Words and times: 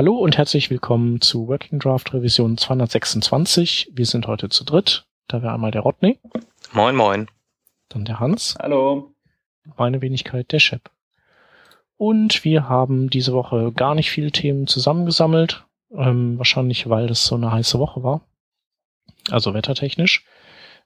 Hallo 0.00 0.16
und 0.16 0.38
herzlich 0.38 0.70
willkommen 0.70 1.20
zu 1.20 1.46
Working 1.46 1.78
Draft 1.78 2.14
Revision 2.14 2.56
226. 2.56 3.90
Wir 3.92 4.06
sind 4.06 4.26
heute 4.26 4.48
zu 4.48 4.64
dritt. 4.64 5.04
Da 5.28 5.42
wäre 5.42 5.52
einmal 5.52 5.72
der 5.72 5.82
Rodney. 5.82 6.18
Moin, 6.72 6.96
moin. 6.96 7.28
Dann 7.90 8.06
der 8.06 8.18
Hans. 8.18 8.56
Hallo. 8.58 9.12
Meine 9.76 10.00
Wenigkeit, 10.00 10.52
der 10.52 10.58
Shep. 10.58 10.90
Und 11.98 12.44
wir 12.46 12.66
haben 12.66 13.10
diese 13.10 13.34
Woche 13.34 13.72
gar 13.72 13.94
nicht 13.94 14.10
viele 14.10 14.32
Themen 14.32 14.66
zusammengesammelt. 14.66 15.66
Ähm, 15.94 16.38
wahrscheinlich, 16.38 16.88
weil 16.88 17.06
das 17.06 17.26
so 17.26 17.34
eine 17.34 17.52
heiße 17.52 17.78
Woche 17.78 18.02
war. 18.02 18.22
Also 19.30 19.52
wettertechnisch. 19.52 20.24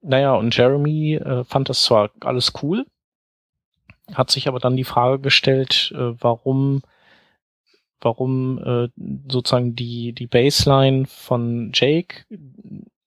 naja, 0.00 0.34
und 0.34 0.56
Jeremy 0.56 1.16
äh, 1.16 1.44
fand 1.44 1.68
das 1.68 1.82
zwar 1.82 2.10
alles 2.20 2.52
cool, 2.62 2.86
hat 4.14 4.30
sich 4.30 4.48
aber 4.48 4.58
dann 4.58 4.76
die 4.76 4.84
Frage 4.84 5.20
gestellt, 5.20 5.92
äh, 5.94 6.14
warum 6.20 6.82
warum 8.00 8.58
äh, 8.58 8.88
sozusagen 9.30 9.74
die 9.74 10.12
die 10.12 10.26
Baseline 10.26 11.06
von 11.06 11.72
Jake 11.74 12.24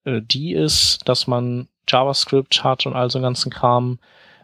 äh, 0.04 0.22
die 0.22 0.54
ist, 0.54 1.08
dass 1.08 1.28
man 1.28 1.68
JavaScript 1.88 2.64
hat 2.64 2.86
und 2.86 2.94
all 2.94 3.10
so 3.10 3.22
ganzen 3.22 3.52
Kram, 3.52 4.00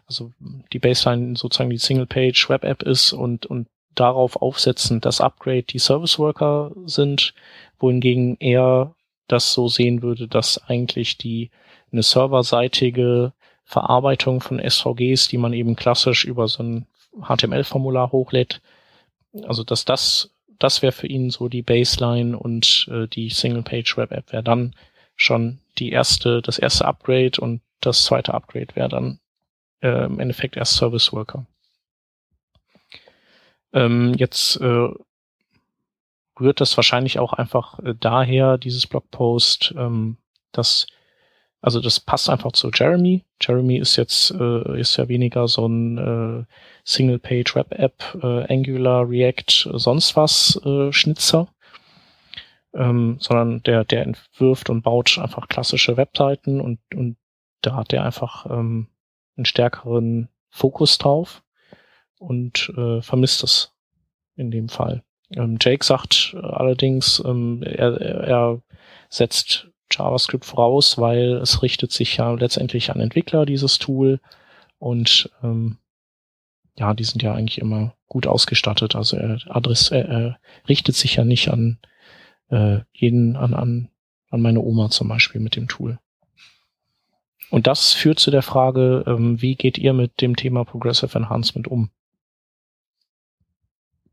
also 0.06 0.32
die 0.72 0.78
Baseline 0.78 1.36
sozusagen 1.36 1.70
die 1.70 1.78
Single-Page 1.78 2.48
Web-App 2.48 2.82
ist 2.82 3.12
und 3.12 3.46
und 3.46 3.68
darauf 3.94 4.36
aufsetzen, 4.36 5.00
dass 5.00 5.20
Upgrade 5.20 5.64
die 5.64 5.78
Service 5.78 6.18
Worker 6.18 6.72
sind, 6.84 7.34
wohingegen 7.78 8.36
er 8.38 8.94
das 9.26 9.52
so 9.52 9.68
sehen 9.68 10.02
würde, 10.02 10.28
dass 10.28 10.62
eigentlich 10.68 11.18
die 11.18 11.50
eine 11.92 12.02
serverseitige 12.02 13.32
Verarbeitung 13.66 14.40
von 14.40 14.60
SVGs, 14.60 15.26
die 15.26 15.38
man 15.38 15.52
eben 15.52 15.74
klassisch 15.74 16.24
über 16.24 16.46
so 16.46 16.62
ein 16.62 16.86
HTML-Formular 17.20 18.12
hochlädt. 18.12 18.62
Also 19.42 19.64
dass 19.64 19.84
das, 19.84 20.30
das 20.58 20.82
wäre 20.82 20.92
für 20.92 21.08
ihn 21.08 21.30
so 21.30 21.48
die 21.48 21.62
Baseline 21.62 22.38
und 22.38 22.88
äh, 22.90 23.08
die 23.08 23.28
Single-Page-Web-App 23.28 24.32
wäre 24.32 24.44
dann 24.44 24.74
schon 25.16 25.58
die 25.78 25.90
erste, 25.90 26.42
das 26.42 26.58
erste 26.58 26.84
Upgrade 26.84 27.40
und 27.40 27.60
das 27.80 28.04
zweite 28.04 28.34
Upgrade 28.34 28.74
wäre 28.74 28.88
dann 28.88 29.18
äh, 29.82 30.04
im 30.04 30.20
Endeffekt 30.20 30.56
erst 30.56 30.74
Service 30.74 31.12
Worker. 31.12 31.44
Ähm, 33.72 34.14
jetzt 34.14 34.60
äh, 34.60 34.88
rührt 36.38 36.60
das 36.60 36.76
wahrscheinlich 36.76 37.18
auch 37.18 37.32
einfach 37.32 37.80
äh, 37.80 37.94
daher, 37.98 38.58
dieses 38.58 38.86
Blogpost, 38.86 39.74
ähm, 39.76 40.18
dass 40.52 40.86
also 41.60 41.80
das 41.80 42.00
passt 42.00 42.30
einfach 42.30 42.52
zu 42.52 42.70
Jeremy. 42.72 43.24
Jeremy 43.40 43.78
ist 43.78 43.96
jetzt 43.96 44.30
äh, 44.30 44.80
ist 44.80 44.96
ja 44.96 45.08
weniger 45.08 45.48
so 45.48 45.66
ein 45.66 45.98
äh, 45.98 46.44
Single-Page-Web-App, 46.84 48.18
äh, 48.22 48.52
Angular, 48.52 49.08
React, 49.08 49.70
sonst 49.74 50.16
was 50.16 50.60
äh, 50.64 50.92
Schnitzer, 50.92 51.48
ähm, 52.74 53.16
sondern 53.20 53.62
der 53.64 53.84
der 53.84 54.02
entwirft 54.02 54.70
und 54.70 54.82
baut 54.82 55.18
einfach 55.18 55.48
klassische 55.48 55.96
Webseiten 55.96 56.60
und 56.60 56.78
und 56.94 57.16
da 57.62 57.74
hat 57.74 57.92
er 57.92 58.04
einfach 58.04 58.46
ähm, 58.46 58.88
einen 59.36 59.46
stärkeren 59.46 60.28
Fokus 60.50 60.98
drauf 60.98 61.42
und 62.18 62.72
äh, 62.76 63.02
vermisst 63.02 63.42
es 63.42 63.72
in 64.36 64.50
dem 64.50 64.68
Fall. 64.68 65.02
Ähm, 65.30 65.58
Jake 65.60 65.84
sagt 65.84 66.36
allerdings, 66.40 67.22
ähm, 67.24 67.62
er, 67.62 68.00
er 68.00 68.62
setzt 69.08 69.68
JavaScript 69.90 70.44
voraus, 70.44 70.98
weil 70.98 71.34
es 71.36 71.62
richtet 71.62 71.92
sich 71.92 72.16
ja 72.16 72.32
letztendlich 72.32 72.90
an 72.90 73.00
Entwickler, 73.00 73.46
dieses 73.46 73.78
Tool. 73.78 74.20
Und 74.78 75.30
ähm, 75.42 75.78
ja, 76.76 76.94
die 76.94 77.04
sind 77.04 77.22
ja 77.22 77.34
eigentlich 77.34 77.58
immer 77.58 77.94
gut 78.08 78.26
ausgestattet. 78.26 78.94
Also 78.94 79.16
er, 79.16 79.38
Adress, 79.48 79.90
er, 79.90 80.08
er 80.08 80.38
richtet 80.68 80.96
sich 80.96 81.16
ja 81.16 81.24
nicht 81.24 81.48
an 81.48 81.78
äh, 82.50 82.80
jeden, 82.92 83.36
an, 83.36 83.54
an, 83.54 83.88
an 84.30 84.40
meine 84.40 84.60
Oma 84.60 84.90
zum 84.90 85.08
Beispiel 85.08 85.40
mit 85.40 85.56
dem 85.56 85.68
Tool. 85.68 85.98
Und 87.50 87.66
das 87.66 87.92
führt 87.92 88.18
zu 88.18 88.30
der 88.30 88.42
Frage, 88.42 89.04
ähm, 89.06 89.40
wie 89.40 89.54
geht 89.54 89.78
ihr 89.78 89.92
mit 89.92 90.20
dem 90.20 90.36
Thema 90.36 90.64
Progressive 90.64 91.16
Enhancement 91.16 91.68
um? 91.68 91.90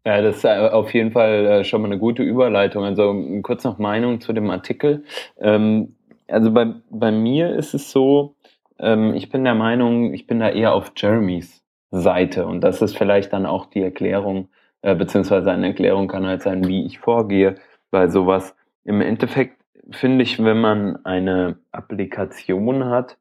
Ja, 0.06 0.22
das 0.22 0.38
ist 0.38 0.44
äh, 0.46 0.70
auf 0.70 0.94
jeden 0.94 1.12
Fall 1.12 1.46
äh, 1.46 1.64
schon 1.64 1.82
mal 1.82 1.88
eine 1.88 1.98
gute 2.00 2.24
Überleitung. 2.24 2.84
Also 2.84 3.14
kurz 3.42 3.64
noch 3.64 3.78
Meinung 3.80 4.20
zu 4.20 4.34
dem 4.34 4.50
Artikel. 4.50 5.04
Ähm, 5.40 5.96
also 6.28 6.52
bei, 6.52 6.74
bei 6.90 7.12
mir 7.12 7.56
ist 7.56 7.74
es 7.74 7.92
so, 7.92 8.36
ähm, 8.80 9.14
ich 9.14 9.30
bin 9.30 9.44
der 9.46 9.56
Meinung, 9.56 10.14
ich 10.14 10.28
bin 10.28 10.40
da 10.40 10.50
eher 10.50 10.74
auf 10.74 10.92
Jeremys 10.98 11.64
Seite 11.92 12.46
und 12.48 12.62
das 12.62 12.82
ist 12.82 12.98
vielleicht 12.98 13.32
dann 13.34 13.46
auch 13.46 13.68
die 13.68 13.82
Erklärung, 13.82 14.50
äh, 14.82 14.96
beziehungsweise 14.96 15.52
eine 15.52 15.68
Erklärung 15.68 16.08
kann 16.08 16.26
halt 16.26 16.42
sein, 16.42 16.68
wie 16.68 16.86
ich 16.86 17.00
vorgehe 17.00 17.56
bei 17.92 18.08
sowas. 18.10 18.56
Im 18.84 19.00
Endeffekt 19.00 19.62
finde 19.92 20.24
ich, 20.24 20.44
wenn 20.44 20.60
man 20.60 21.06
eine 21.06 21.58
Applikation 21.72 22.86
hat, 22.86 23.18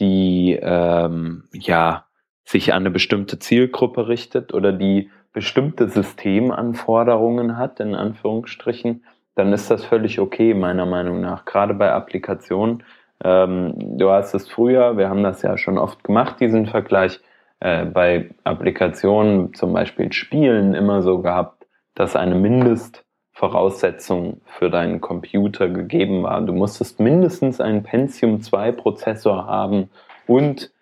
die 0.00 0.58
ähm, 0.60 1.44
ja 1.52 2.06
sich 2.44 2.72
an 2.72 2.82
eine 2.82 2.90
bestimmte 2.90 3.38
Zielgruppe 3.38 4.08
richtet 4.08 4.54
oder 4.54 4.72
die 4.72 5.10
bestimmte 5.38 5.88
Systemanforderungen 5.88 7.56
hat, 7.56 7.78
in 7.78 7.94
Anführungsstrichen, 7.94 9.04
dann 9.36 9.52
ist 9.52 9.70
das 9.70 9.84
völlig 9.84 10.18
okay, 10.18 10.52
meiner 10.52 10.84
Meinung 10.84 11.20
nach. 11.20 11.44
Gerade 11.44 11.74
bei 11.74 11.92
Applikationen. 11.92 12.82
Ähm, 13.22 13.72
du 13.96 14.10
hast 14.10 14.34
es 14.34 14.48
früher, 14.48 14.96
wir 14.96 15.08
haben 15.08 15.22
das 15.22 15.42
ja 15.42 15.56
schon 15.56 15.78
oft 15.78 16.02
gemacht, 16.02 16.40
diesen 16.40 16.66
Vergleich, 16.66 17.20
äh, 17.60 17.84
bei 17.84 18.30
Applikationen, 18.42 19.54
zum 19.54 19.72
Beispiel 19.72 20.12
Spielen, 20.12 20.74
immer 20.74 21.02
so 21.02 21.22
gehabt, 21.22 21.68
dass 21.94 22.16
eine 22.16 22.34
Mindestvoraussetzung 22.34 24.40
für 24.44 24.70
deinen 24.70 25.00
Computer 25.00 25.68
gegeben 25.68 26.24
war. 26.24 26.40
Du 26.40 26.52
musstest 26.52 26.98
mindestens 26.98 27.60
einen 27.60 27.84
Pentium 27.84 28.40
2 28.40 28.72
Prozessor 28.72 29.46
haben 29.46 29.88
und 30.26 30.72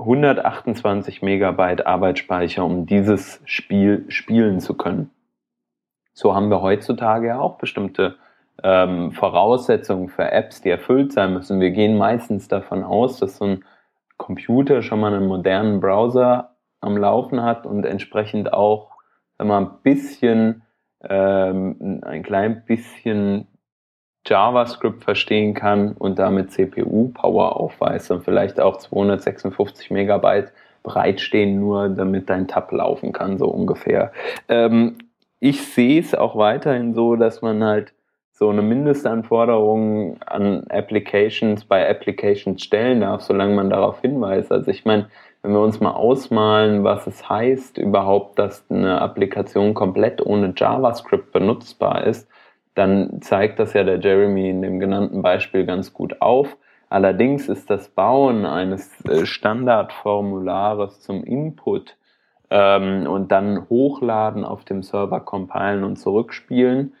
128 0.00 1.22
Megabyte 1.22 1.86
Arbeitsspeicher, 1.86 2.64
um 2.64 2.86
dieses 2.86 3.40
Spiel 3.44 4.06
spielen 4.08 4.60
zu 4.60 4.74
können. 4.74 5.10
So 6.12 6.34
haben 6.34 6.50
wir 6.50 6.62
heutzutage 6.62 7.28
ja 7.28 7.40
auch 7.40 7.58
bestimmte 7.58 8.16
ähm, 8.62 9.12
Voraussetzungen 9.12 10.08
für 10.08 10.30
Apps, 10.30 10.60
die 10.60 10.70
erfüllt 10.70 11.12
sein 11.12 11.32
müssen. 11.32 11.60
Wir 11.60 11.70
gehen 11.70 11.96
meistens 11.96 12.48
davon 12.48 12.82
aus, 12.82 13.18
dass 13.18 13.36
so 13.36 13.44
ein 13.44 13.64
Computer 14.16 14.82
schon 14.82 15.00
mal 15.00 15.14
einen 15.14 15.26
modernen 15.26 15.80
Browser 15.80 16.56
am 16.80 16.96
Laufen 16.96 17.42
hat 17.42 17.66
und 17.66 17.84
entsprechend 17.84 18.52
auch 18.52 18.90
wenn 19.40 19.46
man 19.46 19.64
ein 19.64 19.82
bisschen, 19.82 20.62
ähm, 21.02 22.02
ein 22.04 22.22
klein 22.22 22.62
bisschen 22.66 23.46
JavaScript 24.30 25.02
verstehen 25.04 25.54
kann 25.54 25.92
und 25.92 26.18
damit 26.18 26.52
CPU-Power 26.52 27.56
aufweist 27.56 28.10
und 28.12 28.24
vielleicht 28.24 28.60
auch 28.60 28.78
256 28.78 29.90
Megabyte 29.90 30.52
bereitstehen, 30.82 31.58
nur 31.58 31.88
damit 31.88 32.30
dein 32.30 32.48
Tab 32.48 32.72
laufen 32.72 33.12
kann, 33.12 33.36
so 33.36 33.46
ungefähr. 33.46 34.12
Ähm, 34.48 34.96
ich 35.40 35.62
sehe 35.62 36.00
es 36.00 36.14
auch 36.14 36.36
weiterhin 36.36 36.94
so, 36.94 37.16
dass 37.16 37.42
man 37.42 37.62
halt 37.64 37.92
so 38.32 38.48
eine 38.48 38.62
Mindestanforderung 38.62 40.16
an 40.22 40.64
Applications 40.70 41.64
bei 41.64 41.86
Applications 41.88 42.62
stellen 42.62 43.00
darf, 43.02 43.22
solange 43.22 43.54
man 43.54 43.68
darauf 43.68 44.00
hinweist. 44.00 44.50
Also 44.50 44.70
ich 44.70 44.86
meine, 44.86 45.08
wenn 45.42 45.52
wir 45.52 45.60
uns 45.60 45.80
mal 45.80 45.92
ausmalen, 45.92 46.84
was 46.84 47.06
es 47.06 47.28
heißt, 47.28 47.78
überhaupt, 47.78 48.38
dass 48.38 48.64
eine 48.70 49.00
Applikation 49.02 49.74
komplett 49.74 50.24
ohne 50.24 50.54
JavaScript 50.56 51.32
benutzbar 51.32 52.06
ist, 52.06 52.28
dann 52.74 53.20
zeigt 53.20 53.58
das 53.58 53.72
ja 53.72 53.84
der 53.84 54.00
Jeremy 54.00 54.48
in 54.48 54.62
dem 54.62 54.78
genannten 54.80 55.22
Beispiel 55.22 55.66
ganz 55.66 55.92
gut 55.92 56.20
auf. 56.20 56.56
Allerdings 56.88 57.48
ist 57.48 57.70
das 57.70 57.88
Bauen 57.88 58.44
eines 58.44 59.04
äh, 59.04 59.26
Standardformulares 59.26 61.00
zum 61.00 61.22
Input 61.24 61.96
ähm, 62.50 63.06
und 63.06 63.30
dann 63.30 63.68
hochladen 63.68 64.44
auf 64.44 64.64
dem 64.64 64.82
Server, 64.82 65.20
compilen 65.20 65.84
und 65.84 65.96
zurückspielen 65.96 66.94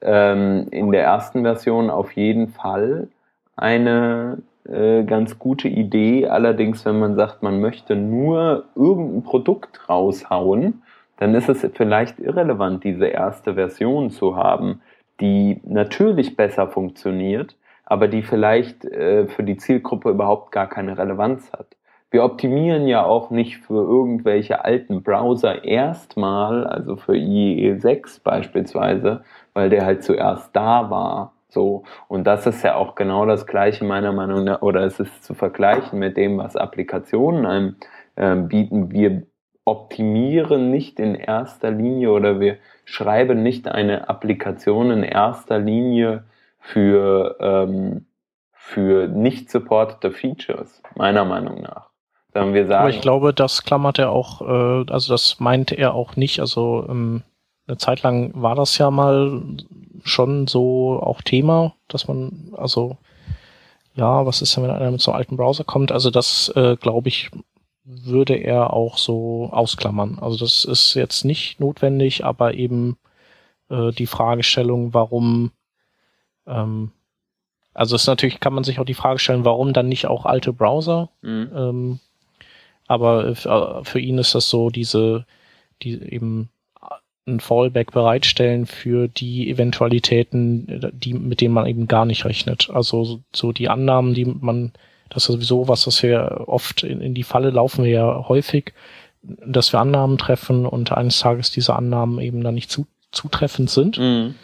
ähm, 0.00 0.66
in 0.70 0.90
der 0.92 1.04
ersten 1.04 1.42
Version 1.42 1.90
auf 1.90 2.12
jeden 2.12 2.48
Fall 2.48 3.08
eine 3.56 4.42
äh, 4.64 5.04
ganz 5.04 5.38
gute 5.38 5.68
Idee. 5.68 6.28
Allerdings, 6.28 6.84
wenn 6.84 6.98
man 6.98 7.16
sagt, 7.16 7.42
man 7.42 7.60
möchte 7.60 7.96
nur 7.96 8.64
irgendein 8.74 9.22
Produkt 9.22 9.88
raushauen, 9.88 10.82
dann 11.18 11.34
ist 11.34 11.48
es 11.48 11.66
vielleicht 11.74 12.18
irrelevant, 12.18 12.84
diese 12.84 13.06
erste 13.06 13.54
Version 13.54 14.10
zu 14.10 14.36
haben, 14.36 14.80
die 15.22 15.60
natürlich 15.64 16.36
besser 16.36 16.68
funktioniert, 16.68 17.56
aber 17.86 18.08
die 18.08 18.22
vielleicht 18.22 18.84
äh, 18.84 19.26
für 19.28 19.44
die 19.44 19.56
Zielgruppe 19.56 20.10
überhaupt 20.10 20.52
gar 20.52 20.68
keine 20.68 20.98
Relevanz 20.98 21.52
hat. 21.52 21.76
Wir 22.10 22.24
optimieren 22.24 22.86
ja 22.86 23.04
auch 23.04 23.30
nicht 23.30 23.58
für 23.58 23.82
irgendwelche 23.82 24.64
alten 24.64 25.02
Browser 25.02 25.64
erstmal, 25.64 26.66
also 26.66 26.96
für 26.96 27.14
IE6 27.14 28.22
beispielsweise, 28.22 29.24
weil 29.54 29.70
der 29.70 29.86
halt 29.86 30.02
zuerst 30.02 30.54
da 30.54 30.90
war. 30.90 31.32
So. 31.48 31.84
Und 32.08 32.24
das 32.24 32.46
ist 32.46 32.62
ja 32.64 32.74
auch 32.74 32.96
genau 32.96 33.24
das 33.24 33.46
Gleiche 33.46 33.84
meiner 33.84 34.12
Meinung 34.12 34.44
nach, 34.44 34.60
oder 34.60 34.84
es 34.84 35.00
ist 35.00 35.24
zu 35.24 35.32
vergleichen 35.32 35.98
mit 35.98 36.18
dem, 36.18 36.36
was 36.36 36.54
Applikationen 36.54 37.46
einem 37.46 37.76
äh, 38.16 38.36
bieten. 38.36 38.90
Wir 38.90 39.22
optimieren 39.64 40.70
nicht 40.70 40.98
in 40.98 41.14
erster 41.14 41.70
Linie 41.70 42.10
oder 42.10 42.40
wir 42.40 42.58
schreiben 42.84 43.42
nicht 43.42 43.68
eine 43.68 44.08
Applikation 44.08 44.90
in 44.90 45.02
erster 45.02 45.58
Linie 45.58 46.24
für, 46.58 47.36
ähm, 47.40 48.06
für 48.52 49.08
nicht 49.08 49.50
supportete 49.50 50.10
Features, 50.10 50.82
meiner 50.96 51.24
Meinung 51.24 51.62
nach. 51.62 51.90
Sondern 52.32 52.54
wir 52.54 52.66
sagen, 52.66 52.80
Aber 52.80 52.90
ich 52.90 53.00
glaube, 53.00 53.34
das 53.34 53.62
klammert 53.62 53.98
er 53.98 54.10
auch, 54.10 54.40
äh, 54.40 54.90
also 54.90 55.12
das 55.12 55.38
meinte 55.38 55.74
er 55.74 55.94
auch 55.94 56.16
nicht. 56.16 56.40
Also 56.40 56.86
ähm, 56.88 57.22
eine 57.66 57.76
Zeit 57.76 58.02
lang 58.02 58.32
war 58.34 58.54
das 58.54 58.78
ja 58.78 58.90
mal 58.90 59.42
schon 60.02 60.46
so 60.46 61.00
auch 61.00 61.22
Thema, 61.22 61.74
dass 61.88 62.08
man, 62.08 62.52
also 62.56 62.96
ja, 63.94 64.24
was 64.24 64.42
ist 64.42 64.56
denn, 64.56 64.64
wenn 64.64 64.70
einer 64.70 64.90
mit 64.90 65.00
so 65.00 65.12
einem 65.12 65.18
alten 65.18 65.36
Browser 65.36 65.64
kommt? 65.64 65.92
Also 65.92 66.10
das, 66.10 66.50
äh, 66.56 66.76
glaube 66.76 67.08
ich, 67.08 67.30
würde 67.84 68.34
er 68.34 68.72
auch 68.72 68.96
so 68.96 69.50
ausklammern. 69.52 70.18
Also 70.20 70.38
das 70.38 70.64
ist 70.64 70.94
jetzt 70.94 71.24
nicht 71.24 71.60
notwendig, 71.60 72.24
aber 72.24 72.54
eben 72.54 72.96
äh, 73.68 73.90
die 73.92 74.06
Fragestellung, 74.06 74.94
warum 74.94 75.52
ähm, 76.46 76.92
also 77.74 77.96
es 77.96 78.02
ist 78.02 78.08
natürlich, 78.08 78.40
kann 78.40 78.52
man 78.52 78.64
sich 78.64 78.78
auch 78.78 78.84
die 78.84 78.94
Frage 78.94 79.18
stellen, 79.18 79.44
warum 79.44 79.72
dann 79.72 79.88
nicht 79.88 80.06
auch 80.06 80.26
alte 80.26 80.52
Browser? 80.52 81.10
Mhm. 81.22 81.50
Ähm, 81.54 82.00
aber 82.86 83.28
äh, 83.28 83.84
für 83.84 84.00
ihn 84.00 84.18
ist 84.18 84.34
das 84.34 84.48
so 84.48 84.70
diese, 84.70 85.26
die 85.82 86.00
eben 86.02 86.50
ein 87.26 87.40
Fallback 87.40 87.92
bereitstellen 87.92 88.66
für 88.66 89.08
die 89.08 89.48
Eventualitäten, 89.48 90.90
die, 90.92 91.14
mit 91.14 91.40
denen 91.40 91.54
man 91.54 91.66
eben 91.66 91.86
gar 91.86 92.04
nicht 92.04 92.24
rechnet. 92.24 92.68
Also 92.70 93.20
so 93.34 93.52
die 93.52 93.68
Annahmen, 93.68 94.12
die 94.12 94.24
man, 94.24 94.72
das 95.12 95.24
ist 95.24 95.32
sowieso 95.32 95.68
was, 95.68 95.84
das 95.84 96.02
wir 96.02 96.44
oft 96.46 96.82
in, 96.82 97.00
in 97.00 97.14
die 97.14 97.22
Falle 97.22 97.50
laufen 97.50 97.84
wir 97.84 97.90
ja 97.90 98.28
häufig, 98.28 98.72
dass 99.22 99.72
wir 99.72 99.80
Annahmen 99.80 100.18
treffen 100.18 100.66
und 100.66 100.92
eines 100.92 101.20
Tages 101.20 101.50
diese 101.50 101.76
Annahmen 101.76 102.18
eben 102.20 102.42
dann 102.42 102.54
nicht 102.54 102.70
zu, 102.70 102.86
zutreffend 103.10 103.70
sind. 103.70 103.98
Mhm. 103.98 104.34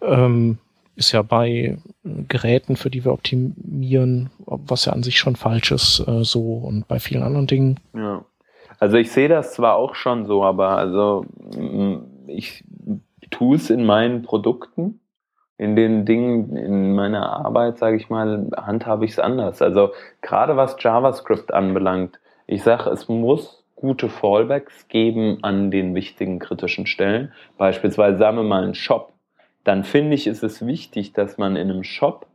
Ähm, 0.00 0.58
ist 0.94 1.12
ja 1.12 1.22
bei 1.22 1.78
Geräten, 2.04 2.76
für 2.76 2.90
die 2.90 3.04
wir 3.04 3.12
optimieren, 3.12 4.30
was 4.38 4.84
ja 4.84 4.92
an 4.92 5.02
sich 5.02 5.18
schon 5.18 5.36
falsch 5.36 5.72
ist, 5.72 6.04
äh, 6.06 6.22
so 6.22 6.54
und 6.54 6.86
bei 6.86 7.00
vielen 7.00 7.22
anderen 7.22 7.46
Dingen. 7.46 7.80
Ja. 7.94 8.24
Also 8.78 8.96
ich 8.96 9.10
sehe 9.10 9.28
das 9.28 9.54
zwar 9.54 9.76
auch 9.76 9.94
schon 9.94 10.26
so, 10.26 10.44
aber 10.44 10.76
also 10.76 11.24
mm, 11.56 12.28
ich 12.28 12.64
tue 13.30 13.56
es 13.56 13.70
in 13.70 13.84
meinen 13.84 14.22
Produkten, 14.22 15.00
in 15.62 15.76
den 15.76 16.04
Dingen, 16.04 16.56
in 16.56 16.94
meiner 16.94 17.30
Arbeit, 17.44 17.78
sage 17.78 17.96
ich 17.96 18.10
mal, 18.10 18.48
handhabe 18.56 19.04
ich 19.04 19.12
es 19.12 19.18
anders. 19.18 19.62
Also 19.62 19.90
gerade 20.20 20.56
was 20.56 20.76
JavaScript 20.78 21.54
anbelangt, 21.54 22.18
ich 22.46 22.62
sage, 22.62 22.90
es 22.90 23.08
muss 23.08 23.64
gute 23.76 24.08
Fallbacks 24.08 24.88
geben 24.88 25.38
an 25.42 25.70
den 25.70 25.94
wichtigen 25.94 26.38
kritischen 26.38 26.86
Stellen. 26.86 27.32
Beispielsweise 27.58 28.18
sagen 28.18 28.36
wir 28.36 28.44
mal 28.44 28.64
einen 28.64 28.74
Shop 28.74 29.12
dann 29.64 29.84
finde 29.84 30.14
ich, 30.14 30.26
ist 30.26 30.42
es 30.42 30.66
wichtig, 30.66 31.12
dass 31.12 31.38
man 31.38 31.56
in 31.56 31.70
einem 31.70 31.84
Shop 31.84 32.26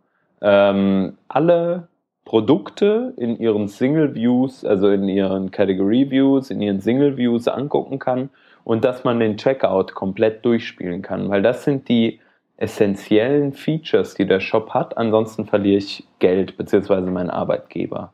ähm, 0.42 1.18
alle 1.28 1.88
Produkte 2.26 3.14
in 3.18 3.38
ihren 3.38 3.68
Single 3.68 4.16
Views, 4.16 4.66
also 4.66 4.90
in 4.90 5.08
ihren 5.08 5.52
Category 5.52 6.10
Views, 6.12 6.50
in 6.50 6.62
ihren 6.62 6.82
Single 6.82 7.18
Views 7.18 7.48
angucken 7.48 8.00
kann 8.00 8.30
und 8.64 8.84
dass 8.84 9.04
man 9.04 9.20
den 9.20 9.38
Checkout 9.38 9.94
komplett 9.94 10.44
durchspielen 10.46 11.02
kann, 11.02 11.30
weil 11.30 11.42
das 11.42 11.64
sind 11.64 11.88
die 11.90 12.20
essentiellen 12.58 13.54
Features, 13.54 14.16
die 14.16 14.26
der 14.26 14.40
Shop 14.40 14.72
hat. 14.72 14.98
Ansonsten 14.98 15.46
verliere 15.46 15.78
ich 15.78 16.08
Geld 16.20 16.58
beziehungsweise 16.58 17.10
mein 17.10 17.30
Arbeitgeber. 17.30 18.14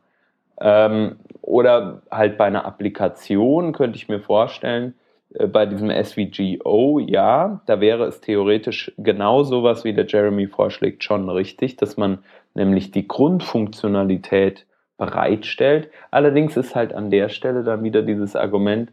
Ähm, 0.60 1.16
oder 1.42 2.02
halt 2.12 2.38
bei 2.38 2.46
einer 2.46 2.66
Applikation 2.66 3.74
könnte 3.74 3.98
ich 3.98 4.10
mir 4.10 4.20
vorstellen, 4.20 4.94
äh, 5.34 5.48
bei 5.48 5.66
diesem 5.66 5.90
SVGO, 5.90 7.00
ja, 7.00 7.62
da 7.66 7.80
wäre 7.80 8.06
es 8.06 8.22
theoretisch 8.22 8.94
genau 8.98 9.44
sowas, 9.44 9.84
wie 9.86 9.94
der 9.94 10.06
Jeremy 10.06 10.48
vorschlägt, 10.48 11.04
schon 11.04 11.30
richtig, 11.30 11.78
dass 11.78 11.98
man 11.98 12.20
nämlich 12.54 12.92
die 12.92 13.08
Grundfunktionalität 13.08 14.68
bereitstellt. 14.98 15.90
Allerdings 16.12 16.56
ist 16.58 16.76
halt 16.76 16.94
an 16.94 17.10
der 17.10 17.30
Stelle 17.30 17.64
dann 17.64 17.84
wieder 17.84 18.04
dieses 18.04 18.36
Argument, 18.36 18.92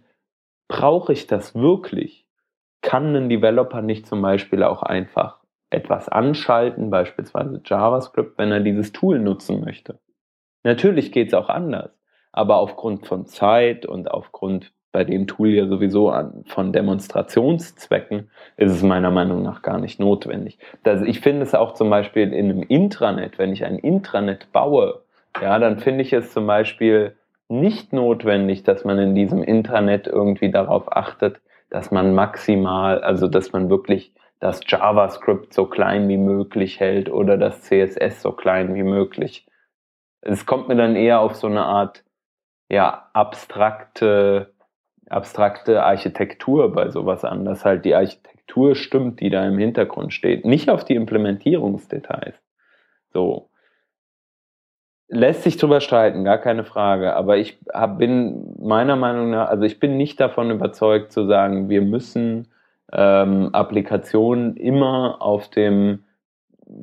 brauche 0.69 1.13
ich 1.13 1.27
das 1.27 1.55
wirklich? 1.55 2.25
Kann 2.83 3.15
ein 3.15 3.29
Developer 3.29 3.83
nicht 3.83 4.07
zum 4.07 4.23
Beispiel 4.23 4.63
auch 4.63 4.83
einfach 4.83 5.40
etwas 5.71 6.09
anschalten, 6.09 6.91
beispielsweise 6.91 7.61
JavaScript, 7.65 8.37
wenn 8.39 8.53
er 8.53 8.61
dieses 8.61 8.93
Tool 8.93 9.19
nutzen 9.19 9.65
möchte? 9.65 9.99
Natürlich 10.63 11.13
geht 11.13 11.29
es 11.29 11.35
auch 11.35 11.49
anders, 11.49 11.91
aber 12.33 12.57
aufgrund 12.57 13.07
von 13.07 13.27
Zeit 13.27 13.87
und 13.87 14.11
aufgrund 14.11 14.73
bei 14.93 15.05
dem 15.05 15.27
Tool 15.27 15.51
ja 15.51 15.67
sowieso 15.67 16.11
an, 16.11 16.45
von 16.47 16.73
Demonstrationszwecken 16.73 18.29
ist 18.57 18.73
es 18.73 18.83
meiner 18.83 19.11
Meinung 19.11 19.43
nach 19.43 19.63
gar 19.63 19.79
nicht 19.79 20.01
notwendig. 20.01 20.59
Das, 20.83 21.01
ich 21.03 21.21
finde 21.21 21.43
es 21.43 21.55
auch 21.55 21.75
zum 21.75 21.91
Beispiel 21.91 22.33
in 22.33 22.51
einem 22.51 22.63
Intranet, 22.63 23.39
wenn 23.39 23.53
ich 23.53 23.65
ein 23.65 23.79
Intranet 23.79 24.51
baue, 24.53 25.03
ja, 25.41 25.59
dann 25.59 25.79
finde 25.79 26.03
ich 26.03 26.13
es 26.13 26.33
zum 26.33 26.47
Beispiel 26.47 27.17
nicht 27.49 27.93
notwendig, 27.93 28.65
dass 28.65 28.85
man 28.85 28.99
in 28.99 29.15
diesem 29.15 29.43
Intranet 29.43 30.07
irgendwie 30.07 30.51
darauf 30.51 30.95
achtet, 30.95 31.41
dass 31.71 31.91
man 31.93 32.15
maximal, 32.15 33.01
also 33.01 33.29
dass 33.29 33.53
man 33.53 33.71
wirklich 33.71 34.13
das 34.41 34.61
JavaScript 34.67 35.53
so 35.53 35.67
klein 35.67 36.09
wie 36.09 36.17
möglich 36.17 36.81
hält 36.81 37.11
oder 37.11 37.37
das 37.37 37.63
CSS 37.63 38.23
so 38.23 38.33
klein 38.33 38.75
wie 38.75 38.83
möglich. 38.83 39.47
Es 40.23 40.47
kommt 40.47 40.69
mir 40.69 40.77
dann 40.77 40.97
eher 40.97 41.21
auf 41.21 41.37
so 41.37 41.47
eine 41.47 41.63
Art 41.63 42.05
ja 42.69 43.11
abstrakte 43.13 44.53
abstrakte 45.11 45.83
Architektur 45.83 46.73
bei 46.73 46.89
sowas 46.89 47.25
an, 47.25 47.45
dass 47.45 47.65
halt 47.65 47.85
die 47.85 47.95
Architektur 47.95 48.77
stimmt, 48.77 49.21
die 49.21 49.29
da 49.29 49.45
im 49.45 49.59
Hintergrund 49.59 50.15
steht, 50.15 50.45
nicht 50.45 50.71
auf 50.71 50.85
die 50.85 50.95
Implementierungsdetails. 50.95 52.37
So. 53.13 53.51
Lässt 55.09 55.43
sich 55.43 55.57
drüber 55.57 55.81
streiten, 55.81 56.23
gar 56.23 56.39
keine 56.39 56.63
Frage, 56.63 57.15
aber 57.17 57.39
ich 57.39 57.59
hab, 57.73 57.99
bin 57.99 58.55
meiner 58.61 58.95
Meinung 58.95 59.31
nach, 59.31 59.49
also 59.49 59.65
ich 59.65 59.81
bin 59.81 59.97
nicht 59.97 60.21
davon 60.21 60.53
überzeugt 60.53 61.11
zu 61.11 61.27
sagen, 61.27 61.69
wir 61.69 61.83
müssen 61.83 62.47
ähm, 62.93 63.55
Applikationen 63.55 64.57
immer 64.57 65.21
auf 65.21 65.49
dem 65.49 66.05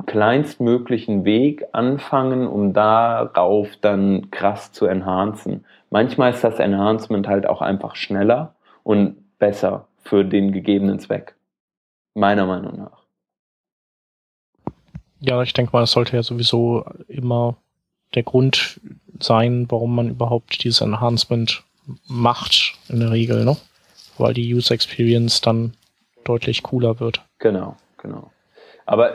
kleinstmöglichen 0.05 1.23
Weg 1.25 1.65
anfangen, 1.71 2.47
um 2.47 2.73
darauf 2.73 3.77
dann 3.77 4.31
krass 4.31 4.71
zu 4.71 4.85
enhancen. 4.85 5.65
Manchmal 5.89 6.31
ist 6.31 6.43
das 6.43 6.59
Enhancement 6.59 7.27
halt 7.27 7.47
auch 7.47 7.61
einfach 7.61 7.95
schneller 7.95 8.55
und 8.83 9.15
besser 9.39 9.87
für 9.99 10.25
den 10.25 10.51
gegebenen 10.51 10.99
Zweck. 10.99 11.35
Meiner 12.13 12.45
Meinung 12.45 12.77
nach. 12.77 13.03
Ja, 15.19 15.41
ich 15.41 15.53
denke 15.53 15.71
mal, 15.73 15.81
das 15.81 15.91
sollte 15.91 16.15
ja 16.15 16.23
sowieso 16.23 16.85
immer 17.07 17.55
der 18.13 18.23
Grund 18.23 18.79
sein, 19.19 19.65
warum 19.69 19.95
man 19.95 20.09
überhaupt 20.09 20.63
dieses 20.63 20.81
Enhancement 20.81 21.63
macht, 22.07 22.77
in 22.89 22.99
der 22.99 23.11
Regel, 23.11 23.45
ne? 23.45 23.57
Weil 24.17 24.33
die 24.33 24.53
User 24.53 24.73
Experience 24.73 25.41
dann 25.41 25.73
deutlich 26.27 26.63
cooler 26.63 26.99
wird. 26.99 27.23
Genau, 27.39 27.75
genau. 27.97 28.31
Aber 28.85 29.11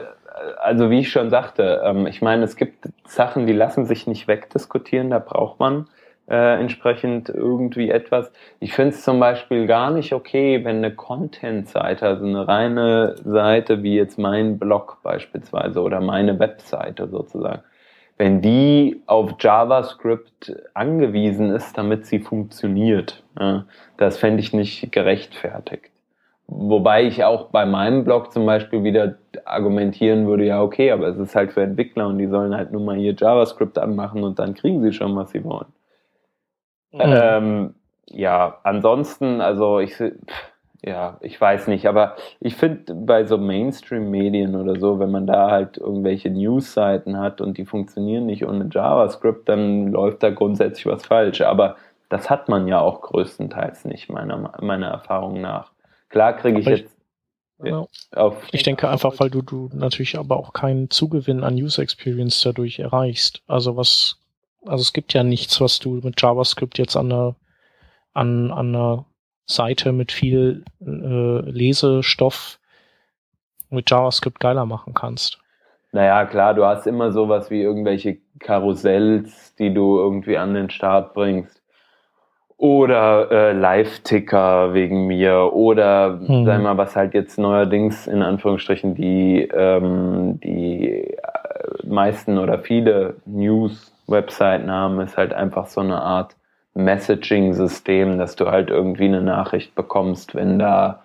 also 0.60 0.90
wie 0.90 1.00
ich 1.00 1.10
schon 1.10 1.30
sagte, 1.30 1.82
ähm, 1.84 2.06
ich 2.06 2.22
meine, 2.22 2.44
es 2.44 2.56
gibt 2.56 2.88
Sachen, 3.04 3.46
die 3.46 3.52
lassen 3.52 3.86
sich 3.86 4.06
nicht 4.06 4.28
wegdiskutieren, 4.28 5.10
da 5.10 5.18
braucht 5.18 5.60
man 5.60 5.86
äh, 6.28 6.60
entsprechend 6.60 7.28
irgendwie 7.28 7.90
etwas. 7.90 8.32
Ich 8.60 8.72
finde 8.72 8.94
es 8.94 9.02
zum 9.02 9.20
Beispiel 9.20 9.66
gar 9.66 9.90
nicht 9.90 10.12
okay, 10.12 10.64
wenn 10.64 10.76
eine 10.76 10.94
Content-Seite, 10.94 12.06
also 12.06 12.24
eine 12.24 12.46
reine 12.48 13.16
Seite 13.24 13.82
wie 13.82 13.96
jetzt 13.96 14.18
mein 14.18 14.58
Blog 14.58 14.98
beispielsweise 15.02 15.80
oder 15.82 16.00
meine 16.00 16.38
Webseite 16.38 17.08
sozusagen, 17.08 17.62
wenn 18.18 18.40
die 18.40 19.02
auf 19.06 19.34
JavaScript 19.40 20.54
angewiesen 20.74 21.50
ist, 21.50 21.76
damit 21.76 22.06
sie 22.06 22.20
funktioniert. 22.20 23.22
Ja, 23.38 23.64
das 23.96 24.16
fände 24.18 24.40
ich 24.40 24.52
nicht 24.52 24.92
gerechtfertigt. 24.92 25.91
Wobei 26.46 27.04
ich 27.04 27.24
auch 27.24 27.46
bei 27.46 27.64
meinem 27.64 28.04
Blog 28.04 28.32
zum 28.32 28.44
Beispiel 28.44 28.84
wieder 28.84 29.14
argumentieren 29.44 30.26
würde, 30.26 30.44
ja, 30.44 30.62
okay, 30.62 30.90
aber 30.90 31.06
es 31.08 31.16
ist 31.16 31.34
halt 31.34 31.52
für 31.52 31.62
Entwickler 31.62 32.08
und 32.08 32.18
die 32.18 32.26
sollen 32.26 32.54
halt 32.54 32.72
nur 32.72 32.82
mal 32.82 32.96
hier 32.96 33.14
JavaScript 33.16 33.78
anmachen 33.78 34.22
und 34.22 34.38
dann 34.38 34.54
kriegen 34.54 34.82
sie 34.82 34.92
schon, 34.92 35.16
was 35.16 35.30
sie 35.30 35.44
wollen. 35.44 35.72
Mhm. 36.92 37.00
Ähm, 37.00 37.74
ja, 38.06 38.58
ansonsten, 38.64 39.40
also 39.40 39.78
ich, 39.78 39.94
ja, 40.84 41.16
ich 41.20 41.40
weiß 41.40 41.68
nicht, 41.68 41.86
aber 41.86 42.16
ich 42.40 42.56
finde 42.56 42.94
bei 42.94 43.24
so 43.24 43.38
Mainstream-Medien 43.38 44.56
oder 44.56 44.78
so, 44.78 44.98
wenn 44.98 45.10
man 45.10 45.26
da 45.26 45.50
halt 45.50 45.78
irgendwelche 45.78 46.28
News-Seiten 46.30 47.18
hat 47.18 47.40
und 47.40 47.56
die 47.56 47.64
funktionieren 47.64 48.26
nicht 48.26 48.44
ohne 48.44 48.68
JavaScript, 48.70 49.48
dann 49.48 49.88
läuft 49.88 50.22
da 50.22 50.30
grundsätzlich 50.30 50.86
was 50.86 51.06
falsch. 51.06 51.40
Aber 51.40 51.76
das 52.08 52.28
hat 52.28 52.48
man 52.48 52.68
ja 52.68 52.80
auch 52.80 53.00
größtenteils 53.00 53.86
nicht, 53.86 54.10
meiner, 54.10 54.52
meiner 54.60 54.88
Erfahrung 54.88 55.40
nach. 55.40 55.71
Klar 56.12 56.34
kriege 56.34 56.60
ich, 56.60 56.66
ich 56.66 56.80
jetzt 56.80 56.96
ja. 57.64 57.86
auf. 58.14 58.36
Ich 58.52 58.62
denke 58.62 58.88
einfach, 58.88 59.14
weil 59.18 59.30
du, 59.30 59.42
du 59.42 59.70
natürlich 59.72 60.16
aber 60.18 60.36
auch 60.36 60.52
keinen 60.52 60.90
Zugewinn 60.90 61.42
an 61.42 61.54
User 61.54 61.82
Experience 61.82 62.42
dadurch 62.42 62.78
erreichst. 62.78 63.42
Also 63.46 63.76
was, 63.76 64.18
also 64.64 64.82
es 64.82 64.92
gibt 64.92 65.14
ja 65.14 65.24
nichts, 65.24 65.60
was 65.60 65.78
du 65.78 66.00
mit 66.02 66.20
JavaScript 66.20 66.78
jetzt 66.78 66.96
an 66.96 67.10
einer, 67.10 67.34
an, 68.12 68.50
an 68.50 68.74
einer 68.74 69.06
Seite 69.46 69.92
mit 69.92 70.12
viel 70.12 70.64
äh, 70.80 71.50
Lesestoff 71.50 72.58
mit 73.70 73.90
JavaScript 73.90 74.38
geiler 74.38 74.66
machen 74.66 74.92
kannst. 74.92 75.38
Naja, 75.92 76.26
klar, 76.26 76.52
du 76.54 76.64
hast 76.64 76.86
immer 76.86 77.10
sowas 77.10 77.50
wie 77.50 77.62
irgendwelche 77.62 78.18
Karussells, 78.38 79.54
die 79.56 79.72
du 79.72 79.98
irgendwie 79.98 80.36
an 80.36 80.52
den 80.52 80.68
Start 80.68 81.14
bringst 81.14 81.61
oder 82.62 83.28
äh, 83.32 83.52
Live-Ticker 83.54 84.72
wegen 84.72 85.08
mir 85.08 85.52
oder 85.52 86.10
mhm. 86.10 86.44
sag 86.46 86.62
mal, 86.62 86.76
was 86.76 86.94
halt 86.94 87.12
jetzt 87.12 87.36
neuerdings 87.36 88.06
in 88.06 88.22
Anführungsstrichen 88.22 88.94
die, 88.94 89.48
ähm, 89.52 90.38
die 90.38 91.08
äh, 91.08 91.16
meisten 91.84 92.38
oder 92.38 92.60
viele 92.60 93.16
News-Webseiten 93.26 94.70
haben, 94.70 95.00
ist 95.00 95.16
halt 95.16 95.32
einfach 95.32 95.66
so 95.66 95.80
eine 95.80 96.02
Art 96.02 96.36
Messaging-System, 96.74 98.16
dass 98.16 98.36
du 98.36 98.46
halt 98.46 98.70
irgendwie 98.70 99.06
eine 99.06 99.22
Nachricht 99.22 99.74
bekommst, 99.74 100.36
wenn 100.36 100.60
da 100.60 101.02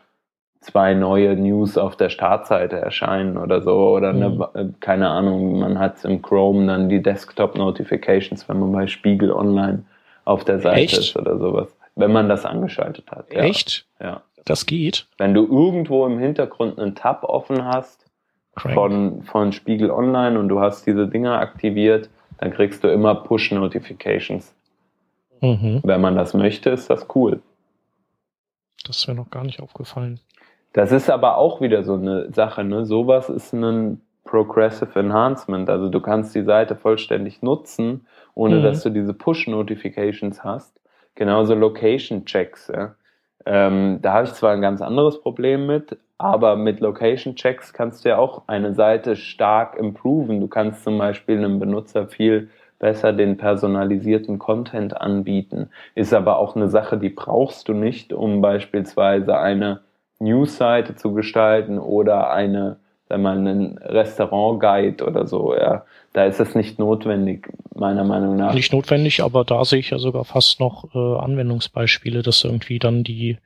zwei 0.61 0.93
neue 0.93 1.35
News 1.35 1.75
auf 1.79 1.95
der 1.95 2.09
Startseite 2.09 2.75
erscheinen 2.75 3.35
oder 3.35 3.63
so 3.63 3.95
oder 3.95 4.09
eine, 4.09 4.29
mhm. 4.29 4.45
Äh, 4.53 4.65
keine 4.79 5.09
Ahnung, 5.09 5.57
man 5.57 5.79
hat 5.79 6.05
im 6.05 6.21
Chrome 6.21 6.67
dann 6.67 6.87
die 6.87 7.01
Desktop-Notifications, 7.01 8.47
wenn 8.47 8.59
man 8.59 8.71
bei 8.71 8.85
Spiegel 8.85 9.31
Online 9.31 9.85
auf 10.27 10.43
der 10.43 10.59
Seite 10.59 10.81
Echt? 10.81 10.97
ist 10.97 11.15
oder 11.15 11.37
sowas. 11.37 11.75
Wenn 11.95 12.11
man 12.11 12.29
das 12.29 12.45
angeschaltet 12.45 13.09
hat. 13.11 13.31
Ja. 13.31 13.41
Echt? 13.41 13.85
Ja. 13.99 14.21
Das 14.45 14.65
geht. 14.65 15.07
Wenn 15.17 15.33
du 15.33 15.45
irgendwo 15.45 16.05
im 16.05 16.19
Hintergrund 16.19 16.79
einen 16.79 16.95
Tab 16.95 17.23
offen 17.23 17.65
hast 17.65 18.05
von, 18.55 19.23
von 19.23 19.51
Spiegel 19.51 19.89
Online 19.91 20.39
und 20.39 20.49
du 20.49 20.59
hast 20.59 20.85
diese 20.85 21.07
Dinger 21.07 21.39
aktiviert, 21.39 22.09
dann 22.37 22.51
kriegst 22.51 22.83
du 22.83 22.87
immer 22.89 23.15
Push-Notifications. 23.15 24.53
Mhm. 25.41 25.81
Wenn 25.83 26.01
man 26.01 26.15
das 26.15 26.33
möchte, 26.33 26.69
ist 26.69 26.89
das 26.89 27.07
cool. 27.15 27.41
Das 28.85 28.97
ist 28.97 29.07
mir 29.07 29.15
noch 29.15 29.29
gar 29.29 29.43
nicht 29.43 29.61
aufgefallen. 29.61 30.19
Das 30.73 30.91
ist 30.91 31.09
aber 31.09 31.37
auch 31.37 31.61
wieder 31.61 31.83
so 31.83 31.93
eine 31.93 32.31
Sache, 32.31 32.63
ne? 32.63 32.85
Sowas 32.85 33.29
ist 33.29 33.53
ein 33.53 34.01
Progressive 34.27 34.99
Enhancement. 34.99 35.69
Also 35.69 35.89
du 35.89 35.99
kannst 35.99 36.35
die 36.35 36.43
Seite 36.43 36.75
vollständig 36.75 37.41
nutzen 37.41 38.05
ohne 38.37 38.57
mhm. 38.57 38.63
dass 38.63 38.83
du 38.83 38.91
diese 38.91 39.13
Push-Notifications 39.13 40.43
hast. 40.43 40.79
Genauso 41.15 41.55
Location-Checks. 41.55 42.71
Ja. 42.73 42.95
Ähm, 43.47 43.97
da 44.01 44.13
habe 44.13 44.25
ich 44.25 44.33
zwar 44.33 44.51
ein 44.51 44.61
ganz 44.61 44.81
anderes 44.81 45.19
Problem 45.19 45.65
mit, 45.65 45.97
aber 46.19 46.55
mit 46.55 46.79
Location-Checks 46.79 47.73
kannst 47.73 48.05
du 48.05 48.09
ja 48.09 48.17
auch 48.19 48.43
eine 48.45 48.75
Seite 48.75 49.15
stark 49.15 49.75
improven. 49.75 50.39
Du 50.39 50.47
kannst 50.47 50.83
zum 50.83 50.99
Beispiel 50.99 51.37
einem 51.37 51.59
Benutzer 51.59 52.07
viel 52.07 52.49
besser 52.77 53.11
den 53.11 53.37
personalisierten 53.37 54.37
Content 54.37 55.01
anbieten. 55.01 55.71
Ist 55.95 56.13
aber 56.13 56.37
auch 56.37 56.55
eine 56.55 56.69
Sache, 56.69 56.97
die 56.97 57.09
brauchst 57.09 57.67
du 57.67 57.73
nicht, 57.73 58.13
um 58.13 58.41
beispielsweise 58.41 59.39
eine 59.39 59.79
News-Seite 60.19 60.95
zu 60.95 61.13
gestalten 61.13 61.79
oder 61.79 62.29
eine 62.29 62.77
wenn 63.09 63.21
man 63.21 63.47
einen 63.47 63.77
Restaurant-Guide 63.77 65.05
oder 65.05 65.27
so, 65.27 65.55
ja, 65.55 65.85
da 66.13 66.25
ist 66.25 66.39
es 66.39 66.55
nicht 66.55 66.79
notwendig, 66.79 67.47
meiner 67.75 68.03
Meinung 68.03 68.35
nach. 68.35 68.53
Nicht 68.53 68.73
notwendig, 68.73 69.23
aber 69.23 69.43
da 69.43 69.63
sehe 69.65 69.79
ich 69.79 69.91
ja 69.91 69.99
sogar 69.99 70.25
fast 70.25 70.59
noch 70.59 70.93
äh, 70.93 70.97
Anwendungsbeispiele, 70.97 72.21
dass 72.21 72.43
irgendwie 72.43 72.79
dann 72.79 73.03
die, 73.03 73.37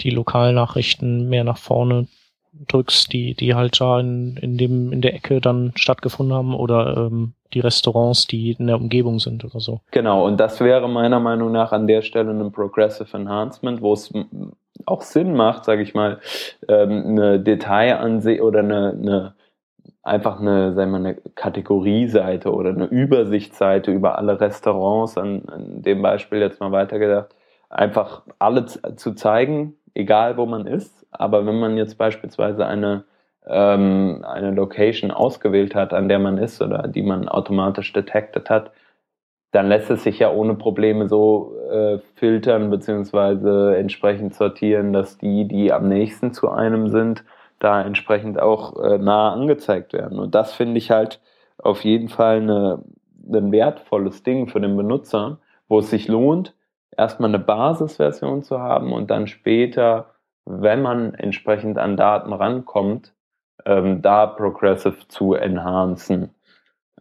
die 0.00 0.10
Lokalnachrichten 0.10 1.28
mehr 1.28 1.44
nach 1.44 1.58
vorne 1.58 2.06
drückst, 2.68 3.12
die, 3.12 3.34
die 3.34 3.54
halt 3.54 3.80
da 3.80 4.00
in, 4.00 4.36
in 4.38 4.56
dem, 4.56 4.92
in 4.92 5.02
der 5.02 5.14
Ecke 5.14 5.40
dann 5.40 5.72
stattgefunden 5.76 6.34
haben 6.34 6.54
oder 6.54 6.96
ähm, 6.96 7.34
die 7.52 7.60
Restaurants, 7.60 8.26
die 8.26 8.52
in 8.52 8.66
der 8.66 8.76
Umgebung 8.76 9.18
sind 9.18 9.44
oder 9.44 9.60
so. 9.60 9.80
Genau, 9.90 10.26
und 10.26 10.38
das 10.38 10.60
wäre 10.60 10.88
meiner 10.88 11.20
Meinung 11.20 11.52
nach 11.52 11.72
an 11.72 11.86
der 11.86 12.02
Stelle 12.02 12.30
ein 12.30 12.52
Progressive 12.52 13.16
Enhancement, 13.16 13.82
wo 13.82 13.92
es 13.92 14.12
auch 14.84 15.02
Sinn 15.02 15.34
macht, 15.34 15.64
sage 15.64 15.82
ich 15.82 15.94
mal, 15.94 16.20
ähm, 16.68 17.04
eine 17.06 17.40
Detailansicht 17.40 18.42
oder 18.42 18.60
eine, 18.60 18.90
eine 18.90 19.34
einfach 20.06 20.40
eine, 20.40 20.72
sagen 20.72 20.92
wir, 20.92 20.98
eine 20.98 21.14
Kategorieseite 21.34 22.52
oder 22.52 22.70
eine 22.70 22.84
Übersichtsseite 22.86 23.90
über 23.90 24.18
alle 24.18 24.40
Restaurants, 24.40 25.18
an, 25.18 25.42
an 25.48 25.82
dem 25.82 26.00
Beispiel 26.00 26.38
jetzt 26.38 26.60
mal 26.60 26.70
weitergedacht, 26.70 27.34
einfach 27.68 28.22
alle 28.38 28.66
zu 28.66 29.14
zeigen, 29.14 29.74
egal 29.94 30.36
wo 30.36 30.46
man 30.46 30.66
ist. 30.66 31.06
Aber 31.10 31.44
wenn 31.44 31.58
man 31.58 31.76
jetzt 31.76 31.98
beispielsweise 31.98 32.66
eine, 32.66 33.04
ähm, 33.46 34.24
eine 34.24 34.52
Location 34.52 35.10
ausgewählt 35.10 35.74
hat, 35.74 35.92
an 35.92 36.08
der 36.08 36.20
man 36.20 36.38
ist 36.38 36.62
oder 36.62 36.86
die 36.86 37.02
man 37.02 37.28
automatisch 37.28 37.92
detected 37.92 38.48
hat, 38.48 38.70
dann 39.56 39.68
lässt 39.68 39.90
es 39.90 40.02
sich 40.02 40.18
ja 40.18 40.30
ohne 40.30 40.54
Probleme 40.54 41.08
so 41.08 41.54
äh, 41.70 41.98
filtern 42.16 42.68
beziehungsweise 42.68 43.74
entsprechend 43.78 44.34
sortieren, 44.34 44.92
dass 44.92 45.16
die, 45.16 45.48
die 45.48 45.72
am 45.72 45.88
nächsten 45.88 46.34
zu 46.34 46.50
einem 46.50 46.90
sind, 46.90 47.24
da 47.58 47.80
entsprechend 47.80 48.38
auch 48.38 48.78
äh, 48.84 48.98
nah 48.98 49.32
angezeigt 49.32 49.94
werden. 49.94 50.18
Und 50.18 50.34
das 50.34 50.52
finde 50.52 50.76
ich 50.76 50.90
halt 50.90 51.22
auf 51.56 51.84
jeden 51.84 52.10
Fall 52.10 52.42
eine, 52.42 52.82
ein 53.32 53.50
wertvolles 53.50 54.22
Ding 54.22 54.46
für 54.46 54.60
den 54.60 54.76
Benutzer, 54.76 55.38
wo 55.68 55.78
es 55.78 55.88
sich 55.88 56.06
lohnt, 56.06 56.54
erstmal 56.94 57.30
eine 57.30 57.38
Basisversion 57.38 58.42
zu 58.42 58.60
haben 58.60 58.92
und 58.92 59.10
dann 59.10 59.26
später, 59.26 60.10
wenn 60.44 60.82
man 60.82 61.14
entsprechend 61.14 61.78
an 61.78 61.96
Daten 61.96 62.34
rankommt, 62.34 63.14
ähm, 63.64 64.02
da 64.02 64.26
Progressive 64.26 65.08
zu 65.08 65.32
enhancen 65.32 66.34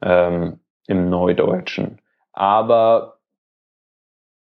ähm, 0.01 0.61
im 0.87 1.09
Neudeutschen. 1.09 1.99
Aber 2.35 3.17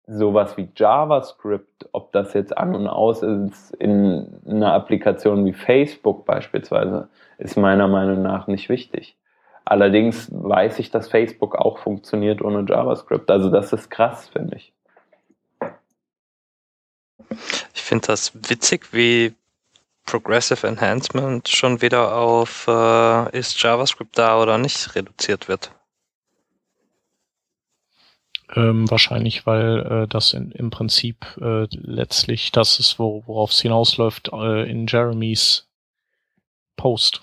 sowas 0.07 0.57
wie 0.57 0.69
JavaScript, 0.75 1.89
ob 1.93 2.13
das 2.13 2.33
jetzt 2.33 2.57
an 2.57 2.75
und 2.75 2.87
aus 2.87 3.23
ist 3.23 3.75
in 3.75 4.41
einer 4.47 4.73
Applikation 4.73 5.45
wie 5.45 5.53
Facebook 5.53 6.25
beispielsweise, 6.25 7.09
ist 7.39 7.57
meiner 7.57 7.87
Meinung 7.87 8.23
nach 8.23 8.47
nicht 8.47 8.69
wichtig. 8.69 9.17
Allerdings 9.65 10.31
weiß 10.33 10.79
ich, 10.79 10.91
dass 10.91 11.09
Facebook 11.09 11.57
auch 11.57 11.79
funktioniert 11.79 12.41
ohne 12.41 12.65
JavaScript. 12.67 13.31
Also 13.31 13.51
das 13.51 13.73
ist 13.73 13.91
krass, 13.91 14.29
finde 14.29 14.57
ich. 14.57 14.73
Ich 17.75 17.83
finde 17.83 18.07
das 18.07 18.33
witzig, 18.49 18.93
wie 18.93 19.35
Progressive 20.07 20.67
Enhancement 20.67 21.49
schon 21.49 21.83
wieder 21.83 22.17
auf 22.17 22.67
äh, 22.69 23.37
ist 23.37 23.61
JavaScript 23.61 24.17
da 24.17 24.41
oder 24.41 24.57
nicht 24.57 24.95
reduziert 24.95 25.49
wird. 25.49 25.73
Ähm, 28.55 28.89
wahrscheinlich, 28.91 29.45
weil 29.45 30.05
äh, 30.05 30.09
das 30.09 30.33
in, 30.33 30.53
im 30.53 30.71
Prinzip 30.71 31.27
äh, 31.41 31.67
letztlich 31.71 32.53
das 32.53 32.79
ist, 32.79 32.99
wo, 32.99 33.25
worauf 33.27 33.51
es 33.51 33.61
hinausläuft 33.61 34.31
äh, 34.33 34.71
in 34.71 34.87
Jeremys 34.87 35.69
Post. 36.77 37.23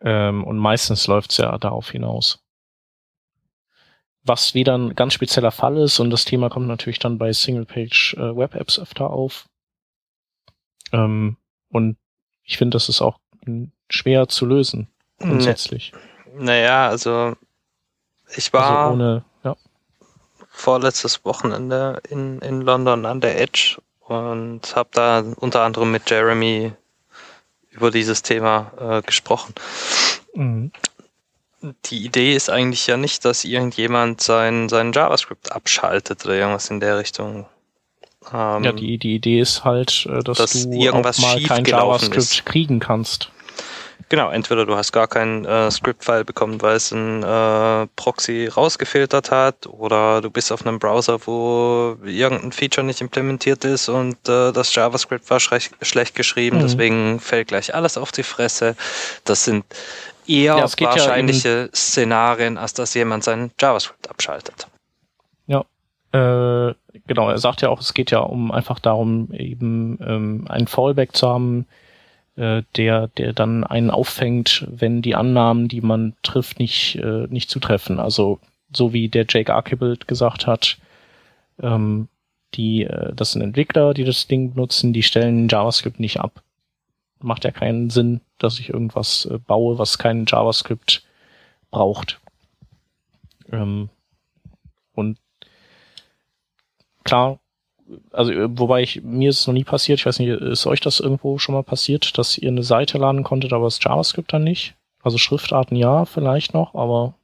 Ähm, 0.00 0.42
und 0.42 0.58
meistens 0.58 1.06
läuft 1.06 1.30
es 1.30 1.36
ja 1.36 1.56
darauf 1.58 1.90
hinaus. 1.90 2.42
Was 4.24 4.54
wieder 4.54 4.76
ein 4.76 4.94
ganz 4.94 5.14
spezieller 5.14 5.52
Fall 5.52 5.76
ist, 5.78 6.00
und 6.00 6.10
das 6.10 6.24
Thema 6.24 6.48
kommt 6.48 6.66
natürlich 6.66 6.98
dann 6.98 7.18
bei 7.18 7.32
Single-Page 7.32 8.14
äh, 8.18 8.58
öfter 8.58 9.10
auf. 9.10 9.48
Ähm, 10.92 11.36
und 11.68 11.96
ich 12.44 12.58
finde, 12.58 12.74
das 12.74 12.88
ist 12.88 13.00
auch 13.02 13.18
schwer 13.88 14.28
zu 14.28 14.46
lösen, 14.46 14.88
grundsätzlich. 15.18 15.92
Naja, 16.34 16.88
also 16.88 17.36
ich 18.36 18.52
war. 18.52 18.90
Also 18.90 18.94
ohne, 18.94 19.24
vorletztes 20.52 21.24
Wochenende 21.24 22.00
in, 22.08 22.38
in 22.40 22.60
London 22.60 23.06
an 23.06 23.20
der 23.20 23.40
Edge 23.40 23.78
und 24.00 24.60
habe 24.76 24.90
da 24.92 25.24
unter 25.36 25.62
anderem 25.62 25.90
mit 25.90 26.08
Jeremy 26.08 26.72
über 27.70 27.90
dieses 27.90 28.22
Thema 28.22 28.70
äh, 28.78 29.02
gesprochen. 29.02 29.54
Mhm. 30.34 30.70
Die 31.86 32.04
Idee 32.04 32.34
ist 32.34 32.50
eigentlich 32.50 32.86
ja 32.86 32.96
nicht, 32.96 33.24
dass 33.24 33.44
irgendjemand 33.44 34.20
sein, 34.20 34.68
sein 34.68 34.92
JavaScript 34.92 35.52
abschaltet 35.52 36.24
oder 36.24 36.34
irgendwas 36.34 36.70
in 36.70 36.80
der 36.80 36.98
Richtung. 36.98 37.46
Ähm, 38.32 38.64
ja, 38.64 38.72
die, 38.72 38.98
die 38.98 39.14
Idee 39.14 39.40
ist 39.40 39.64
halt, 39.64 40.06
äh, 40.06 40.22
dass, 40.22 40.38
dass 40.38 40.52
du 40.52 40.72
irgendwas 40.72 41.18
mal 41.18 41.40
kein 41.42 41.64
JavaScript 41.64 42.16
ist. 42.16 42.46
kriegen 42.46 42.78
kannst. 42.78 43.30
Genau, 44.08 44.30
entweder 44.30 44.66
du 44.66 44.76
hast 44.76 44.92
gar 44.92 45.08
kein 45.08 45.44
äh, 45.44 45.70
Script-File 45.70 46.24
bekommen, 46.24 46.60
weil 46.62 46.76
es 46.76 46.92
ein 46.92 47.22
äh, 47.22 47.86
Proxy 47.96 48.46
rausgefiltert 48.46 49.30
hat, 49.30 49.66
oder 49.66 50.20
du 50.20 50.30
bist 50.30 50.52
auf 50.52 50.66
einem 50.66 50.78
Browser, 50.78 51.26
wo 51.26 51.96
irgendein 52.04 52.52
Feature 52.52 52.86
nicht 52.86 53.00
implementiert 53.00 53.64
ist 53.64 53.88
und 53.88 54.16
äh, 54.28 54.52
das 54.52 54.74
JavaScript 54.74 55.28
war 55.30 55.40
schlecht 55.40 56.14
geschrieben, 56.14 56.58
mhm. 56.58 56.62
deswegen 56.62 57.20
fällt 57.20 57.48
gleich 57.48 57.74
alles 57.74 57.98
auf 57.98 58.12
die 58.12 58.22
Fresse. 58.22 58.76
Das 59.24 59.44
sind 59.44 59.64
eher 60.26 60.56
ja, 60.56 60.66
wahrscheinliche 60.80 61.48
ja 61.48 61.76
Szenarien, 61.76 62.58
als 62.58 62.74
dass 62.74 62.94
jemand 62.94 63.24
sein 63.24 63.50
JavaScript 63.60 64.08
abschaltet. 64.08 64.66
Ja, 65.46 65.64
äh, 66.12 66.74
genau. 67.06 67.30
Er 67.30 67.38
sagt 67.38 67.62
ja 67.62 67.68
auch, 67.68 67.80
es 67.80 67.94
geht 67.94 68.10
ja 68.10 68.20
um 68.20 68.50
einfach 68.50 68.78
darum, 68.78 69.32
eben 69.32 69.98
ähm, 70.06 70.46
ein 70.48 70.66
Fallback 70.66 71.16
zu 71.16 71.28
haben, 71.28 71.66
äh, 72.36 72.62
der, 72.76 73.08
der 73.08 73.32
dann 73.32 73.64
einen 73.64 73.90
auffängt, 73.90 74.66
wenn 74.70 75.02
die 75.02 75.14
Annahmen, 75.14 75.68
die 75.68 75.80
man 75.80 76.14
trifft, 76.22 76.58
nicht, 76.58 76.96
äh, 76.96 77.26
nicht 77.28 77.50
zutreffen. 77.50 78.00
Also 78.00 78.40
so 78.74 78.92
wie 78.92 79.08
der 79.08 79.26
Jake 79.28 79.52
Archibald 79.52 80.08
gesagt 80.08 80.46
hat, 80.46 80.78
ähm, 81.60 82.08
die, 82.54 82.84
äh, 82.84 83.14
das 83.14 83.32
sind 83.32 83.42
Entwickler, 83.42 83.94
die 83.94 84.04
das 84.04 84.26
Ding 84.26 84.54
benutzen, 84.54 84.92
die 84.92 85.02
stellen 85.02 85.48
JavaScript 85.48 86.00
nicht 86.00 86.20
ab. 86.20 86.42
Macht 87.20 87.44
ja 87.44 87.50
keinen 87.50 87.90
Sinn, 87.90 88.20
dass 88.38 88.58
ich 88.58 88.70
irgendwas 88.70 89.26
äh, 89.26 89.38
baue, 89.38 89.78
was 89.78 89.98
kein 89.98 90.24
JavaScript 90.26 91.04
braucht. 91.70 92.20
Ähm, 93.50 93.90
und 94.94 95.18
klar, 97.04 97.38
also 98.10 98.32
äh, 98.32 98.48
wobei 98.58 98.82
ich, 98.82 99.02
mir 99.02 99.30
ist 99.30 99.40
es 99.40 99.46
noch 99.46 99.54
nie 99.54 99.64
passiert, 99.64 100.00
ich 100.00 100.06
weiß 100.06 100.18
nicht, 100.18 100.28
ist 100.28 100.66
euch 100.66 100.80
das 100.80 101.00
irgendwo 101.00 101.38
schon 101.38 101.54
mal 101.54 101.62
passiert, 101.62 102.16
dass 102.18 102.38
ihr 102.38 102.48
eine 102.48 102.62
Seite 102.62 102.98
laden 102.98 103.24
konntet, 103.24 103.52
aber 103.52 103.64
das 103.64 103.82
JavaScript 103.82 104.32
dann 104.32 104.44
nicht? 104.44 104.74
Also 105.02 105.18
Schriftarten 105.18 105.76
ja, 105.76 106.04
vielleicht 106.04 106.54
noch, 106.54 106.74
aber 106.74 107.14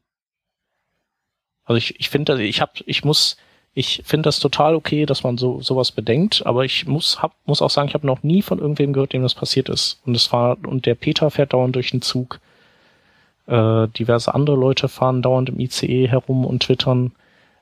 also 1.68 1.76
ich, 1.76 2.00
ich 2.00 2.08
finde, 2.08 2.42
ich 2.42 2.60
hab, 2.62 2.80
ich 2.86 3.04
muss, 3.04 3.36
ich 3.74 4.02
finde 4.04 4.28
das 4.28 4.40
total 4.40 4.74
okay, 4.74 5.04
dass 5.04 5.22
man 5.22 5.36
so 5.36 5.60
sowas 5.60 5.92
bedenkt, 5.92 6.46
aber 6.46 6.64
ich 6.64 6.86
muss 6.86 7.22
hab, 7.22 7.34
muss 7.44 7.60
auch 7.60 7.70
sagen, 7.70 7.88
ich 7.88 7.94
habe 7.94 8.06
noch 8.06 8.22
nie 8.22 8.40
von 8.40 8.58
irgendwem 8.58 8.94
gehört, 8.94 9.12
dem 9.12 9.22
das 9.22 9.34
passiert 9.34 9.68
ist. 9.68 10.00
Und 10.06 10.16
es 10.16 10.32
war 10.32 10.56
und 10.66 10.86
der 10.86 10.94
Peter 10.94 11.30
fährt 11.30 11.52
dauernd 11.52 11.76
durch 11.76 11.90
den 11.90 12.00
Zug. 12.00 12.40
Äh, 13.46 13.86
diverse 13.88 14.34
andere 14.34 14.56
Leute 14.56 14.88
fahren 14.88 15.20
dauernd 15.20 15.50
im 15.50 15.60
ICE 15.60 16.08
herum 16.08 16.46
und 16.46 16.62
twittern. 16.62 17.12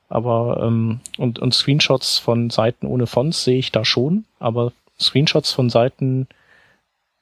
Aber 0.08 0.62
ähm, 0.62 1.00
und, 1.18 1.38
und 1.38 1.52
Screenshots 1.52 2.18
von 2.18 2.50
Seiten 2.50 2.86
ohne 2.86 3.06
Fonts 3.06 3.44
sehe 3.44 3.58
ich 3.58 3.72
da 3.72 3.84
schon, 3.84 4.24
aber 4.38 4.72
Screenshots 5.00 5.52
von 5.52 5.68
Seiten, 5.68 6.28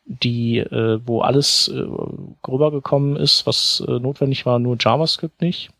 die, 0.05 0.59
äh, 0.59 1.01
wo 1.05 1.21
alles 1.23 1.69
äh, 1.69 1.83
rübergekommen 2.47 3.17
ist, 3.17 3.47
was 3.47 3.83
äh, 3.89 3.93
notwendig 3.93 4.45
war, 4.45 4.59
nur 4.59 4.77
JavaScript 4.79 5.41
nicht. 5.41 5.71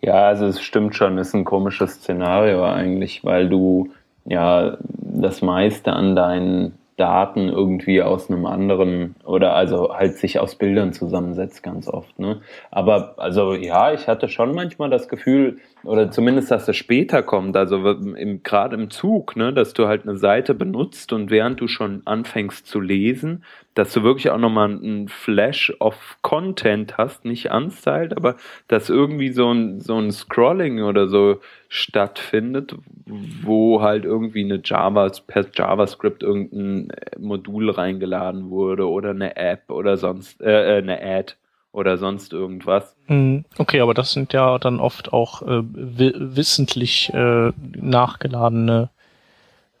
Ja, 0.00 0.26
also 0.26 0.46
es 0.46 0.60
stimmt 0.60 0.94
schon, 0.94 1.16
ist 1.18 1.34
ein 1.34 1.44
komisches 1.44 1.94
Szenario 1.94 2.64
eigentlich, 2.64 3.24
weil 3.24 3.48
du 3.48 3.90
ja 4.26 4.76
das 4.80 5.40
meiste 5.40 5.92
an 5.92 6.16
deinen 6.16 6.78
Daten 6.96 7.48
irgendwie 7.48 8.02
aus 8.02 8.30
einem 8.30 8.46
anderen 8.46 9.16
oder 9.24 9.54
also 9.54 9.92
halt 9.94 10.16
sich 10.16 10.38
aus 10.38 10.54
Bildern 10.54 10.92
zusammensetzt 10.92 11.62
ganz 11.62 11.88
oft. 11.88 12.18
Ne? 12.18 12.40
Aber 12.70 13.14
also 13.16 13.54
ja, 13.54 13.92
ich 13.92 14.06
hatte 14.06 14.28
schon 14.28 14.54
manchmal 14.54 14.90
das 14.90 15.08
Gefühl, 15.08 15.58
oder 15.82 16.10
zumindest, 16.10 16.50
dass 16.50 16.68
es 16.68 16.76
später 16.76 17.22
kommt, 17.22 17.56
also 17.56 17.96
gerade 18.42 18.76
im 18.76 18.90
Zug, 18.90 19.36
ne, 19.36 19.52
dass 19.52 19.74
du 19.74 19.86
halt 19.86 20.02
eine 20.02 20.16
Seite 20.16 20.54
benutzt 20.54 21.12
und 21.12 21.30
während 21.30 21.60
du 21.60 21.68
schon 21.68 22.02
anfängst 22.04 22.66
zu 22.66 22.80
lesen, 22.80 23.44
dass 23.74 23.92
du 23.92 24.02
wirklich 24.02 24.30
auch 24.30 24.38
nochmal 24.38 24.70
einen 24.70 25.08
Flash 25.08 25.74
of 25.80 26.16
Content 26.22 26.96
hast, 26.96 27.24
nicht 27.24 27.50
unstyled, 27.50 28.16
aber 28.16 28.36
dass 28.68 28.88
irgendwie 28.88 29.32
so 29.32 29.50
ein, 29.52 29.80
so 29.80 29.98
ein 29.98 30.10
Scrolling 30.12 30.82
oder 30.82 31.08
so 31.08 31.40
stattfindet, 31.68 32.76
wo 33.06 33.82
halt 33.82 34.04
irgendwie 34.04 34.44
eine 34.44 34.60
Java, 34.64 35.10
per 35.26 35.46
JavaScript 35.52 36.22
irgendein 36.22 36.88
Modul 37.18 37.70
reingeladen 37.70 38.50
wurde 38.50 38.88
oder 38.88 39.10
eine 39.10 39.36
App 39.36 39.70
oder 39.70 39.96
sonst, 39.96 40.40
äh, 40.40 40.76
äh 40.76 40.78
eine 40.78 41.00
Ad 41.02 41.34
oder 41.72 41.98
sonst 41.98 42.32
irgendwas. 42.32 42.96
Mhm. 43.08 43.44
Okay, 43.58 43.80
aber 43.80 43.94
das 43.94 44.12
sind 44.12 44.32
ja 44.32 44.58
dann 44.58 44.80
oft 44.80 45.12
auch 45.12 45.42
äh, 45.42 45.62
wissentlich 45.64 47.12
äh, 47.12 47.52
nachgeladene 47.76 48.90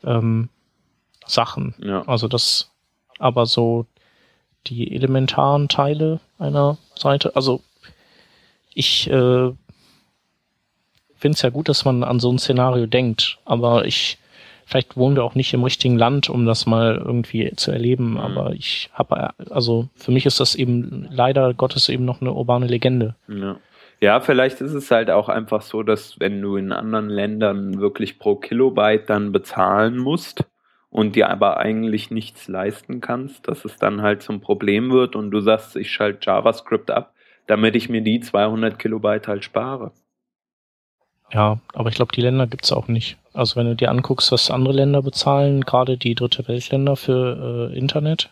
ähm, 0.04 0.48
Sachen. 1.26 1.74
Ja. 1.78 2.02
Also 2.06 2.28
das, 2.28 2.70
aber 3.18 3.46
so 3.46 3.86
die 4.66 4.94
elementaren 4.94 5.68
Teile 5.68 6.20
einer 6.38 6.78
Seite, 6.96 7.36
also 7.36 7.62
ich 8.74 9.08
äh, 9.08 9.52
finde 11.24 11.36
es 11.36 11.42
ja 11.42 11.48
gut, 11.48 11.70
dass 11.70 11.86
man 11.86 12.04
an 12.04 12.20
so 12.20 12.30
ein 12.30 12.38
Szenario 12.38 12.84
denkt, 12.84 13.38
aber 13.46 13.86
ich 13.86 14.18
Vielleicht 14.66 14.96
wohnen 14.96 15.16
wir 15.16 15.24
auch 15.24 15.34
nicht 15.34 15.52
im 15.52 15.64
richtigen 15.64 15.96
Land, 15.96 16.30
um 16.30 16.46
das 16.46 16.66
mal 16.66 16.96
irgendwie 16.96 17.52
zu 17.56 17.70
erleben, 17.70 18.12
mhm. 18.12 18.18
aber 18.18 18.52
ich 18.52 18.90
habe, 18.92 19.30
also 19.50 19.88
für 19.94 20.10
mich 20.10 20.26
ist 20.26 20.40
das 20.40 20.54
eben 20.54 21.06
leider 21.10 21.52
Gottes 21.54 21.88
eben 21.88 22.04
noch 22.04 22.20
eine 22.20 22.32
urbane 22.32 22.66
Legende. 22.66 23.14
Ja. 23.28 23.56
Ja, 24.00 24.20
vielleicht 24.20 24.60
ist 24.60 24.72
es 24.72 24.90
halt 24.90 25.10
auch 25.10 25.28
einfach 25.28 25.62
so, 25.62 25.82
dass 25.82 26.18
wenn 26.18 26.42
du 26.42 26.56
in 26.56 26.72
anderen 26.72 27.08
Ländern 27.08 27.78
wirklich 27.78 28.18
pro 28.18 28.36
Kilobyte 28.36 29.08
dann 29.08 29.32
bezahlen 29.32 29.96
musst 29.98 30.44
und 30.90 31.14
dir 31.14 31.30
aber 31.30 31.58
eigentlich 31.58 32.10
nichts 32.10 32.48
leisten 32.48 33.00
kannst, 33.00 33.48
dass 33.48 33.64
es 33.64 33.76
dann 33.76 34.02
halt 34.02 34.22
zum 34.22 34.40
Problem 34.40 34.90
wird 34.90 35.14
und 35.14 35.30
du 35.30 35.40
sagst, 35.40 35.76
ich 35.76 35.90
schalte 35.90 36.18
JavaScript 36.22 36.90
ab, 36.90 37.14
damit 37.46 37.76
ich 37.76 37.88
mir 37.88 38.00
die 38.00 38.20
200 38.20 38.78
Kilobyte 38.78 39.28
halt 39.28 39.44
spare. 39.44 39.92
Ja, 41.34 41.58
aber 41.72 41.88
ich 41.88 41.96
glaube, 41.96 42.12
die 42.12 42.20
Länder 42.20 42.46
gibt's 42.46 42.70
auch 42.70 42.86
nicht. 42.86 43.16
Also 43.32 43.56
wenn 43.56 43.66
du 43.66 43.74
dir 43.74 43.90
anguckst, 43.90 44.30
was 44.30 44.50
andere 44.50 44.74
Länder 44.74 45.02
bezahlen, 45.02 45.62
gerade 45.62 45.98
die 45.98 46.14
dritte 46.14 46.46
Weltländer 46.46 46.94
für 46.94 47.70
äh, 47.72 47.76
Internet, 47.76 48.30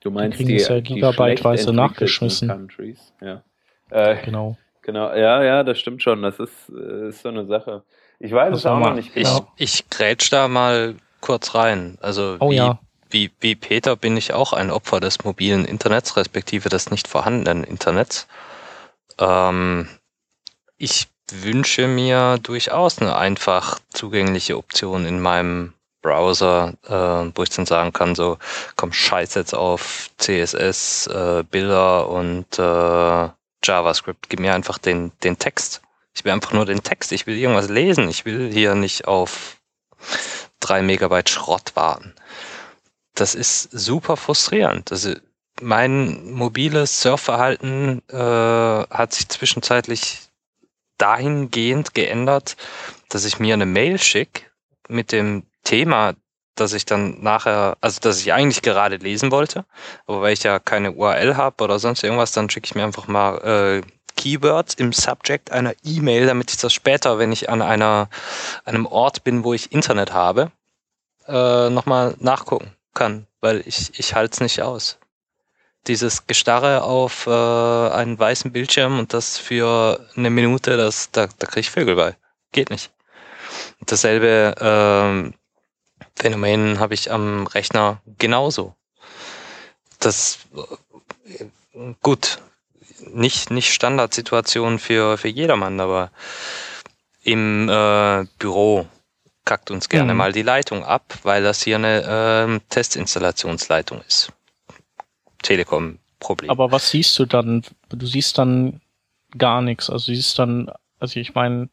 du 0.00 0.10
meinst 0.10 0.38
die 0.38 0.44
kriegen 0.44 0.56
die, 0.56 0.62
es 0.62 0.68
ja 0.68 0.80
gigabyteweise 0.80 1.72
nachgeschmissen. 1.74 2.48
Countries. 2.48 3.12
Ja. 3.20 3.42
Äh, 3.90 4.16
genau. 4.24 4.56
Genau, 4.82 5.14
ja, 5.14 5.42
ja, 5.42 5.62
das 5.62 5.78
stimmt 5.78 6.02
schon. 6.02 6.22
Das 6.22 6.38
ist, 6.38 6.70
äh, 6.70 7.08
ist 7.08 7.20
so 7.20 7.28
eine 7.28 7.44
Sache. 7.44 7.82
Ich 8.18 8.32
weiß 8.32 8.56
es 8.56 8.64
auch 8.64 8.78
noch 8.78 8.94
nicht 8.94 9.14
genau. 9.14 9.46
Ich, 9.56 9.74
ich 9.74 9.90
grätsch 9.90 10.32
da 10.32 10.48
mal 10.48 10.94
kurz 11.20 11.54
rein. 11.54 11.98
Also 12.00 12.36
oh, 12.40 12.50
wie, 12.50 12.56
ja. 12.56 12.78
wie, 13.10 13.30
wie 13.40 13.54
Peter 13.54 13.96
bin 13.96 14.16
ich 14.16 14.32
auch 14.32 14.54
ein 14.54 14.70
Opfer 14.70 15.00
des 15.00 15.22
mobilen 15.24 15.66
Internets, 15.66 16.16
respektive 16.16 16.70
des 16.70 16.90
nicht 16.90 17.06
vorhandenen 17.06 17.64
Internets. 17.64 18.26
Ähm, 19.18 19.88
ich 20.78 21.08
wünsche 21.42 21.88
mir 21.88 22.38
durchaus 22.42 22.98
eine 22.98 23.16
einfach 23.16 23.78
zugängliche 23.90 24.56
Option 24.56 25.06
in 25.06 25.20
meinem 25.20 25.72
Browser, 26.02 26.74
äh, 26.86 27.32
wo 27.36 27.42
ich 27.42 27.50
dann 27.50 27.66
sagen 27.66 27.92
kann, 27.92 28.14
so, 28.14 28.38
komm, 28.76 28.92
scheiß 28.92 29.34
jetzt 29.34 29.54
auf 29.54 30.10
CSS, 30.18 31.08
äh, 31.08 31.44
Bilder 31.50 32.08
und 32.08 32.58
äh, 32.58 33.28
JavaScript. 33.62 34.28
Gib 34.30 34.40
mir 34.40 34.54
einfach 34.54 34.78
den, 34.78 35.12
den 35.22 35.38
Text. 35.38 35.82
Ich 36.14 36.24
will 36.24 36.32
einfach 36.32 36.52
nur 36.52 36.64
den 36.64 36.82
Text. 36.82 37.12
Ich 37.12 37.26
will 37.26 37.36
irgendwas 37.36 37.68
lesen. 37.68 38.08
Ich 38.08 38.24
will 38.24 38.50
hier 38.50 38.74
nicht 38.74 39.06
auf 39.06 39.56
drei 40.58 40.82
Megabyte 40.82 41.28
Schrott 41.28 41.72
warten. 41.74 42.14
Das 43.14 43.34
ist 43.34 43.70
super 43.70 44.16
frustrierend. 44.16 44.90
Also 44.92 45.14
mein 45.60 46.32
mobiles 46.32 47.02
Surfverhalten 47.02 48.02
äh, 48.08 48.16
hat 48.16 49.12
sich 49.12 49.28
zwischenzeitlich 49.28 50.29
dahingehend 51.00 51.94
geändert, 51.94 52.56
dass 53.08 53.24
ich 53.24 53.38
mir 53.38 53.54
eine 53.54 53.66
Mail 53.66 53.98
schicke 53.98 54.42
mit 54.88 55.12
dem 55.12 55.44
Thema, 55.64 56.14
das 56.54 56.72
ich 56.72 56.84
dann 56.84 57.22
nachher, 57.22 57.76
also 57.80 58.00
dass 58.00 58.20
ich 58.20 58.32
eigentlich 58.32 58.62
gerade 58.62 58.96
lesen 58.96 59.30
wollte, 59.30 59.64
aber 60.06 60.22
weil 60.22 60.32
ich 60.32 60.42
ja 60.42 60.58
keine 60.58 60.92
URL 60.92 61.36
habe 61.36 61.64
oder 61.64 61.78
sonst 61.78 62.04
irgendwas, 62.04 62.32
dann 62.32 62.50
schicke 62.50 62.66
ich 62.66 62.74
mir 62.74 62.84
einfach 62.84 63.08
mal 63.08 63.38
äh, 63.38 63.82
Keywords 64.16 64.74
im 64.74 64.92
Subject 64.92 65.50
einer 65.50 65.72
E-Mail, 65.82 66.26
damit 66.26 66.50
ich 66.50 66.58
das 66.58 66.72
später, 66.72 67.18
wenn 67.18 67.32
ich 67.32 67.48
an 67.48 67.62
einer, 67.62 68.10
einem 68.64 68.84
Ort 68.86 69.24
bin, 69.24 69.44
wo 69.44 69.54
ich 69.54 69.72
Internet 69.72 70.12
habe, 70.12 70.52
äh, 71.26 71.70
nochmal 71.70 72.14
nachgucken 72.18 72.72
kann, 72.92 73.26
weil 73.40 73.62
ich, 73.64 73.98
ich 73.98 74.14
halte 74.14 74.34
es 74.34 74.40
nicht 74.40 74.60
aus 74.62 74.99
dieses 75.86 76.26
Gestarre 76.26 76.82
auf 76.82 77.26
äh, 77.26 77.30
einen 77.30 78.18
weißen 78.18 78.52
Bildschirm 78.52 78.98
und 78.98 79.14
das 79.14 79.38
für 79.38 80.06
eine 80.16 80.30
Minute, 80.30 80.76
das, 80.76 81.10
da, 81.10 81.28
da 81.38 81.46
kriege 81.46 81.60
ich 81.60 81.70
Vögel 81.70 81.96
bei. 81.96 82.16
Geht 82.52 82.70
nicht. 82.70 82.90
Dasselbe 83.86 84.54
ähm, 84.60 85.34
Phänomen 86.16 86.78
habe 86.78 86.94
ich 86.94 87.10
am 87.10 87.46
Rechner 87.46 88.02
genauso. 88.18 88.74
Das 89.98 90.40
äh, 90.54 91.44
gut, 92.02 92.38
nicht, 93.12 93.50
nicht 93.50 93.72
Standardsituation 93.72 94.78
für, 94.78 95.16
für 95.16 95.28
jedermann, 95.28 95.80
aber 95.80 96.10
im 97.22 97.68
äh, 97.68 98.26
Büro 98.38 98.86
kackt 99.44 99.70
uns 99.70 99.88
gerne 99.88 100.12
mhm. 100.12 100.18
mal 100.18 100.32
die 100.32 100.42
Leitung 100.42 100.84
ab, 100.84 101.02
weil 101.22 101.42
das 101.42 101.62
hier 101.62 101.76
eine 101.76 102.60
äh, 102.60 102.60
Testinstallationsleitung 102.68 104.02
ist. 104.06 104.32
Telekom-Problem. 105.42 106.50
Aber 106.50 106.70
was 106.72 106.90
siehst 106.90 107.18
du 107.18 107.26
dann? 107.26 107.62
Du 107.88 108.06
siehst 108.06 108.38
dann 108.38 108.80
gar 109.36 109.62
nichts. 109.62 109.90
Also 109.90 110.12
du 110.12 110.16
siehst 110.16 110.38
dann, 110.38 110.70
also 110.98 111.20
ich 111.20 111.34
meine, 111.34 111.68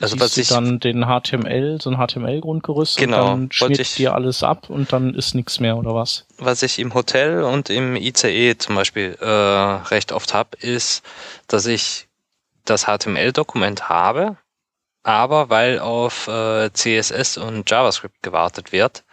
also 0.00 0.16
siehst 0.16 0.22
was 0.22 0.34
du 0.34 0.40
ich, 0.40 0.48
dann 0.48 0.80
den 0.80 1.04
HTML, 1.04 1.78
so 1.80 1.90
ein 1.90 1.96
HTML-Grundgerüst 1.96 2.96
genau, 2.96 3.32
und 3.32 3.40
dann 3.40 3.52
schmiert 3.52 3.98
dir 3.98 4.14
alles 4.14 4.42
ab 4.42 4.70
und 4.70 4.92
dann 4.92 5.14
ist 5.14 5.34
nichts 5.34 5.60
mehr 5.60 5.76
oder 5.76 5.94
was? 5.94 6.26
Was 6.38 6.62
ich 6.62 6.78
im 6.78 6.94
Hotel 6.94 7.42
und 7.42 7.68
im 7.70 7.96
ICE 7.96 8.56
zum 8.56 8.74
Beispiel 8.74 9.16
äh, 9.20 9.26
recht 9.26 10.12
oft 10.12 10.32
habe, 10.34 10.56
ist, 10.58 11.04
dass 11.46 11.66
ich 11.66 12.08
das 12.64 12.86
HTML-Dokument 12.86 13.88
habe, 13.88 14.38
aber 15.02 15.50
weil 15.50 15.78
auf 15.78 16.28
äh, 16.28 16.72
CSS 16.72 17.36
und 17.36 17.68
JavaScript 17.68 18.22
gewartet 18.22 18.72
wird, 18.72 19.04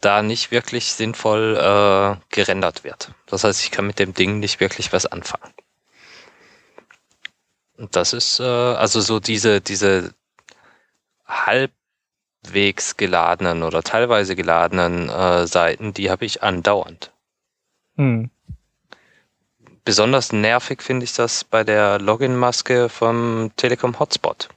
da 0.00 0.22
nicht 0.22 0.50
wirklich 0.50 0.92
sinnvoll 0.92 1.56
äh, 1.56 2.16
gerendert 2.34 2.84
wird. 2.84 3.12
Das 3.26 3.44
heißt, 3.44 3.62
ich 3.62 3.70
kann 3.70 3.86
mit 3.86 3.98
dem 3.98 4.14
Ding 4.14 4.38
nicht 4.40 4.60
wirklich 4.60 4.92
was 4.92 5.06
anfangen. 5.06 5.52
Und 7.76 7.96
das 7.96 8.12
ist 8.12 8.40
äh, 8.40 8.44
also 8.44 9.00
so 9.00 9.20
diese, 9.20 9.60
diese 9.60 10.14
halbwegs 11.26 12.96
geladenen 12.96 13.62
oder 13.62 13.82
teilweise 13.82 14.36
geladenen 14.36 15.08
äh, 15.08 15.46
Seiten, 15.46 15.94
die 15.94 16.10
habe 16.10 16.24
ich 16.24 16.42
andauernd. 16.42 17.12
Hm. 17.96 18.30
Besonders 19.84 20.32
nervig 20.32 20.82
finde 20.82 21.04
ich 21.04 21.14
das 21.14 21.44
bei 21.44 21.64
der 21.64 21.98
Login-Maske 21.98 22.88
vom 22.88 23.50
Telekom 23.56 23.98
Hotspot. 23.98 24.48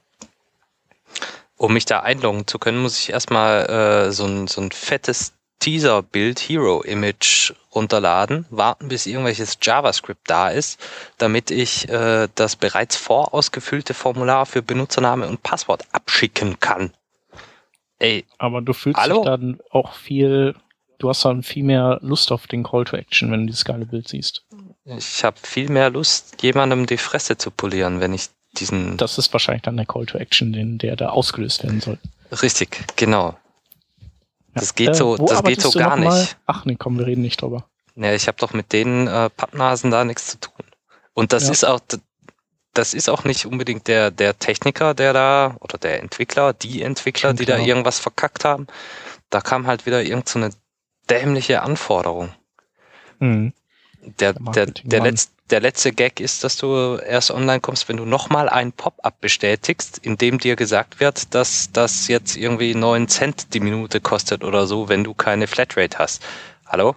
Um 1.56 1.72
mich 1.72 1.84
da 1.84 2.00
einloggen 2.00 2.46
zu 2.46 2.58
können, 2.58 2.82
muss 2.82 2.98
ich 2.98 3.10
erstmal 3.10 3.66
äh, 3.66 4.12
so, 4.12 4.26
ein, 4.26 4.46
so 4.48 4.60
ein 4.60 4.72
fettes 4.72 5.34
Teaser-Bild, 5.60 6.40
Hero-Image 6.40 7.54
runterladen, 7.74 8.44
warten, 8.50 8.88
bis 8.88 9.06
irgendwelches 9.06 9.58
JavaScript 9.62 10.28
da 10.28 10.50
ist, 10.50 10.78
damit 11.16 11.50
ich 11.50 11.88
äh, 11.88 12.28
das 12.34 12.56
bereits 12.56 12.96
vorausgefüllte 12.96 13.94
Formular 13.94 14.46
für 14.46 14.62
Benutzername 14.62 15.26
und 15.26 15.42
Passwort 15.42 15.86
abschicken 15.92 16.60
kann. 16.60 16.92
Ey, 17.98 18.26
aber 18.38 18.60
du 18.60 18.72
fühlst 18.72 19.00
hallo? 19.00 19.16
dich 19.16 19.24
dann 19.24 19.58
auch 19.70 19.94
viel, 19.94 20.54
du 20.98 21.08
hast 21.08 21.24
dann 21.24 21.42
viel 21.42 21.64
mehr 21.64 21.98
Lust 22.02 22.32
auf 22.32 22.46
den 22.46 22.64
Call 22.64 22.84
to 22.84 22.96
Action, 22.96 23.30
wenn 23.30 23.40
du 23.40 23.46
dieses 23.46 23.64
geile 23.64 23.86
Bild 23.86 24.08
siehst. 24.08 24.44
Ich 24.84 25.24
habe 25.24 25.36
viel 25.42 25.70
mehr 25.70 25.88
Lust, 25.88 26.42
jemandem 26.42 26.86
die 26.86 26.98
Fresse 26.98 27.38
zu 27.38 27.50
polieren, 27.50 28.00
wenn 28.00 28.12
ich 28.12 28.28
diesen. 28.54 28.96
Das 28.96 29.18
ist 29.18 29.32
wahrscheinlich 29.32 29.62
dann 29.62 29.76
der 29.76 29.86
Call 29.86 30.06
to 30.06 30.18
Action, 30.18 30.52
den, 30.52 30.78
der 30.78 30.96
da 30.96 31.10
ausgelöst 31.10 31.62
werden 31.62 31.80
soll. 31.80 31.98
Richtig, 32.42 32.96
genau. 32.96 33.36
Das 34.54 34.74
geht 34.74 34.94
so, 34.94 35.16
äh, 35.16 35.24
das 35.26 35.42
geht 35.42 35.60
so 35.60 35.70
gar 35.72 35.96
nicht. 35.96 36.36
Ach 36.46 36.64
nee, 36.64 36.76
komm, 36.78 36.98
wir 36.98 37.06
reden 37.06 37.22
nicht 37.22 37.42
drüber. 37.42 37.64
Ja, 37.96 38.12
ich 38.12 38.26
habe 38.26 38.38
doch 38.38 38.52
mit 38.52 38.72
den 38.72 39.06
äh, 39.06 39.30
Pappnasen 39.30 39.90
da 39.90 40.04
nichts 40.04 40.28
zu 40.28 40.40
tun. 40.40 40.64
Und 41.12 41.32
das 41.32 41.44
ja. 41.44 41.52
ist 41.52 41.64
auch, 41.64 41.80
das 42.72 42.94
ist 42.94 43.08
auch 43.08 43.24
nicht 43.24 43.46
unbedingt 43.46 43.86
der, 43.86 44.10
der 44.10 44.38
Techniker, 44.38 44.94
der 44.94 45.12
da, 45.12 45.56
oder 45.60 45.78
der 45.78 46.00
Entwickler, 46.00 46.52
die 46.52 46.82
Entwickler, 46.82 47.30
Stimmt, 47.30 47.40
die 47.40 47.44
da 47.44 47.58
irgendwas 47.58 48.00
verkackt 48.00 48.44
haben. 48.44 48.66
Da 49.30 49.40
kam 49.40 49.66
halt 49.66 49.86
wieder 49.86 50.02
irgend 50.02 50.28
so 50.28 50.38
eine 50.38 50.50
dämliche 51.08 51.62
Anforderung. 51.62 52.30
Mhm. 53.20 53.52
Der, 54.20 54.34
der, 54.34 54.66
der, 54.66 55.00
letzt, 55.00 55.32
der 55.50 55.60
letzte 55.60 55.92
Gag 55.92 56.20
ist, 56.20 56.42
dass 56.42 56.56
du 56.56 56.96
erst 56.96 57.30
online 57.30 57.60
kommst, 57.60 57.88
wenn 57.88 57.98
du 57.98 58.06
nochmal 58.06 58.48
ein 58.48 58.72
Pop-up 58.72 59.20
bestätigst, 59.20 59.98
in 59.98 60.16
dem 60.16 60.38
dir 60.38 60.56
gesagt 60.56 61.00
wird, 61.00 61.34
dass 61.34 61.70
das 61.72 62.08
jetzt 62.08 62.36
irgendwie 62.36 62.74
neun 62.74 63.08
Cent 63.08 63.52
die 63.52 63.60
Minute 63.60 64.00
kostet 64.00 64.42
oder 64.42 64.66
so, 64.66 64.88
wenn 64.88 65.04
du 65.04 65.12
keine 65.12 65.46
Flatrate 65.46 65.98
hast. 65.98 66.22
Hallo? 66.66 66.96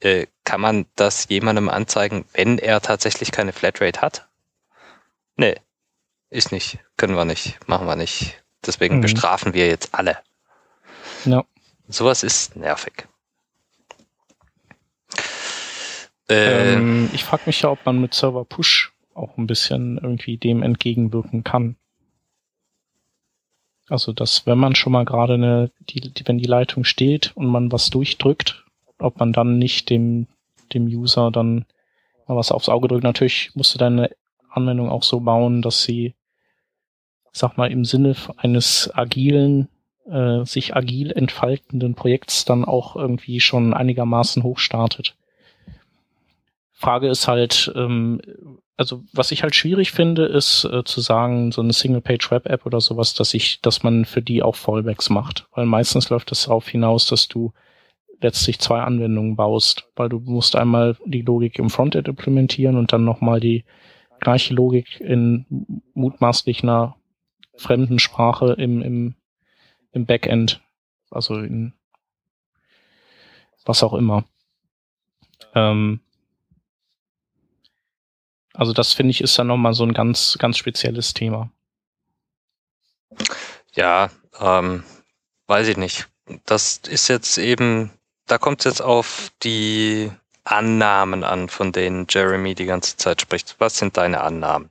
Äh, 0.00 0.26
kann 0.44 0.60
man 0.60 0.86
das 0.94 1.28
jemandem 1.28 1.68
anzeigen, 1.68 2.24
wenn 2.32 2.58
er 2.58 2.80
tatsächlich 2.80 3.32
keine 3.32 3.52
Flatrate 3.52 4.00
hat? 4.00 4.28
Nee, 5.36 5.56
ist 6.30 6.52
nicht. 6.52 6.78
Können 6.96 7.16
wir 7.16 7.24
nicht. 7.24 7.58
Machen 7.66 7.86
wir 7.86 7.96
nicht. 7.96 8.40
Deswegen 8.64 8.96
mhm. 8.96 9.00
bestrafen 9.02 9.52
wir 9.52 9.66
jetzt 9.66 9.94
alle. 9.94 10.18
Ja. 11.24 11.44
Sowas 11.88 12.22
ist 12.22 12.56
nervig. 12.56 13.06
Äh, 16.30 16.74
ähm, 16.74 17.10
ich 17.12 17.24
frage 17.24 17.42
mich 17.46 17.60
ja, 17.62 17.70
ob 17.70 17.84
man 17.84 18.00
mit 18.00 18.14
Server 18.14 18.44
Push 18.44 18.92
auch 19.14 19.36
ein 19.36 19.46
bisschen 19.46 19.98
irgendwie 19.98 20.36
dem 20.36 20.62
entgegenwirken 20.62 21.44
kann. 21.44 21.76
Also, 23.88 24.12
dass 24.12 24.46
wenn 24.46 24.58
man 24.58 24.76
schon 24.76 24.92
mal 24.92 25.04
gerade 25.04 25.34
eine, 25.34 25.70
die, 25.80 26.00
die, 26.00 26.26
wenn 26.26 26.38
die 26.38 26.46
Leitung 26.46 26.84
steht 26.84 27.32
und 27.34 27.46
man 27.46 27.72
was 27.72 27.90
durchdrückt, 27.90 28.64
ob 28.98 29.18
man 29.18 29.32
dann 29.32 29.58
nicht 29.58 29.90
dem, 29.90 30.28
dem 30.72 30.86
User 30.86 31.32
dann 31.32 31.66
mal 32.28 32.36
was 32.36 32.52
aufs 32.52 32.68
Auge 32.68 32.86
drückt. 32.86 33.02
Natürlich 33.02 33.50
musst 33.54 33.74
du 33.74 33.78
deine 33.78 34.10
Anwendung 34.48 34.88
auch 34.88 35.02
so 35.02 35.20
bauen, 35.20 35.62
dass 35.62 35.82
sie, 35.82 36.14
sag 37.32 37.56
mal, 37.56 37.70
im 37.72 37.84
Sinne 37.84 38.14
eines 38.36 38.90
agilen, 38.94 39.68
äh, 40.08 40.44
sich 40.44 40.76
agil 40.76 41.10
entfaltenden 41.10 41.94
Projekts 41.94 42.44
dann 42.44 42.64
auch 42.64 42.94
irgendwie 42.94 43.40
schon 43.40 43.74
einigermaßen 43.74 44.44
hoch 44.44 44.58
startet. 44.58 45.16
Frage 46.80 47.08
ist 47.08 47.28
halt, 47.28 47.70
ähm, 47.76 48.22
also 48.78 49.04
was 49.12 49.32
ich 49.32 49.42
halt 49.42 49.54
schwierig 49.54 49.92
finde, 49.92 50.24
ist 50.24 50.64
äh, 50.64 50.82
zu 50.82 51.02
sagen, 51.02 51.52
so 51.52 51.60
eine 51.60 51.74
Single-Page-Web-App 51.74 52.64
oder 52.64 52.80
sowas, 52.80 53.12
dass 53.12 53.34
ich, 53.34 53.60
dass 53.60 53.82
man 53.82 54.06
für 54.06 54.22
die 54.22 54.42
auch 54.42 54.56
Fallbacks 54.56 55.10
macht. 55.10 55.46
Weil 55.52 55.66
meistens 55.66 56.08
läuft 56.08 56.30
das 56.30 56.44
darauf 56.44 56.66
hinaus, 56.66 57.04
dass 57.04 57.28
du 57.28 57.52
letztlich 58.22 58.60
zwei 58.60 58.80
Anwendungen 58.80 59.36
baust, 59.36 59.90
weil 59.94 60.08
du 60.08 60.20
musst 60.20 60.56
einmal 60.56 60.96
die 61.04 61.20
Logik 61.20 61.58
im 61.58 61.68
Frontend 61.68 62.08
implementieren 62.08 62.78
und 62.78 62.94
dann 62.94 63.04
nochmal 63.04 63.40
die 63.40 63.64
gleiche 64.18 64.54
Logik 64.54 65.00
in 65.00 65.82
mutmaßlich 65.92 66.62
einer 66.62 66.96
fremden 67.56 67.98
Sprache 67.98 68.54
im, 68.54 68.80
im, 68.80 69.14
im 69.92 70.06
Backend, 70.06 70.62
also 71.10 71.34
in 71.36 71.74
was 73.66 73.82
auch 73.82 73.92
immer. 73.92 74.24
Ähm, 75.54 76.00
also 78.60 78.74
das 78.74 78.92
finde 78.92 79.12
ich 79.12 79.22
ist 79.22 79.38
dann 79.38 79.46
nochmal 79.46 79.72
so 79.72 79.84
ein 79.84 79.94
ganz, 79.94 80.36
ganz 80.38 80.58
spezielles 80.58 81.14
Thema. 81.14 81.50
Ja, 83.72 84.10
ähm, 84.38 84.84
weiß 85.46 85.66
ich 85.68 85.78
nicht. 85.78 86.08
Das 86.44 86.78
ist 86.86 87.08
jetzt 87.08 87.38
eben, 87.38 87.90
da 88.26 88.36
kommt 88.36 88.60
es 88.60 88.64
jetzt 88.66 88.82
auf 88.82 89.32
die 89.42 90.12
Annahmen 90.44 91.24
an, 91.24 91.48
von 91.48 91.72
denen 91.72 92.04
Jeremy 92.10 92.54
die 92.54 92.66
ganze 92.66 92.98
Zeit 92.98 93.22
spricht. 93.22 93.56
Was 93.60 93.78
sind 93.78 93.96
deine 93.96 94.20
Annahmen? 94.20 94.68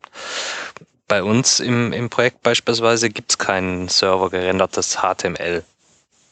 Bei 1.07 1.23
uns 1.23 1.59
im, 1.59 1.91
im 1.91 2.11
Projekt 2.11 2.43
beispielsweise 2.43 3.09
gibt 3.09 3.31
es 3.31 3.37
kein 3.39 3.87
Server 3.87 4.29
gerendertes 4.29 4.99
HTML. 4.99 5.63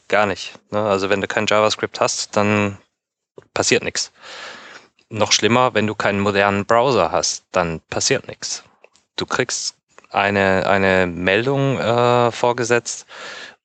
Gar 0.06 0.26
nicht. 0.26 0.54
Ne? 0.70 0.80
Also 0.80 1.10
wenn 1.10 1.20
du 1.20 1.26
kein 1.26 1.46
JavaScript 1.48 1.98
hast, 1.98 2.36
dann 2.36 2.78
passiert 3.52 3.82
nichts 3.82 4.12
noch 5.10 5.32
schlimmer, 5.32 5.74
wenn 5.74 5.86
du 5.86 5.94
keinen 5.94 6.20
modernen 6.20 6.66
Browser 6.66 7.12
hast, 7.12 7.44
dann 7.52 7.80
passiert 7.88 8.28
nichts. 8.28 8.64
Du 9.16 9.26
kriegst 9.26 9.76
eine, 10.10 10.66
eine 10.66 11.06
Meldung 11.06 11.78
äh, 11.78 12.30
vorgesetzt, 12.30 13.06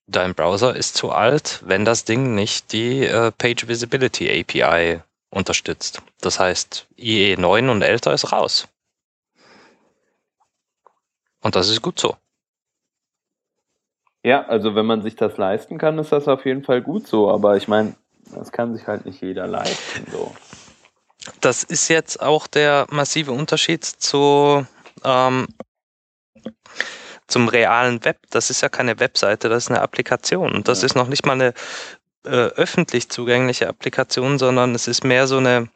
dein 0.07 0.35
Browser 0.35 0.75
ist 0.75 0.95
zu 0.95 1.11
alt, 1.11 1.61
wenn 1.65 1.85
das 1.85 2.05
Ding 2.05 2.35
nicht 2.35 2.71
die 2.71 3.05
äh, 3.05 3.31
Page 3.31 3.67
Visibility 3.67 4.29
API 4.41 5.01
unterstützt. 5.29 6.01
Das 6.21 6.39
heißt, 6.39 6.87
IE 6.97 7.35
9 7.37 7.69
und 7.69 7.81
älter 7.81 8.13
ist 8.13 8.31
raus. 8.31 8.67
Und 11.41 11.55
das 11.55 11.69
ist 11.69 11.81
gut 11.81 11.99
so. 11.99 12.15
Ja, 14.23 14.45
also 14.45 14.75
wenn 14.75 14.85
man 14.85 15.01
sich 15.01 15.17
das 15.17 15.37
leisten 15.37 15.77
kann, 15.77 15.99
ist 15.99 16.13
das 16.13 16.29
auf 16.29 16.45
jeden 16.45 16.63
Fall 16.63 16.81
gut 16.81 17.07
so. 17.07 17.29
Aber 17.29 17.57
ich 17.57 17.67
meine, 17.67 17.95
das 18.33 18.51
kann 18.51 18.73
sich 18.75 18.87
halt 18.87 19.05
nicht 19.05 19.21
jeder 19.21 19.47
leisten. 19.47 20.09
So. 20.09 20.33
Das 21.41 21.63
ist 21.63 21.87
jetzt 21.87 22.21
auch 22.21 22.47
der 22.47 22.87
massive 22.89 23.31
Unterschied 23.31 23.83
zu, 23.85 24.65
ähm, 25.03 25.47
zum 27.27 27.47
realen 27.47 28.03
Web. 28.03 28.17
Das 28.29 28.49
ist 28.49 28.61
ja 28.61 28.69
keine 28.69 28.99
Webseite, 28.99 29.49
das 29.49 29.65
ist 29.65 29.69
eine 29.69 29.81
Applikation. 29.81 30.53
Und 30.53 30.67
das 30.67 30.81
ja. 30.81 30.87
ist 30.87 30.95
noch 30.95 31.07
nicht 31.07 31.25
mal 31.25 31.33
eine 31.33 31.53
äh, 32.25 32.29
öffentlich 32.29 33.09
zugängliche 33.09 33.67
Applikation, 33.67 34.37
sondern 34.39 34.75
es 34.75 34.87
ist 34.87 35.03
mehr 35.03 35.27
so 35.27 35.37
eine 35.37 35.69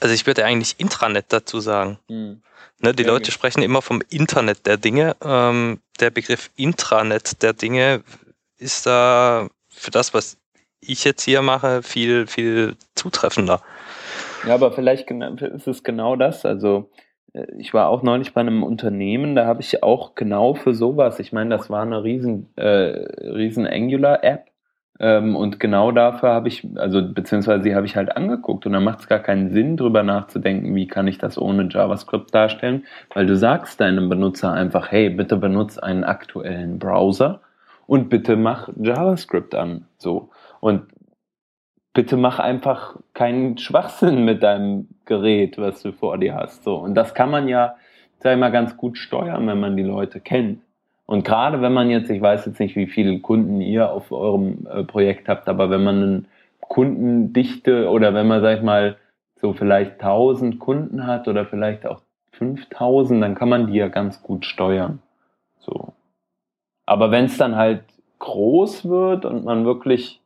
Also 0.00 0.14
ich 0.14 0.26
würde 0.26 0.44
eigentlich 0.44 0.76
Intranet 0.78 1.26
dazu 1.28 1.60
sagen. 1.60 1.98
Hm. 2.08 2.42
Ne, 2.78 2.92
die 2.92 3.04
ja, 3.04 3.08
Leute 3.08 3.32
sprechen 3.32 3.62
immer 3.62 3.80
vom 3.80 4.02
Internet 4.10 4.66
der 4.66 4.76
Dinge. 4.76 5.16
Ähm, 5.22 5.80
der 5.98 6.10
Begriff 6.10 6.50
Intranet 6.56 7.42
der 7.42 7.54
Dinge 7.54 8.02
ist 8.58 8.86
da 8.86 9.48
für 9.70 9.90
das, 9.90 10.12
was 10.12 10.36
ich 10.80 11.04
jetzt 11.04 11.22
hier 11.22 11.42
mache, 11.42 11.82
viel, 11.82 12.26
viel 12.26 12.76
zutreffender. 12.94 13.62
Ja, 14.46 14.54
aber 14.54 14.72
vielleicht 14.72 15.10
ist 15.10 15.66
es 15.66 15.82
genau 15.82 16.16
das. 16.16 16.46
Also 16.46 16.90
äh, 17.32 17.46
ich 17.58 17.74
war 17.74 17.88
auch 17.88 18.02
neulich 18.02 18.32
bei 18.32 18.40
einem 18.40 18.62
Unternehmen, 18.62 19.34
da 19.34 19.46
habe 19.46 19.60
ich 19.60 19.82
auch 19.82 20.14
genau 20.14 20.54
für 20.54 20.74
sowas, 20.74 21.18
ich 21.18 21.32
meine, 21.32 21.50
das 21.50 21.70
war 21.70 21.82
eine 21.82 22.02
riesen, 22.02 22.48
äh, 22.56 22.64
riesen 22.64 23.66
Angular-App 23.66 24.46
ähm, 24.98 25.36
und 25.36 25.60
genau 25.60 25.92
dafür 25.92 26.30
habe 26.30 26.48
ich, 26.48 26.66
also 26.76 27.02
beziehungsweise 27.02 27.62
die 27.62 27.74
habe 27.74 27.86
ich 27.86 27.96
halt 27.96 28.16
angeguckt 28.16 28.66
und 28.66 28.72
da 28.72 28.80
macht 28.80 29.00
es 29.00 29.08
gar 29.08 29.18
keinen 29.18 29.50
Sinn, 29.50 29.76
drüber 29.76 30.02
nachzudenken, 30.02 30.74
wie 30.74 30.86
kann 30.86 31.06
ich 31.06 31.18
das 31.18 31.38
ohne 31.38 31.68
JavaScript 31.70 32.34
darstellen, 32.34 32.86
weil 33.12 33.26
du 33.26 33.36
sagst 33.36 33.80
deinem 33.80 34.08
Benutzer 34.08 34.52
einfach, 34.52 34.90
hey, 34.90 35.10
bitte 35.10 35.36
benutze 35.36 35.82
einen 35.82 36.04
aktuellen 36.04 36.78
Browser 36.78 37.40
und 37.86 38.08
bitte 38.08 38.36
mach 38.36 38.70
JavaScript 38.80 39.54
an. 39.54 39.86
So. 39.98 40.30
Und 40.60 40.84
bitte 41.96 42.18
mach 42.18 42.38
einfach 42.38 42.96
keinen 43.14 43.56
Schwachsinn 43.56 44.26
mit 44.26 44.42
deinem 44.42 44.86
Gerät, 45.06 45.56
was 45.56 45.80
du 45.80 45.92
vor 45.92 46.18
dir 46.18 46.34
hast. 46.34 46.62
So. 46.62 46.76
Und 46.76 46.94
das 46.94 47.14
kann 47.14 47.30
man 47.30 47.48
ja, 47.48 47.76
sag 48.18 48.34
ich 48.34 48.38
mal, 48.38 48.52
ganz 48.52 48.76
gut 48.76 48.98
steuern, 48.98 49.46
wenn 49.46 49.58
man 49.58 49.78
die 49.78 49.82
Leute 49.82 50.20
kennt. 50.20 50.60
Und 51.06 51.24
gerade 51.24 51.62
wenn 51.62 51.72
man 51.72 51.88
jetzt, 51.88 52.10
ich 52.10 52.20
weiß 52.20 52.44
jetzt 52.44 52.60
nicht, 52.60 52.76
wie 52.76 52.86
viele 52.86 53.20
Kunden 53.20 53.62
ihr 53.62 53.90
auf 53.90 54.12
eurem 54.12 54.66
äh, 54.70 54.84
Projekt 54.84 55.26
habt, 55.26 55.48
aber 55.48 55.70
wenn 55.70 55.84
man 55.84 56.02
eine 56.02 56.24
Kundendichte 56.60 57.88
oder 57.88 58.12
wenn 58.12 58.26
man, 58.26 58.42
sag 58.42 58.58
ich 58.58 58.62
mal, 58.62 58.96
so 59.40 59.54
vielleicht 59.54 59.92
1000 59.92 60.58
Kunden 60.58 61.06
hat 61.06 61.28
oder 61.28 61.46
vielleicht 61.46 61.86
auch 61.86 62.02
5000, 62.32 63.22
dann 63.22 63.34
kann 63.34 63.48
man 63.48 63.68
die 63.68 63.78
ja 63.78 63.88
ganz 63.88 64.22
gut 64.22 64.44
steuern. 64.44 65.00
So. 65.60 65.94
Aber 66.84 67.10
wenn 67.10 67.24
es 67.24 67.38
dann 67.38 67.56
halt 67.56 67.84
groß 68.18 68.86
wird 68.86 69.24
und 69.24 69.46
man 69.46 69.64
wirklich 69.64 70.20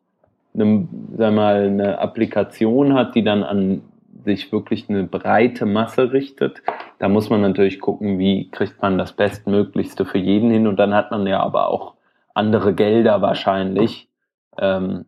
eine, 0.55 0.89
sag 1.17 1.35
mal, 1.35 1.67
eine 1.67 1.99
Applikation 1.99 2.95
hat, 2.95 3.15
die 3.15 3.25
dann 3.25 3.43
an 3.43 3.83
sich 4.25 4.53
wirklich 4.53 4.89
eine 4.89 5.05
breite 5.05 5.67
Masse 5.67 6.13
richtet, 6.13 6.63
da 6.99 7.09
muss 7.09 7.31
man 7.31 7.41
natürlich 7.41 7.81
gucken, 7.81 8.19
wie 8.19 8.51
kriegt 8.51 8.83
man 8.83 8.99
das 8.99 9.13
Bestmöglichste 9.13 10.05
für 10.05 10.19
jeden 10.19 10.51
hin. 10.51 10.67
Und 10.67 10.77
dann 10.77 10.95
hat 10.95 11.11
man 11.11 11.27
ja 11.27 11.41
aber 11.41 11.69
auch 11.69 11.95
andere 12.35 12.75
Gelder 12.75 13.23
wahrscheinlich, 13.23 14.09
ähm, 14.59 15.07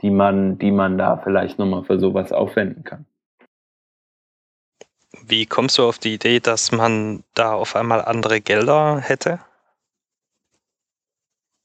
die 0.00 0.10
man, 0.10 0.58
die 0.58 0.70
man 0.70 0.96
da 0.96 1.16
vielleicht 1.16 1.58
nochmal 1.58 1.82
für 1.82 1.98
sowas 1.98 2.32
aufwenden 2.32 2.84
kann. 2.84 3.04
Wie 5.26 5.46
kommst 5.46 5.78
du 5.78 5.84
auf 5.84 5.98
die 5.98 6.14
Idee, 6.14 6.38
dass 6.38 6.70
man 6.70 7.24
da 7.34 7.52
auf 7.52 7.74
einmal 7.74 8.02
andere 8.02 8.40
Gelder 8.40 9.00
hätte? 9.00 9.40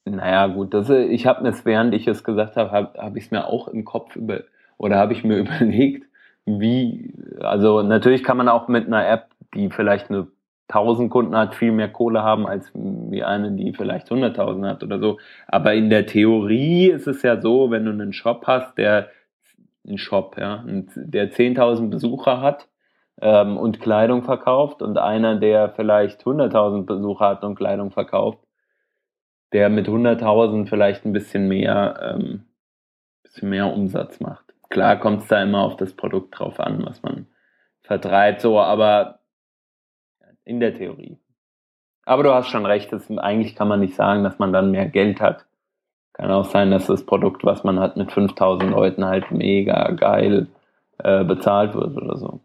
Naja, 0.06 0.48
gut, 0.48 0.74
das, 0.74 0.90
ich 0.90 1.26
habe 1.28 1.44
mir, 1.44 1.54
während 1.64 1.94
ich 1.94 2.08
es 2.08 2.24
gesagt 2.24 2.58
habe, 2.58 2.72
habe 2.72 3.00
hab 3.00 3.16
ich 3.16 3.26
es 3.26 3.32
mir 3.32 3.48
auch 3.48 3.68
im 3.70 3.86
Kopf 3.86 4.16
über 4.16 4.42
oder 4.78 4.98
habe 4.98 5.14
ich 5.14 5.24
mir 5.24 5.38
überlegt, 5.40 6.06
wie, 6.46 7.14
also 7.40 7.82
natürlich 7.84 8.24
kann 8.24 8.38
man 8.38 8.50
auch 8.50 8.68
mit 8.68 8.88
einer 8.88 9.08
App, 9.08 9.30
die 9.54 9.70
vielleicht 9.70 10.10
eine 10.10 10.28
1000 10.68 11.10
Kunden 11.10 11.36
hat, 11.36 11.56
viel 11.56 11.72
mehr 11.72 11.90
Kohle 11.90 12.24
haben 12.24 12.48
als 12.48 12.72
wie 12.74 13.24
eine, 13.24 13.52
die 13.52 13.74
vielleicht 13.74 14.12
100.000 14.12 14.68
hat 14.68 14.84
oder 14.84 15.00
so. 15.00 15.20
Aber 15.48 15.74
in 15.74 15.90
der 15.90 16.06
Theorie 16.06 16.88
ist 16.88 17.08
es 17.08 17.22
ja 17.22 17.40
so, 17.40 17.72
wenn 17.72 17.86
du 17.86 17.92
einen 17.92 18.14
Shop 18.14 18.46
hast, 18.48 18.78
der, 18.78 19.10
ein 19.88 19.98
Shop, 19.98 20.38
ja, 20.38 20.64
der 20.68 21.32
10.000 21.32 21.90
Besucher 21.90 22.42
hat, 22.42 22.68
ähm, 23.22 23.58
und 23.58 23.80
Kleidung 23.80 24.24
verkauft 24.24 24.82
und 24.82 24.98
einer, 24.98 25.36
der 25.36 25.70
vielleicht 25.70 26.24
100.000 26.24 26.86
Besucher 26.86 27.26
hat 27.26 27.44
und 27.44 27.56
Kleidung 27.56 27.92
verkauft, 27.92 28.40
der 29.54 29.70
mit 29.70 29.88
100.000 29.88 30.68
vielleicht 30.68 31.06
ein 31.06 31.14
bisschen 31.14 31.48
mehr, 31.48 32.16
ähm, 32.16 32.46
bisschen 33.24 33.50
mehr 33.50 33.72
Umsatz 33.74 34.20
macht. 34.20 34.54
Klar 34.70 35.00
kommt 35.00 35.22
es 35.22 35.28
da 35.28 35.42
immer 35.42 35.62
auf 35.62 35.78
das 35.78 35.94
Produkt 35.94 36.38
drauf 36.40 36.60
an, 36.60 36.86
was 36.86 37.04
man 37.04 37.28
vertreibt, 37.82 38.42
so, 38.42 38.60
aber 38.60 39.20
in 40.46 40.60
der 40.60 40.74
Theorie. 40.74 41.20
Aber 42.06 42.24
du 42.24 42.34
hast 42.34 42.50
schon 42.50 42.66
recht, 42.66 42.92
das, 42.92 43.10
eigentlich 43.18 43.56
kann 43.56 43.68
man 43.68 43.80
nicht 43.80 43.96
sagen, 43.96 44.24
dass 44.24 44.40
man 44.40 44.52
dann 44.52 44.72
mehr 44.72 44.88
Geld 44.88 45.22
hat. 45.22 45.46
Kann 46.14 46.32
auch 46.32 46.46
sein, 46.46 46.72
dass 46.72 46.88
das 46.88 47.06
Produkt, 47.06 47.44
was 47.44 47.64
man 47.64 47.80
hat, 47.80 47.98
mit 47.98 48.12
5000 48.12 48.72
Leuten 48.72 49.06
halt 49.06 49.32
mega 49.32 49.92
geil 49.92 50.48
äh, 51.00 51.24
bezahlt 51.24 51.74
wird 51.76 51.96
oder 51.98 52.18
so. 52.18 52.42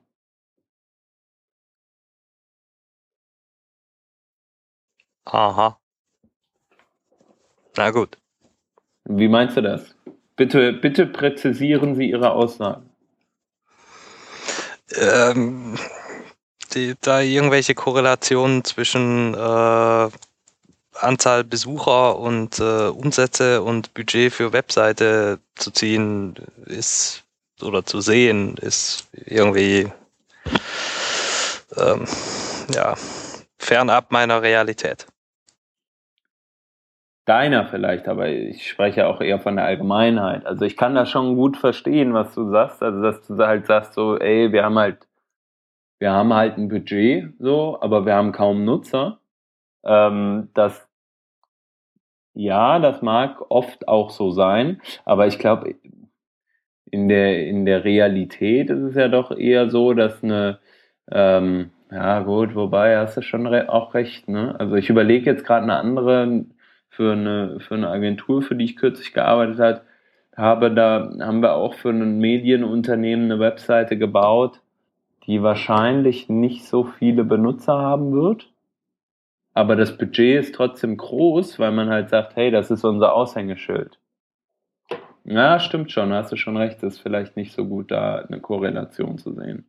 Aha. 5.27 5.79
Na 7.76 7.90
gut. 7.90 8.16
Wie 9.04 9.28
meinst 9.28 9.57
du 9.57 9.62
das? 9.62 9.94
Bitte, 10.37 10.72
bitte 10.72 11.07
präzisieren 11.07 11.96
Sie 11.96 12.11
Ihre 12.11 12.31
Aussagen. 12.33 12.88
Ähm, 14.96 15.76
die, 16.74 16.94
da 17.00 17.20
irgendwelche 17.20 17.74
Korrelationen 17.74 18.64
zwischen 18.64 19.35
äh, 19.35 20.09
Anzahl 21.00 21.44
Besucher 21.44 22.18
und 22.18 22.59
äh, 22.59 22.88
Umsätze 22.88 23.62
und 23.62 23.94
Budget 23.94 24.33
für 24.33 24.52
Webseite 24.52 25.40
zu 25.57 25.70
ziehen 25.70 26.35
ist 26.66 27.24
oder 27.62 27.85
zu 27.85 28.00
sehen 28.00 28.57
ist 28.59 29.09
irgendwie 29.12 29.90
ähm, 31.76 32.04
ja 32.74 32.94
fernab 33.59 34.12
meiner 34.12 34.42
Realität. 34.42 35.07
Deiner 37.29 37.67
vielleicht, 37.67 38.09
aber 38.09 38.29
ich 38.29 38.67
spreche 38.71 39.07
auch 39.07 39.21
eher 39.21 39.38
von 39.38 39.57
der 39.57 39.67
Allgemeinheit. 39.67 40.47
Also 40.47 40.64
ich 40.64 40.79
kann 40.79 40.95
das 40.95 41.11
schon 41.11 41.37
gut 41.37 41.59
verstehen, 41.59 42.14
was 42.14 42.35
du 42.35 42.49
sagst. 42.51 42.83
Also 42.83 43.03
dass 43.03 43.27
du 43.27 43.37
halt 43.37 43.67
sagst 43.67 43.93
so, 43.93 44.17
ey, 44.19 44.51
wir 44.51 44.64
haben 44.64 44.79
halt, 44.79 45.07
wir 45.99 46.11
haben 46.12 46.33
halt 46.33 46.57
ein 46.57 46.69
Budget, 46.69 47.35
so, 47.38 47.79
aber 47.83 48.07
wir 48.07 48.14
haben 48.14 48.33
kaum 48.33 48.64
Nutzer. 48.64 49.21
Ähm, 49.85 50.49
das, 50.55 50.88
ja, 52.35 52.79
das 52.79 53.03
mag 53.03 53.51
oft 53.51 53.88
auch 53.88 54.09
so 54.11 54.31
sein, 54.31 54.81
aber 55.05 55.27
ich 55.27 55.38
glaube, 55.38 55.75
in 56.91 57.09
der, 57.09 57.47
in 57.47 57.67
der 57.67 57.85
Realität 57.85 58.71
ist 58.71 58.83
es 58.83 58.95
ja 58.95 59.09
doch 59.09 59.31
eher 59.33 59.69
so, 59.71 59.93
dass 59.93 60.23
eine, 60.25 60.61
ähm, 61.11 61.73
ja 61.91 62.21
gut, 62.21 62.55
wobei 62.55 62.97
hast 62.97 63.19
du 63.19 63.23
schon 63.23 63.47
re 63.47 63.69
auch 63.69 63.95
recht, 63.95 64.29
ne? 64.29 64.57
Also 64.59 64.77
ich 64.77 64.88
überlege 64.91 65.31
jetzt 65.31 65.45
gerade 65.45 65.64
eine 65.64 65.77
andere 65.77 66.47
für 66.88 67.12
eine, 67.12 67.61
für 67.61 67.74
eine 67.74 67.88
Agentur, 67.88 68.42
für 68.42 68.55
die 68.55 68.64
ich 68.64 68.77
kürzlich 68.77 69.12
gearbeitet 69.12 69.59
hat, 69.59 69.83
habe. 70.37 70.72
Da 70.72 71.11
haben 71.20 71.42
wir 71.42 71.55
auch 71.55 71.74
für 71.74 71.90
ein 71.90 72.18
Medienunternehmen 72.18 73.27
eine 73.27 73.40
Webseite 73.40 73.98
gebaut, 73.98 74.61
die 75.27 75.42
wahrscheinlich 75.42 76.29
nicht 76.29 76.64
so 76.64 76.85
viele 76.85 77.24
Benutzer 77.24 77.79
haben 77.79 78.12
wird. 78.12 78.51
Aber 79.55 79.77
das 79.77 79.96
Budget 79.98 80.40
ist 80.40 80.55
trotzdem 80.55 80.96
groß, 80.96 81.59
weil 81.59 81.72
man 81.72 81.88
halt 81.88 82.11
sagt, 82.11 82.37
hey, 82.37 82.51
das 82.51 82.70
ist 82.70 82.85
unser 82.85 83.12
Aushängeschild. 83.12 83.98
Ja, 85.24 85.61
stimmt 85.61 85.92
schon, 85.92 86.12
hast 86.12 86.33
du 86.33 86.37
schon 86.37 86.57
recht, 86.57 86.83
ist 86.83 87.01
vielleicht 87.01 87.37
nicht 87.37 87.53
so 87.53 87.66
gut, 87.66 87.90
da 87.90 88.16
eine 88.16 88.40
Korrelation 88.40 89.18
zu 89.18 89.35
sehen. 89.35 89.66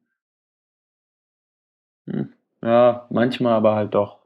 Hm. 2.07 2.33
Ja, 2.61 3.07
manchmal 3.09 3.53
aber 3.53 3.75
halt 3.75 3.93
doch. 3.93 4.18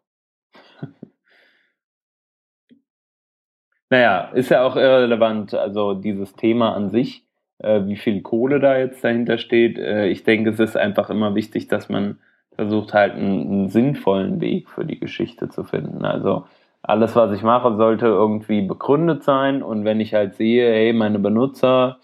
Naja, 3.93 4.31
ist 4.33 4.49
ja 4.49 4.65
auch 4.65 4.75
irrelevant, 4.75 5.53
also 5.53 5.93
dieses 5.93 6.35
Thema 6.35 6.73
an 6.73 6.89
sich, 6.89 7.27
äh, 7.59 7.81
wie 7.85 7.95
viel 7.95 8.23
Kohle 8.23 8.59
da 8.59 8.75
jetzt 8.75 9.03
dahinter 9.03 9.37
steht. 9.37 9.77
Äh, 9.77 10.07
ich 10.07 10.23
denke, 10.23 10.49
es 10.49 10.59
ist 10.59 10.75
einfach 10.75 11.11
immer 11.11 11.35
wichtig, 11.35 11.67
dass 11.67 11.89
man 11.89 12.17
versucht 12.55 12.95
halt 12.95 13.13
einen, 13.13 13.41
einen, 13.41 13.69
sinnvollen 13.69 14.41
Weg 14.41 14.67
für 14.71 14.83
die 14.83 14.99
Geschichte 14.99 15.47
zu 15.49 15.63
finden. 15.63 16.05
Also 16.05 16.45
alles, 16.81 17.15
was 17.15 17.33
ich 17.37 17.43
mache, 17.43 17.75
sollte 17.77 18.07
irgendwie 18.07 18.63
begründet 18.63 19.21
sein 19.21 19.61
und 19.61 19.85
wenn 19.85 19.99
ich 19.99 20.15
halt 20.15 20.33
sehe, 20.33 20.71
hey, 20.73 20.91
meine 20.91 21.19
Benutzer, 21.19 21.99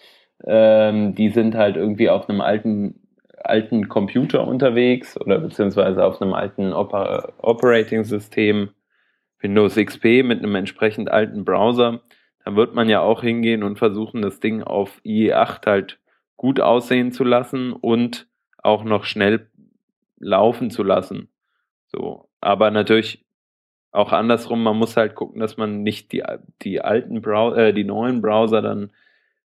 ähm, 0.46 1.16
die 1.16 1.30
sind 1.30 1.56
halt 1.56 1.76
irgendwie 1.76 2.12
auf 2.12 2.30
einem 2.30 2.42
alten 2.42 3.00
alten 3.44 3.90
Computer 3.90 4.48
unterwegs 4.48 5.20
oder 5.20 5.40
beziehungsweise 5.40 6.06
auf 6.06 6.22
einem 6.22 6.36
alten 6.36 6.72
Oper 6.72 7.34
Operating 7.40 8.04
System 8.04 8.70
Windows 9.40 9.76
XP 9.76 10.24
mit 10.24 10.40
einem 10.40 10.56
entsprechend 10.56 11.10
alten 11.10 11.46
Browser, 11.46 12.02
dann 12.46 12.56
wird 12.56 12.74
man 12.74 12.90
ja 12.90 13.02
auch 13.02 13.22
hingehen 13.22 13.64
und 13.64 13.78
versuchen, 13.78 14.22
das 14.22 14.40
Ding 14.40 14.64
auf 14.64 15.00
IE8 15.06 15.66
halt 15.66 16.00
gut 16.38 16.60
aussehen 16.60 17.12
zu 17.12 17.24
lassen 17.24 17.74
und 17.74 18.28
auch 18.58 18.84
noch 18.84 19.04
schnell 19.04 19.48
laufen 20.18 20.72
zu 20.72 20.84
lassen. 20.84 21.30
So, 21.88 22.30
aber 22.42 22.72
natürlich 22.72 23.26
auch 23.92 24.12
andersrum, 24.12 24.64
man 24.64 24.78
muss 24.78 24.98
halt 24.98 25.16
gucken, 25.16 25.40
dass 25.40 25.58
man 25.58 25.82
nicht 25.82 26.12
die, 26.12 26.24
die 26.62 26.82
alten 26.82 27.22
Browser, 27.22 27.58
äh, 27.58 27.74
die 27.74 27.84
neuen 27.84 28.22
Browser 28.22 28.62
dann 28.62 28.92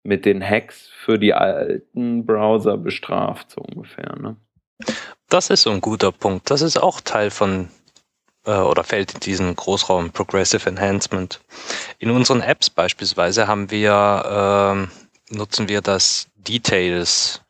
mit 0.03 0.25
den 0.25 0.43
Hacks 0.43 0.87
für 0.87 1.19
die 1.19 1.33
alten 1.33 2.25
Browser 2.25 2.77
bestraft, 2.77 3.51
so 3.51 3.61
ungefähr. 3.61 4.15
Ne? 4.19 4.35
Das 5.29 5.49
ist 5.49 5.63
so 5.63 5.69
ein 5.69 5.81
guter 5.81 6.11
Punkt. 6.11 6.49
Das 6.49 6.61
ist 6.61 6.77
auch 6.77 7.01
Teil 7.01 7.29
von 7.29 7.69
äh, 8.45 8.51
oder 8.51 8.83
fällt 8.83 9.13
in 9.13 9.19
diesen 9.19 9.55
Großraum 9.55 10.11
Progressive 10.11 10.67
Enhancement. 10.69 11.41
In 11.99 12.11
unseren 12.11 12.41
Apps 12.41 12.69
beispielsweise 12.69 13.47
haben 13.47 13.71
wir, 13.71 14.87
äh, 15.29 15.33
nutzen 15.35 15.69
wir 15.69 15.81
das 15.81 16.27
Details 16.35 17.41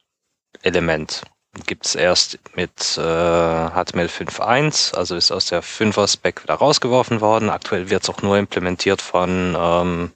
Element. 0.63 1.23
Gibt 1.65 1.85
es 1.85 1.95
erst 1.95 2.39
mit 2.55 2.97
äh, 2.97 3.01
HTML 3.01 4.07
5.1, 4.07 4.95
also 4.95 5.15
ist 5.15 5.31
aus 5.31 5.47
der 5.47 5.61
5er 5.61 6.07
Spec 6.07 6.43
wieder 6.43 6.53
rausgeworfen 6.53 7.19
worden. 7.19 7.49
Aktuell 7.49 7.89
wird 7.89 8.03
es 8.03 8.09
auch 8.09 8.21
nur 8.21 8.37
implementiert 8.37 9.01
von 9.01 9.55
ähm, 9.59 10.11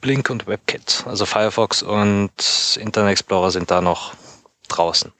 Blink 0.00 0.30
und 0.30 0.48
WebKit. 0.48 1.04
Also 1.06 1.26
Firefox 1.26 1.82
und 1.82 2.76
Internet 2.80 3.12
Explorer 3.12 3.52
sind 3.52 3.70
da 3.70 3.80
noch 3.80 4.14
draußen. 4.68 5.12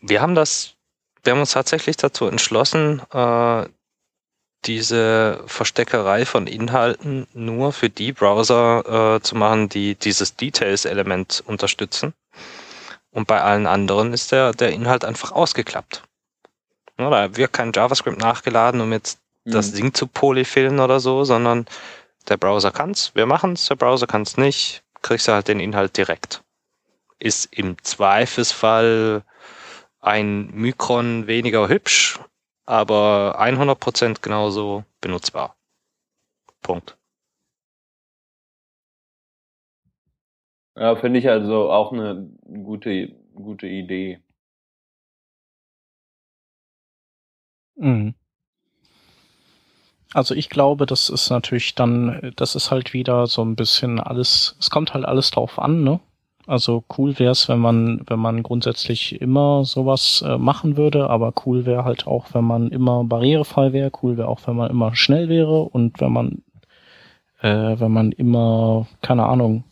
Wir 0.00 0.22
haben 0.22 0.34
das, 0.34 0.74
wir 1.22 1.32
haben 1.32 1.40
uns 1.40 1.52
tatsächlich 1.52 1.96
dazu 1.96 2.26
entschlossen, 2.26 3.02
äh, 3.12 3.66
diese 4.66 5.42
Versteckerei 5.46 6.26
von 6.26 6.46
Inhalten 6.46 7.26
nur 7.32 7.72
für 7.72 7.88
die 7.88 8.12
Browser 8.12 9.16
äh, 9.16 9.20
zu 9.22 9.34
machen, 9.34 9.68
die 9.68 9.94
dieses 9.94 10.36
Details-Element 10.36 11.42
unterstützen. 11.46 12.12
Und 13.10 13.26
bei 13.26 13.40
allen 13.40 13.66
anderen 13.66 14.12
ist 14.12 14.32
der, 14.32 14.52
der 14.52 14.70
Inhalt 14.70 15.04
einfach 15.04 15.32
ausgeklappt. 15.32 16.02
Ja, 16.98 17.08
da 17.08 17.36
wird 17.36 17.52
kein 17.52 17.72
JavaScript 17.72 18.18
nachgeladen, 18.18 18.80
um 18.80 18.92
jetzt 18.92 19.18
mhm. 19.44 19.52
das 19.52 19.72
Ding 19.72 19.94
zu 19.94 20.06
polyfillen 20.06 20.78
oder 20.78 21.00
so, 21.00 21.24
sondern 21.24 21.66
der 22.28 22.36
Browser 22.36 22.70
kann's, 22.70 23.12
wir 23.14 23.26
machen's, 23.26 23.66
der 23.66 23.76
Browser 23.76 24.06
kann's 24.06 24.36
nicht, 24.36 24.82
kriegst 25.00 25.26
du 25.26 25.32
halt 25.32 25.48
den 25.48 25.60
Inhalt 25.60 25.96
direkt. 25.96 26.42
Ist 27.18 27.48
im 27.52 27.82
Zweifelsfall 27.82 29.24
ein 30.00 30.50
Mykron 30.54 31.26
weniger 31.26 31.68
hübsch, 31.68 32.18
aber 32.66 33.36
100% 33.38 34.22
genauso 34.22 34.84
benutzbar. 35.00 35.56
Punkt. 36.62 36.96
Ja, 40.76 40.96
finde 40.96 41.18
ich 41.18 41.28
also 41.28 41.70
auch 41.70 41.92
eine 41.92 42.30
gute, 42.64 43.08
gute 43.34 43.66
Idee. 43.66 44.20
Mhm. 47.76 48.14
Also 50.12 50.34
ich 50.34 50.48
glaube, 50.48 50.86
das 50.86 51.08
ist 51.08 51.30
natürlich 51.30 51.74
dann, 51.74 52.32
das 52.36 52.56
ist 52.56 52.70
halt 52.70 52.92
wieder 52.92 53.26
so 53.26 53.44
ein 53.44 53.54
bisschen 53.56 54.00
alles, 54.00 54.56
es 54.58 54.70
kommt 54.70 54.92
halt 54.92 55.04
alles 55.04 55.30
drauf 55.30 55.58
an, 55.58 55.84
ne? 55.84 56.00
Also 56.46 56.84
cool 56.96 57.18
wäre 57.18 57.32
es, 57.32 57.48
wenn 57.48 57.58
man, 57.58 58.00
wenn 58.06 58.18
man 58.18 58.42
grundsätzlich 58.42 59.20
immer 59.20 59.64
sowas 59.64 60.24
äh, 60.26 60.38
machen 60.38 60.76
würde, 60.76 61.08
aber 61.08 61.32
cool 61.44 61.66
wäre 61.66 61.84
halt 61.84 62.06
auch, 62.06 62.26
wenn 62.32 62.44
man 62.44 62.70
immer 62.70 63.04
barrierefrei 63.04 63.72
wäre, 63.72 63.92
cool 64.02 64.16
wäre 64.16 64.28
auch, 64.28 64.40
wenn 64.46 64.56
man 64.56 64.70
immer 64.70 64.96
schnell 64.96 65.28
wäre 65.28 65.60
und 65.62 66.00
wenn 66.00 66.12
man, 66.12 66.42
äh, 67.42 67.78
wenn 67.78 67.92
man 67.92 68.12
immer, 68.12 68.86
keine 69.02 69.26
Ahnung, 69.26 69.64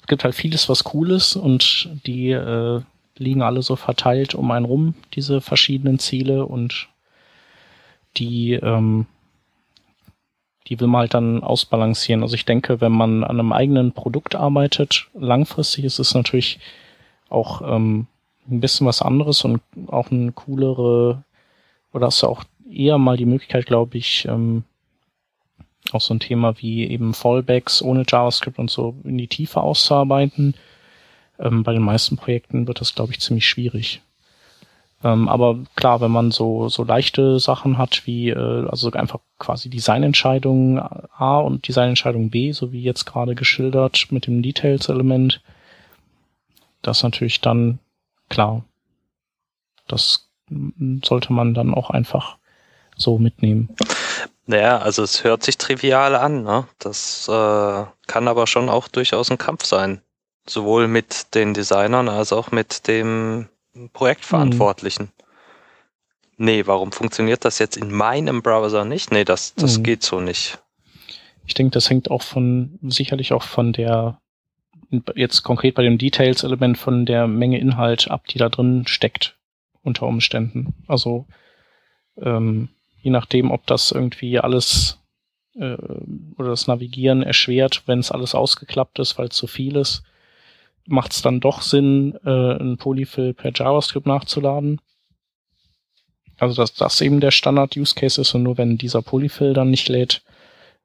es 0.00 0.06
gibt 0.06 0.24
halt 0.24 0.34
vieles, 0.34 0.68
was 0.68 0.94
cool 0.94 1.10
ist 1.10 1.36
und 1.36 1.90
die 2.06 2.30
äh, 2.30 2.80
liegen 3.16 3.42
alle 3.42 3.62
so 3.62 3.76
verteilt 3.76 4.34
um 4.34 4.50
einen 4.50 4.64
rum, 4.64 4.94
diese 5.14 5.40
verschiedenen 5.40 5.98
Ziele 5.98 6.46
und 6.46 6.88
die, 8.16 8.52
ähm, 8.54 9.06
die 10.66 10.78
will 10.78 10.86
man 10.86 11.00
halt 11.00 11.14
dann 11.14 11.42
ausbalancieren. 11.42 12.22
Also 12.22 12.34
ich 12.34 12.44
denke, 12.44 12.80
wenn 12.80 12.92
man 12.92 13.24
an 13.24 13.40
einem 13.40 13.52
eigenen 13.52 13.92
Produkt 13.92 14.34
arbeitet, 14.34 15.08
langfristig 15.14 15.84
ist 15.84 15.98
es 15.98 16.14
natürlich 16.14 16.58
auch 17.28 17.62
ähm, 17.62 18.06
ein 18.48 18.60
bisschen 18.60 18.86
was 18.86 19.02
anderes 19.02 19.44
und 19.44 19.60
auch 19.88 20.10
eine 20.10 20.32
coolere, 20.32 21.24
oder 21.92 22.06
hast 22.06 22.22
du 22.22 22.26
auch 22.26 22.44
eher 22.70 22.98
mal 22.98 23.16
die 23.16 23.26
Möglichkeit, 23.26 23.66
glaube 23.66 23.98
ich, 23.98 24.26
ähm, 24.26 24.64
auch 25.92 26.00
so 26.00 26.14
ein 26.14 26.20
Thema 26.20 26.60
wie 26.60 26.86
eben 26.88 27.14
Fallbacks 27.14 27.82
ohne 27.82 28.04
JavaScript 28.06 28.58
und 28.58 28.70
so 28.70 28.94
in 29.04 29.18
die 29.18 29.28
Tiefe 29.28 29.60
auszuarbeiten. 29.60 30.54
Ähm, 31.38 31.62
bei 31.62 31.72
den 31.72 31.82
meisten 31.82 32.16
Projekten 32.16 32.66
wird 32.68 32.80
das, 32.80 32.94
glaube 32.94 33.12
ich, 33.12 33.20
ziemlich 33.20 33.46
schwierig. 33.46 34.02
Ähm, 35.02 35.28
aber 35.28 35.58
klar, 35.76 36.00
wenn 36.00 36.10
man 36.10 36.30
so, 36.30 36.68
so 36.68 36.84
leichte 36.84 37.38
Sachen 37.38 37.78
hat, 37.78 38.06
wie 38.06 38.30
äh, 38.30 38.68
also 38.68 38.90
einfach 38.92 39.20
quasi 39.38 39.70
Designentscheidung 39.70 40.78
A 40.78 41.38
und 41.38 41.66
Designentscheidung 41.66 42.30
B, 42.30 42.52
so 42.52 42.72
wie 42.72 42.82
jetzt 42.82 43.06
gerade 43.06 43.34
geschildert 43.34 44.08
mit 44.10 44.26
dem 44.26 44.42
Details-Element, 44.42 45.40
das 46.82 47.02
natürlich 47.02 47.40
dann 47.40 47.78
klar. 48.28 48.64
Das 49.88 50.28
sollte 51.02 51.32
man 51.32 51.54
dann 51.54 51.74
auch 51.74 51.90
einfach 51.90 52.36
so 52.96 53.18
mitnehmen. 53.18 53.74
Naja, 54.46 54.78
also 54.78 55.02
es 55.02 55.24
hört 55.24 55.42
sich 55.42 55.58
trivial 55.58 56.14
an, 56.14 56.42
ne? 56.42 56.66
Das 56.78 57.28
äh, 57.28 57.84
kann 58.06 58.28
aber 58.28 58.46
schon 58.46 58.68
auch 58.68 58.88
durchaus 58.88 59.30
ein 59.30 59.38
Kampf 59.38 59.64
sein. 59.64 60.02
Sowohl 60.46 60.88
mit 60.88 61.34
den 61.34 61.54
Designern 61.54 62.08
als 62.08 62.32
auch 62.32 62.50
mit 62.50 62.88
dem 62.88 63.48
Projektverantwortlichen. 63.92 65.06
Mhm. 65.06 65.20
Nee, 66.42 66.66
warum 66.66 66.90
funktioniert 66.90 67.44
das 67.44 67.58
jetzt 67.58 67.76
in 67.76 67.92
meinem 67.92 68.42
Browser 68.42 68.84
nicht? 68.84 69.12
Nee, 69.12 69.24
das, 69.24 69.54
das 69.54 69.78
mhm. 69.78 69.82
geht 69.82 70.02
so 70.02 70.20
nicht. 70.20 70.58
Ich 71.46 71.54
denke, 71.54 71.72
das 71.72 71.90
hängt 71.90 72.10
auch 72.10 72.22
von, 72.22 72.78
sicherlich 72.82 73.32
auch 73.32 73.42
von 73.42 73.72
der, 73.72 74.18
jetzt 75.14 75.42
konkret 75.42 75.74
bei 75.74 75.82
dem 75.82 75.98
Details-Element 75.98 76.78
von 76.78 77.04
der 77.04 77.26
Menge 77.26 77.58
Inhalt 77.58 78.10
ab, 78.10 78.26
die 78.28 78.38
da 78.38 78.48
drin 78.48 78.86
steckt, 78.86 79.36
unter 79.82 80.06
Umständen. 80.06 80.74
Also, 80.86 81.26
ähm, 82.16 82.70
je 83.02 83.10
nachdem, 83.10 83.50
ob 83.50 83.66
das 83.66 83.92
irgendwie 83.92 84.38
alles 84.38 84.98
äh, 85.56 85.76
oder 86.38 86.50
das 86.50 86.66
Navigieren 86.66 87.22
erschwert, 87.22 87.82
wenn 87.86 87.98
es 87.98 88.10
alles 88.10 88.34
ausgeklappt 88.34 88.98
ist, 88.98 89.18
weil 89.18 89.28
es 89.28 89.36
zu 89.36 89.46
viel 89.46 89.76
ist, 89.76 90.04
macht 90.90 91.12
es 91.12 91.22
dann 91.22 91.40
doch 91.40 91.62
Sinn, 91.62 92.18
äh, 92.24 92.54
ein 92.60 92.76
Polyfill 92.76 93.34
per 93.34 93.52
JavaScript 93.54 94.06
nachzuladen. 94.06 94.80
Also 96.38 96.60
dass 96.60 96.74
das 96.74 97.00
eben 97.00 97.20
der 97.20 97.30
Standard-Use-Case 97.30 98.20
ist 98.20 98.34
und 98.34 98.42
nur 98.42 98.56
wenn 98.58 98.78
dieser 98.78 99.02
Polyfill 99.02 99.52
dann 99.52 99.70
nicht 99.70 99.88
lädt, 99.88 100.22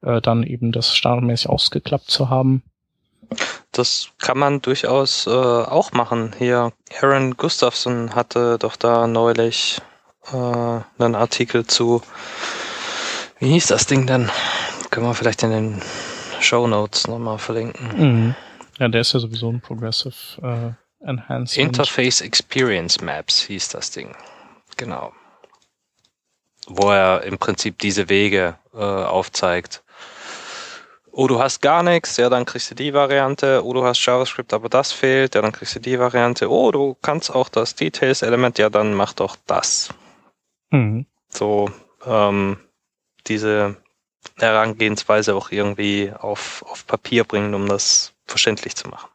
äh, 0.01 0.21
dann 0.21 0.43
eben 0.43 0.71
das 0.71 0.95
standardmäßig 0.95 1.49
ausgeklappt 1.49 2.11
zu 2.11 2.29
haben. 2.29 2.63
Das 3.71 4.09
kann 4.19 4.37
man 4.37 4.61
durchaus 4.61 5.27
äh, 5.27 5.29
auch 5.31 5.91
machen. 5.93 6.33
Hier, 6.37 6.71
Aaron 7.01 7.35
Gustafsson 7.35 8.13
hatte 8.15 8.57
doch 8.59 8.75
da 8.75 9.07
neulich 9.07 9.81
äh, 10.31 10.35
einen 10.35 11.15
Artikel 11.15 11.65
zu, 11.65 12.01
wie 13.39 13.49
hieß 13.49 13.67
das 13.67 13.85
Ding 13.85 14.07
denn? 14.07 14.29
Können 14.91 15.05
wir 15.05 15.13
vielleicht 15.13 15.43
in 15.43 15.51
den 15.51 15.81
Show 16.39 16.67
Notes 16.67 17.07
nochmal 17.07 17.37
verlinken. 17.37 17.89
Mhm. 17.97 18.35
Ja, 18.79 18.87
der 18.87 19.01
ist 19.01 19.13
ja 19.13 19.19
sowieso 19.19 19.51
ein 19.51 19.61
Progressive 19.61 20.15
äh, 20.41 21.07
Enhancement. 21.07 21.57
Interface 21.57 22.21
Experience 22.21 23.01
Maps 23.01 23.41
hieß 23.41 23.69
das 23.69 23.91
Ding. 23.91 24.15
Genau. 24.77 25.13
Wo 26.67 26.89
er 26.91 27.23
im 27.23 27.37
Prinzip 27.37 27.79
diese 27.79 28.09
Wege 28.09 28.57
äh, 28.73 28.77
aufzeigt. 28.77 29.83
Oh, 31.11 31.27
du 31.27 31.39
hast 31.39 31.61
gar 31.61 31.81
nichts, 31.81 32.17
ja, 32.17 32.27
dann 32.27 32.43
kriegst 32.43 32.71
du 32.71 32.75
die 32.75 32.93
Variante. 32.93 33.63
Oh, 33.63 33.71
du 33.71 33.85
hast 33.85 34.05
JavaScript, 34.05 34.53
aber 34.53 34.67
das 34.67 34.91
fehlt, 34.91 35.35
ja, 35.35 35.41
dann 35.41 35.53
kriegst 35.53 35.75
du 35.75 35.79
die 35.79 35.97
Variante. 35.97 36.51
Oh, 36.51 36.71
du 36.71 36.97
kannst 37.01 37.33
auch 37.33 37.47
das 37.47 37.75
Details-Element, 37.75 38.57
ja, 38.57 38.69
dann 38.69 38.93
mach 38.93 39.13
doch 39.13 39.37
das. 39.47 39.93
Mhm. 40.71 41.05
So, 41.29 41.71
ähm, 42.05 42.57
diese 43.27 43.77
Herangehensweise 44.37 45.35
auch 45.35 45.51
irgendwie 45.51 46.11
auf, 46.11 46.65
auf 46.67 46.85
Papier 46.85 47.23
bringen, 47.23 47.53
um 47.53 47.69
das 47.69 48.14
verständlich 48.25 48.75
zu 48.75 48.87
machen. 48.87 49.09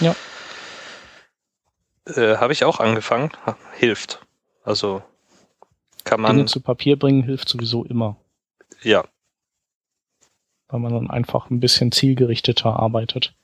Ja. 0.00 0.14
Äh, 2.06 2.36
Habe 2.36 2.52
ich 2.52 2.64
auch 2.64 2.80
angefangen. 2.80 3.30
Hilft. 3.72 4.20
Also 4.62 5.02
kann 6.04 6.20
man. 6.20 6.36
Dinge 6.36 6.46
zu 6.46 6.60
Papier 6.60 6.98
bringen 6.98 7.22
hilft 7.22 7.48
sowieso 7.48 7.84
immer. 7.84 8.16
Ja. 8.82 9.04
Weil 10.68 10.80
man 10.80 10.92
dann 10.92 11.10
einfach 11.10 11.50
ein 11.50 11.60
bisschen 11.60 11.92
zielgerichteter 11.92 12.78
arbeitet 12.78 13.34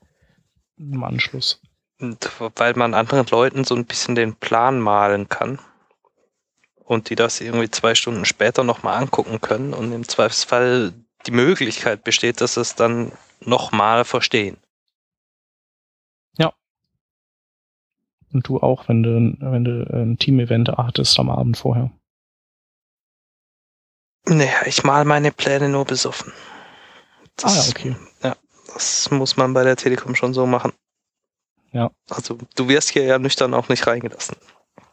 im 0.76 1.02
Anschluss. 1.04 1.60
Und 1.98 2.30
weil 2.56 2.74
man 2.74 2.94
anderen 2.94 3.26
Leuten 3.26 3.64
so 3.64 3.74
ein 3.74 3.84
bisschen 3.84 4.14
den 4.14 4.34
Plan 4.34 4.80
malen 4.80 5.28
kann 5.28 5.58
und 6.84 7.10
die 7.10 7.14
das 7.14 7.40
irgendwie 7.40 7.70
zwei 7.70 7.94
Stunden 7.94 8.24
später 8.24 8.64
nochmal 8.64 9.00
angucken 9.00 9.40
können 9.40 9.74
und 9.74 9.92
im 9.92 10.08
Zweifelsfall 10.08 10.94
die 11.26 11.30
Möglichkeit 11.30 12.02
besteht, 12.04 12.40
dass 12.40 12.56
es 12.56 12.74
dann 12.74 13.12
nochmal 13.40 14.04
verstehen. 14.04 14.56
Und 18.32 18.46
du 18.46 18.58
auch, 18.60 18.88
wenn 18.88 19.02
du, 19.02 19.36
wenn 19.40 19.64
du 19.64 19.86
ein 19.92 20.18
Team-Event 20.18 20.68
hattest 20.68 21.18
am 21.18 21.30
Abend 21.30 21.56
vorher. 21.56 21.90
Naja, 24.26 24.66
ich 24.66 24.84
mal 24.84 25.04
meine 25.04 25.32
Pläne 25.32 25.68
nur 25.68 25.84
besoffen. 25.84 26.32
Das, 27.36 27.58
ah 27.58 27.62
ja, 27.62 27.70
okay. 27.70 27.96
Ja, 28.22 28.36
Das 28.74 29.10
muss 29.10 29.36
man 29.36 29.52
bei 29.54 29.64
der 29.64 29.76
Telekom 29.76 30.14
schon 30.14 30.34
so 30.34 30.46
machen. 30.46 30.72
Ja. 31.72 31.90
Also 32.08 32.38
du 32.56 32.68
wirst 32.68 32.90
hier 32.90 33.04
ja 33.04 33.18
nüchtern 33.18 33.54
auch 33.54 33.68
nicht 33.68 33.86
reingelassen. 33.86 34.36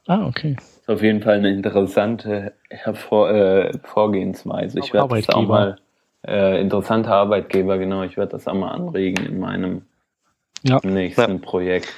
Ah, 0.07 0.25
okay. 0.25 0.55
Ist 0.81 0.89
auf 0.89 1.01
jeden 1.01 1.21
Fall 1.21 1.35
eine 1.35 1.51
interessante 1.51 2.53
Hervor 2.69 3.29
äh, 3.29 3.77
Vorgehensweise. 3.83 4.79
Ich 4.79 4.93
werde 4.93 5.15
das 5.15 5.29
auch 5.29 5.45
mal 5.45 5.77
äh, 6.25 6.61
interessanter 6.61 7.13
Arbeitgeber, 7.13 7.77
genau. 7.77 8.03
Ich 8.03 8.15
werde 8.17 8.31
das 8.31 8.47
auch 8.47 8.53
mal 8.53 8.71
anregen 8.71 9.25
in 9.25 9.39
meinem 9.39 9.81
ja. 10.63 10.79
nächsten 10.83 11.31
ja. 11.31 11.37
Projekt. 11.39 11.93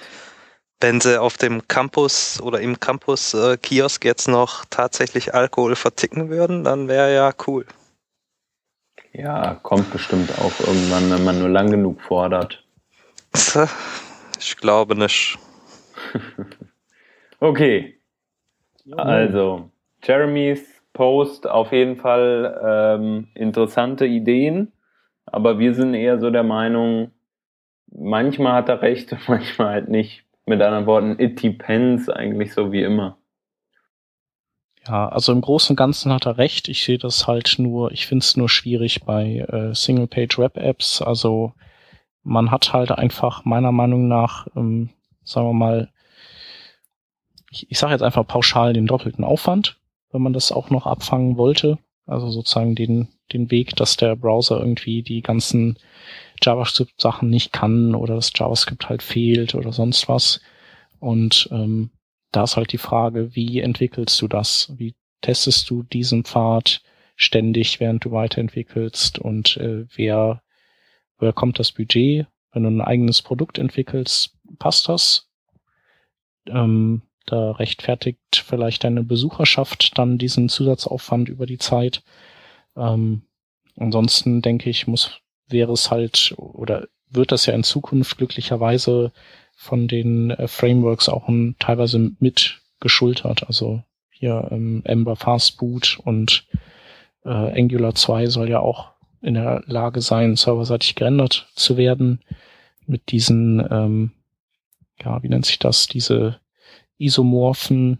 Wenn 0.82 1.02
sie 1.02 1.20
auf 1.20 1.38
dem 1.38 1.68
Campus 1.68 2.40
oder 2.42 2.62
im 2.62 2.80
Campus 2.80 3.34
äh, 3.34 3.58
jetzt 3.70 4.28
noch 4.28 4.64
tatsächlich 4.70 5.34
Alkohol 5.34 5.76
verticken 5.76 6.30
würden, 6.30 6.64
dann 6.64 6.88
wäre 6.88 7.14
ja 7.14 7.34
cool. 7.48 7.66
Ja, 9.12 9.56
kommt 9.56 9.92
bestimmt 9.92 10.32
auch 10.40 10.60
irgendwann, 10.60 11.12
wenn 11.12 11.24
man 11.26 11.40
nur 11.40 11.50
lang 11.50 11.70
genug 11.72 12.02
fordert. 12.02 12.64
Ich 14.40 14.56
glaube 14.58 14.96
nicht. 14.96 15.38
okay. 17.40 18.00
Also, 18.96 19.70
Jeremys 20.04 20.62
Post 20.94 21.48
auf 21.48 21.72
jeden 21.72 21.98
Fall 21.98 22.60
ähm, 22.66 23.28
interessante 23.36 24.06
Ideen, 24.06 24.72
aber 25.26 25.60
wir 25.60 25.74
sind 25.74 25.94
eher 25.94 26.20
so 26.20 26.30
der 26.30 26.44
Meinung, 26.44 27.12
manchmal 27.92 28.54
hat 28.54 28.70
er 28.70 28.82
recht 28.82 29.12
und 29.12 29.20
manchmal 29.28 29.68
halt 29.70 29.90
nicht. 29.90 30.26
Mit 30.50 30.64
anderen 30.64 30.88
Worten, 30.88 31.20
it 31.20 31.44
depends 31.44 32.10
eigentlich 32.10 32.56
so 32.56 32.72
wie 32.72 32.82
immer. 32.82 33.20
Ja, 34.88 35.08
also 35.08 35.32
im 35.32 35.42
Großen 35.42 35.74
und 35.74 35.78
Ganzen 35.78 36.12
hat 36.12 36.26
er 36.26 36.40
recht. 36.40 36.70
Ich 36.70 36.84
sehe 36.84 36.98
das 36.98 37.28
halt 37.28 37.58
nur, 37.60 37.92
ich 37.92 38.08
finde 38.08 38.24
es 38.24 38.36
nur 38.36 38.50
schwierig 38.50 39.06
bei 39.06 39.46
äh, 39.48 39.76
Single-Page-Web-Apps. 39.76 41.04
Also 41.04 41.54
man 42.24 42.50
hat 42.50 42.74
halt 42.74 42.92
einfach 42.92 43.46
meiner 43.46 43.72
Meinung 43.72 44.08
nach, 44.08 44.48
ähm, 44.56 44.90
sagen 45.24 45.50
wir 45.50 45.54
mal, 45.54 45.92
ich, 47.52 47.70
ich 47.70 47.78
sage 47.78 47.94
jetzt 47.94 48.02
einfach 48.02 48.26
pauschal 48.26 48.74
den 48.74 48.88
doppelten 48.88 49.24
Aufwand, 49.24 49.78
wenn 50.12 50.24
man 50.24 50.34
das 50.34 50.52
auch 50.52 50.72
noch 50.72 50.88
abfangen 50.88 51.38
wollte. 51.38 51.78
Also 52.08 52.28
sozusagen 52.32 52.74
den, 52.74 53.08
den 53.34 53.52
Weg, 53.52 53.76
dass 53.76 53.98
der 53.98 54.16
Browser 54.16 54.58
irgendwie 54.60 55.04
die 55.04 55.22
ganzen 55.22 55.78
JavaScript-Sachen 56.42 57.30
nicht 57.30 57.54
kann 57.54 57.96
oder 57.96 58.16
das 58.16 58.32
JavaScript 58.36 58.90
halt 58.90 59.04
fehlt 59.04 59.56
oder 59.56 59.72
sonst 59.72 60.08
was. 60.08 60.42
Und 61.00 61.50
ähm, 61.52 61.92
da 62.32 62.44
ist 62.44 62.58
halt 62.58 62.72
die 62.72 62.78
Frage, 62.78 63.36
wie 63.36 63.60
entwickelst 63.60 64.22
du 64.22 64.28
das? 64.28 64.72
Wie 64.78 64.96
testest 65.22 65.70
du 65.70 65.84
diesen 65.84 66.24
Pfad 66.24 66.82
ständig, 67.16 67.80
während 67.80 68.06
du 68.06 68.12
weiterentwickelst? 68.12 69.20
Und 69.20 69.58
äh, 69.58 69.86
wer, 69.96 70.42
woher 71.18 71.34
kommt 71.34 71.60
das 71.60 71.72
Budget? 71.72 72.28
Wenn 72.52 72.64
du 72.64 72.70
ein 72.70 72.82
eigenes 72.82 73.22
Produkt 73.22 73.58
entwickelst, 73.58 74.36
passt 74.58 74.90
das? 74.90 75.30
Ähm, 76.48 77.02
da 77.26 77.52
rechtfertigt 77.52 78.44
vielleicht 78.44 78.84
deine 78.84 79.04
Besucherschaft 79.04 79.98
dann 79.98 80.18
diesen 80.18 80.50
Zusatzaufwand 80.50 81.30
über 81.30 81.46
die 81.46 81.60
Zeit. 81.60 82.02
Ähm, 82.76 83.24
ansonsten 83.76 84.42
denke 84.42 84.70
ich, 84.70 84.88
muss, 84.88 85.20
wäre 85.50 85.74
es 85.74 85.92
halt, 85.92 86.34
oder 86.38 86.88
wird 87.10 87.32
das 87.32 87.46
ja 87.46 87.54
in 87.54 87.64
Zukunft 87.64 88.18
glücklicherweise 88.18 89.12
von 89.56 89.88
den 89.88 90.32
äh, 90.32 90.48
Frameworks 90.48 91.10
auch 91.10 91.28
ein, 91.28 91.56
teilweise 91.60 92.12
mit 92.20 92.62
geschultert. 92.80 93.48
Also 93.48 93.84
hier 94.10 94.48
ähm, 94.52 94.82
Ember 94.86 95.16
Fastboot 95.16 96.00
und 96.04 96.46
äh, 97.26 97.30
Angular 97.30 97.96
2 97.96 98.28
soll 98.28 98.50
ja 98.50 98.60
auch 98.60 98.92
in 99.22 99.34
der 99.34 99.64
Lage 99.66 100.02
sein, 100.02 100.36
serverseitig 100.36 100.96
gerendert 100.96 101.50
zu 101.56 101.78
werden 101.78 102.22
mit 102.86 103.12
diesen, 103.12 103.60
ähm, 103.70 104.12
ja, 105.04 105.22
wie 105.24 105.30
nennt 105.30 105.46
sich 105.46 105.60
das, 105.60 105.88
diese 105.88 106.40
isomorphen 106.98 108.00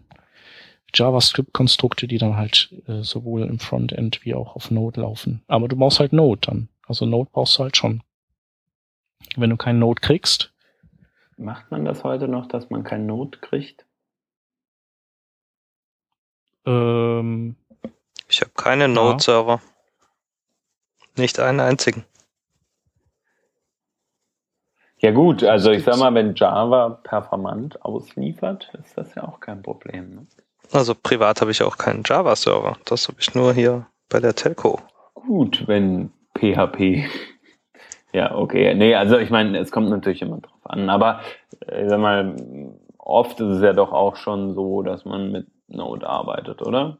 JavaScript-Konstrukte, 0.94 2.08
die 2.08 2.18
dann 2.18 2.36
halt 2.36 2.74
äh, 2.86 3.02
sowohl 3.02 3.42
im 3.42 3.58
Frontend 3.58 4.24
wie 4.24 4.34
auch 4.34 4.56
auf 4.56 4.70
Node 4.70 5.02
laufen. 5.02 5.42
Aber 5.46 5.68
du 5.68 5.76
brauchst 5.76 6.00
halt 6.00 6.12
Node 6.12 6.40
dann. 6.42 6.68
Also 6.90 7.06
Node 7.06 7.30
brauchst 7.32 7.56
du 7.56 7.62
halt 7.62 7.76
schon. 7.76 8.02
Wenn 9.36 9.50
du 9.50 9.56
keinen 9.56 9.78
Node 9.78 10.00
kriegst, 10.00 10.52
Macht 11.40 11.70
man 11.70 11.86
das 11.86 12.04
heute 12.04 12.28
noch, 12.28 12.46
dass 12.46 12.68
man 12.68 12.84
kein 12.84 13.06
Node 13.06 13.38
kriegt? 13.38 13.86
Ähm, 16.66 17.56
ich 18.28 18.42
habe 18.42 18.50
keine 18.54 18.88
Node-Server. 18.88 19.62
Nicht 21.16 21.40
einen 21.40 21.60
einzigen. 21.60 22.04
Ja 24.98 25.12
gut, 25.12 25.42
also 25.42 25.70
ich 25.70 25.82
sag 25.82 25.96
mal, 25.96 26.12
wenn 26.12 26.34
Java 26.34 26.90
performant 26.90 27.82
ausliefert, 27.86 28.70
ist 28.84 28.98
das 28.98 29.14
ja 29.14 29.26
auch 29.26 29.40
kein 29.40 29.62
Problem. 29.62 30.14
Ne? 30.14 30.26
Also 30.72 30.94
privat 30.94 31.40
habe 31.40 31.52
ich 31.52 31.62
auch 31.62 31.78
keinen 31.78 32.02
Java-Server. 32.04 32.76
Das 32.84 33.08
habe 33.08 33.16
ich 33.18 33.34
nur 33.34 33.54
hier 33.54 33.86
bei 34.10 34.20
der 34.20 34.34
Telco. 34.34 34.78
Gut, 35.14 35.66
wenn 35.66 36.12
PHP 36.40 37.08
ja, 38.12 38.34
okay. 38.34 38.74
Nee, 38.74 38.94
also 38.94 39.18
ich 39.18 39.30
meine, 39.30 39.58
es 39.58 39.70
kommt 39.70 39.88
natürlich 39.88 40.22
immer 40.22 40.38
drauf 40.38 40.58
an. 40.64 40.90
Aber 40.90 41.20
äh, 41.66 41.84
ich 41.84 41.88
sag 41.88 42.00
mal, 42.00 42.34
oft 42.98 43.40
ist 43.40 43.56
es 43.56 43.62
ja 43.62 43.72
doch 43.72 43.92
auch 43.92 44.16
schon 44.16 44.54
so, 44.54 44.82
dass 44.82 45.04
man 45.04 45.30
mit 45.30 45.46
Node 45.68 46.08
arbeitet, 46.08 46.62
oder? 46.62 46.98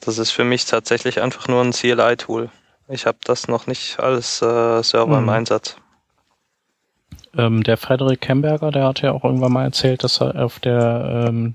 Das 0.00 0.18
ist 0.18 0.30
für 0.30 0.44
mich 0.44 0.64
tatsächlich 0.64 1.20
einfach 1.20 1.46
nur 1.48 1.62
ein 1.62 1.72
CLI-Tool. 1.72 2.48
Ich 2.88 3.06
habe 3.06 3.18
das 3.24 3.48
noch 3.48 3.66
nicht 3.66 4.00
als 4.00 4.42
äh, 4.42 4.82
Server 4.82 5.18
mhm. 5.18 5.24
im 5.24 5.28
Einsatz. 5.28 5.76
Ähm, 7.36 7.62
der 7.62 7.76
Frederik 7.76 8.20
Kemberger, 8.20 8.70
der 8.70 8.84
hat 8.84 9.00
ja 9.00 9.12
auch 9.12 9.24
irgendwann 9.24 9.52
mal 9.52 9.64
erzählt, 9.64 10.04
dass 10.04 10.20
er 10.20 10.44
auf 10.44 10.58
der, 10.58 11.26
ähm, 11.28 11.54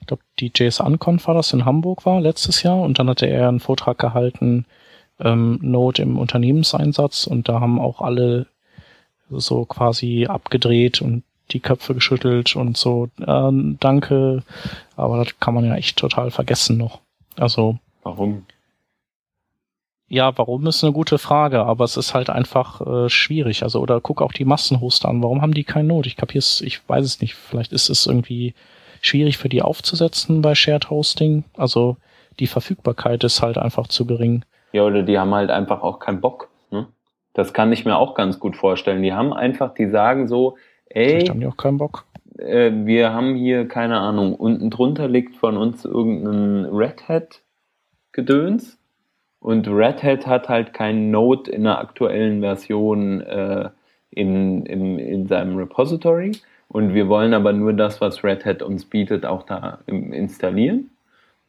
ich 0.00 0.06
glaube, 0.06 0.22
die 0.38 0.52
JSON-Conf 0.54 1.26
war 1.26 1.34
das 1.34 1.52
in 1.52 1.64
Hamburg 1.64 2.06
war 2.06 2.20
letztes 2.20 2.62
Jahr 2.62 2.80
und 2.80 2.98
dann 2.98 3.08
hatte 3.08 3.26
er 3.26 3.48
einen 3.48 3.60
Vortrag 3.60 3.98
gehalten, 3.98 4.64
ähm, 5.20 5.58
Node 5.62 6.02
im 6.02 6.18
Unternehmenseinsatz 6.18 7.26
und 7.26 7.48
da 7.48 7.60
haben 7.60 7.78
auch 7.78 8.00
alle 8.00 8.46
so 9.30 9.64
quasi 9.64 10.26
abgedreht 10.26 11.00
und 11.00 11.22
die 11.52 11.60
Köpfe 11.60 11.94
geschüttelt 11.94 12.56
und 12.56 12.76
so, 12.76 13.08
äh, 13.20 13.50
danke, 13.80 14.42
aber 14.96 15.24
das 15.24 15.38
kann 15.40 15.54
man 15.54 15.64
ja 15.64 15.74
echt 15.74 15.98
total 15.98 16.30
vergessen 16.30 16.76
noch. 16.76 17.00
Also. 17.36 17.78
Warum? 18.02 18.44
Ja, 20.08 20.36
warum 20.36 20.66
ist 20.66 20.82
eine 20.82 20.92
gute 20.92 21.18
Frage, 21.18 21.64
aber 21.64 21.84
es 21.84 21.96
ist 21.96 22.14
halt 22.14 22.30
einfach 22.30 22.80
äh, 22.80 23.08
schwierig. 23.08 23.62
Also, 23.62 23.80
oder 23.80 24.00
guck 24.00 24.22
auch 24.22 24.32
die 24.32 24.44
Massenhoster 24.44 25.08
an. 25.08 25.22
Warum 25.22 25.40
haben 25.40 25.54
die 25.54 25.62
kein 25.62 25.86
Node? 25.86 26.08
Ich 26.08 26.16
kapier's, 26.16 26.60
ich 26.62 26.80
weiß 26.88 27.04
es 27.04 27.20
nicht. 27.20 27.34
Vielleicht 27.34 27.72
ist 27.72 27.90
es 27.90 28.06
irgendwie 28.06 28.54
schwierig 29.00 29.38
für 29.38 29.48
die 29.48 29.62
aufzusetzen 29.62 30.42
bei 30.42 30.56
Shared 30.56 30.90
Hosting. 30.90 31.44
Also, 31.56 31.96
die 32.40 32.48
Verfügbarkeit 32.48 33.22
ist 33.22 33.40
halt 33.40 33.56
einfach 33.56 33.86
zu 33.86 34.04
gering. 34.04 34.44
Ja, 34.72 34.84
oder 34.84 35.02
die 35.02 35.18
haben 35.18 35.34
halt 35.34 35.50
einfach 35.50 35.82
auch 35.82 35.98
keinen 35.98 36.20
Bock. 36.20 36.48
Ne? 36.70 36.86
Das 37.34 37.52
kann 37.52 37.72
ich 37.72 37.84
mir 37.84 37.96
auch 37.96 38.14
ganz 38.14 38.38
gut 38.38 38.56
vorstellen. 38.56 39.02
Die 39.02 39.12
haben 39.12 39.32
einfach, 39.32 39.74
die 39.74 39.88
sagen 39.88 40.28
so, 40.28 40.56
ey. 40.88 41.10
Vielleicht 41.10 41.30
haben 41.30 41.40
die 41.40 41.46
auch 41.46 41.56
keinen 41.56 41.78
Bock. 41.78 42.04
Äh, 42.38 42.70
wir 42.84 43.12
haben 43.12 43.34
hier, 43.34 43.68
keine 43.68 43.98
Ahnung, 43.98 44.34
unten 44.34 44.70
drunter 44.70 45.08
liegt 45.08 45.36
von 45.36 45.56
uns 45.56 45.84
irgendein 45.84 46.66
Red 46.66 47.08
Hat 47.08 47.42
Gedöns. 48.12 48.78
Und 49.40 49.68
Red 49.68 50.02
Hat 50.02 50.26
hat 50.26 50.48
halt 50.48 50.74
keinen 50.74 51.10
Node 51.10 51.50
in 51.50 51.64
der 51.64 51.78
aktuellen 51.78 52.40
Version 52.40 53.20
äh, 53.22 53.70
in, 54.10 54.66
in, 54.66 54.98
in 54.98 55.26
seinem 55.26 55.56
Repository. 55.56 56.32
Und 56.68 56.94
wir 56.94 57.08
wollen 57.08 57.34
aber 57.34 57.52
nur 57.52 57.72
das, 57.72 58.00
was 58.00 58.22
Red 58.22 58.44
Hat 58.44 58.62
uns 58.62 58.84
bietet, 58.84 59.26
auch 59.26 59.44
da 59.44 59.78
installieren. 59.86 60.90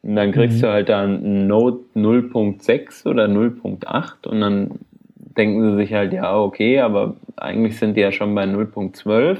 Und 0.02 0.16
dann 0.16 0.32
kriegst 0.32 0.58
mhm. 0.58 0.62
du 0.62 0.68
halt 0.68 0.88
da 0.88 1.02
ein 1.02 1.46
Node 1.46 1.78
0.6 1.94 3.06
oder 3.06 3.26
0.8 3.26 4.26
und 4.26 4.40
dann 4.40 4.78
denken 5.14 5.62
sie 5.62 5.76
sich 5.76 5.92
halt, 5.94 6.12
ja, 6.12 6.36
okay, 6.36 6.80
aber 6.80 7.14
eigentlich 7.36 7.78
sind 7.78 7.96
die 7.96 8.00
ja 8.00 8.12
schon 8.12 8.34
bei 8.34 8.44
0.12 8.44 9.38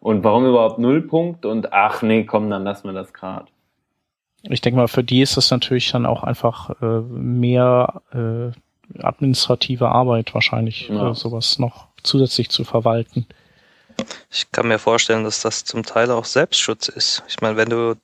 und 0.00 0.22
warum 0.24 0.46
überhaupt 0.46 0.78
0 0.78 1.02
Punkt 1.02 1.44
und 1.44 1.72
ach 1.72 2.02
nee, 2.02 2.24
komm, 2.24 2.48
dann 2.48 2.64
lassen 2.64 2.88
wir 2.88 2.92
das 2.92 3.12
gerade. 3.12 3.46
Ich 4.42 4.60
denke 4.60 4.78
mal, 4.78 4.88
für 4.88 5.02
die 5.02 5.22
ist 5.22 5.36
das 5.36 5.50
natürlich 5.50 5.90
dann 5.90 6.06
auch 6.06 6.22
einfach 6.22 6.70
äh, 6.82 7.00
mehr 7.00 8.02
äh, 8.12 9.02
administrative 9.02 9.88
Arbeit 9.88 10.34
wahrscheinlich, 10.34 10.88
ja. 10.88 11.10
äh, 11.10 11.14
sowas 11.14 11.58
noch 11.58 11.88
zusätzlich 12.02 12.50
zu 12.50 12.64
verwalten. 12.64 13.26
Ich 14.30 14.50
kann 14.52 14.68
mir 14.68 14.78
vorstellen, 14.78 15.24
dass 15.24 15.42
das 15.42 15.64
zum 15.64 15.84
Teil 15.84 16.10
auch 16.10 16.24
Selbstschutz 16.24 16.88
ist. 16.88 17.22
Ich 17.28 17.40
meine, 17.40 17.56
wenn 17.56 17.70
du 17.70 17.94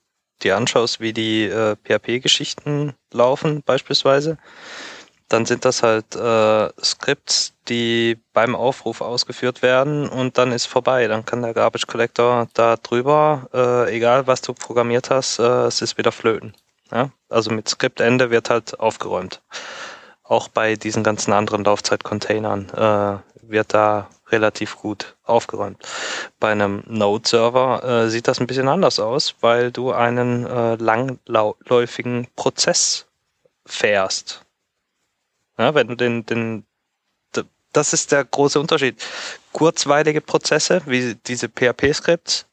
dir 0.43 0.57
anschaust, 0.57 0.99
wie 0.99 1.13
die 1.13 1.45
äh, 1.45 1.75
PHP-Geschichten 1.83 2.93
laufen 3.11 3.63
beispielsweise, 3.63 4.37
dann 5.31 5.45
sind 5.45 5.63
das 5.63 5.81
halt 5.81 6.15
äh, 6.15 6.69
Skripts, 6.83 7.53
die 7.69 8.19
beim 8.33 8.53
Aufruf 8.55 9.01
ausgeführt 9.01 9.61
werden 9.61 10.09
und 10.09 10.37
dann 10.37 10.51
ist 10.51 10.65
vorbei. 10.65 11.07
Dann 11.07 11.25
kann 11.25 11.41
der 11.41 11.53
Garbage 11.53 11.87
Collector 11.87 12.47
da 12.53 12.75
drüber, 12.75 13.47
äh, 13.53 13.95
egal 13.95 14.27
was 14.27 14.41
du 14.41 14.53
programmiert 14.53 15.09
hast, 15.09 15.39
äh, 15.39 15.43
es 15.67 15.81
ist 15.81 15.97
wieder 15.97 16.11
flöten. 16.11 16.53
Ja? 16.91 17.11
Also 17.29 17.51
mit 17.51 17.69
Skriptende 17.69 18.29
wird 18.29 18.49
halt 18.49 18.79
aufgeräumt. 18.79 19.41
Auch 20.31 20.47
bei 20.47 20.75
diesen 20.75 21.03
ganzen 21.03 21.33
anderen 21.33 21.65
Laufzeit-Containern. 21.65 22.69
Äh, 22.69 23.31
wird 23.51 23.73
da 23.73 24.09
relativ 24.29 24.77
gut 24.77 25.17
aufgeräumt. 25.25 25.77
Bei 26.39 26.53
einem 26.53 26.83
Node-Server 26.87 27.83
äh, 27.83 28.09
sieht 28.09 28.29
das 28.29 28.39
ein 28.39 28.47
bisschen 28.47 28.69
anders 28.69 28.97
aus, 28.97 29.35
weil 29.41 29.73
du 29.73 29.91
einen 29.91 30.45
äh, 30.45 30.75
langläufigen 30.75 32.27
Prozess 32.37 33.07
fährst. 33.65 34.45
Ja, 35.57 35.75
wenn 35.75 35.89
du 35.89 35.95
den, 35.95 36.25
den, 36.25 36.65
das 37.73 37.91
ist 37.91 38.13
der 38.13 38.23
große 38.23 38.57
Unterschied. 38.57 39.03
Kurzweilige 39.51 40.21
Prozesse, 40.21 40.81
wie 40.85 41.15
diese 41.27 41.49
PHP-Skripts, 41.49 42.45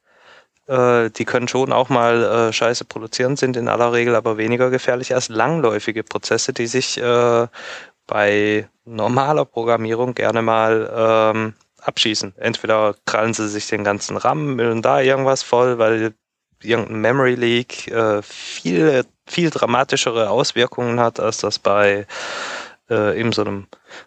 äh, 0.68 1.10
die 1.10 1.24
können 1.24 1.48
schon 1.48 1.72
auch 1.72 1.88
mal 1.88 2.22
äh, 2.22 2.52
Scheiße 2.52 2.84
produzieren, 2.84 3.36
sind 3.36 3.56
in 3.56 3.68
aller 3.68 3.92
Regel 3.92 4.14
aber 4.14 4.36
weniger 4.36 4.70
gefährlich 4.70 5.14
als 5.14 5.28
langläufige 5.28 6.04
Prozesse, 6.04 6.52
die 6.52 6.66
sich 6.66 6.98
äh, 6.98 7.46
bei 8.06 8.68
normaler 8.84 9.44
Programmierung 9.44 10.14
gerne 10.14 10.42
mal 10.42 10.90
ähm, 10.94 11.54
abschießen. 11.82 12.34
Entweder 12.36 12.94
krallen 13.06 13.34
sie 13.34 13.48
sich 13.48 13.66
den 13.68 13.84
ganzen 13.84 14.16
RAM, 14.16 14.56
müllen 14.56 14.82
da 14.82 15.00
irgendwas 15.00 15.42
voll, 15.42 15.78
weil 15.78 16.14
irgendein 16.62 17.00
Memory 17.00 17.34
Leak 17.34 17.88
äh, 17.88 18.22
viel, 18.22 19.04
viel 19.26 19.50
dramatischere 19.50 20.30
Auswirkungen 20.30 21.00
hat, 21.00 21.20
als 21.20 21.38
das 21.38 21.58
bei 21.58 22.06
äh, 22.90 23.18
eben 23.18 23.32
so 23.32 23.42
einem 23.42 23.66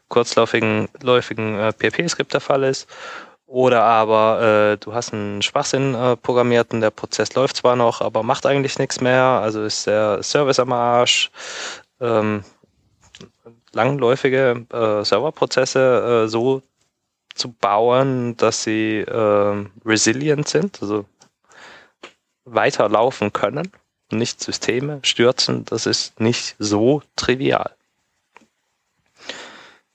kurzläufigen 0.09 0.89
läufigen 1.01 1.57
äh, 1.57 1.71
PHP-Skript 1.71 2.33
der 2.33 2.41
Fall 2.41 2.63
ist. 2.63 2.87
Oder 3.51 3.83
aber 3.83 4.41
äh, 4.41 4.77
du 4.77 4.93
hast 4.93 5.11
einen 5.11 5.41
Schwachsinn 5.41 5.93
äh, 5.93 6.15
programmiert 6.15 6.73
und 6.73 6.79
der 6.79 6.89
Prozess 6.89 7.33
läuft 7.35 7.57
zwar 7.57 7.75
noch, 7.75 7.99
aber 7.99 8.23
macht 8.23 8.45
eigentlich 8.45 8.79
nichts 8.79 9.01
mehr, 9.01 9.23
also 9.23 9.61
ist 9.63 9.87
der 9.87 10.23
Service 10.23 10.57
am 10.57 10.71
Arsch. 10.71 11.31
Ähm, 11.99 12.45
langläufige 13.73 14.65
äh, 14.71 15.03
Serverprozesse 15.03 16.23
äh, 16.23 16.29
so 16.29 16.61
zu 17.35 17.51
bauen, 17.51 18.37
dass 18.37 18.63
sie 18.63 18.99
äh, 18.99 19.65
resilient 19.83 20.47
sind, 20.47 20.81
also 20.81 21.03
weiterlaufen 22.45 23.33
können, 23.33 23.69
nicht 24.11 24.39
Systeme 24.39 25.01
stürzen, 25.03 25.65
das 25.65 25.87
ist 25.87 26.21
nicht 26.21 26.55
so 26.57 27.01
trivial. 27.17 27.75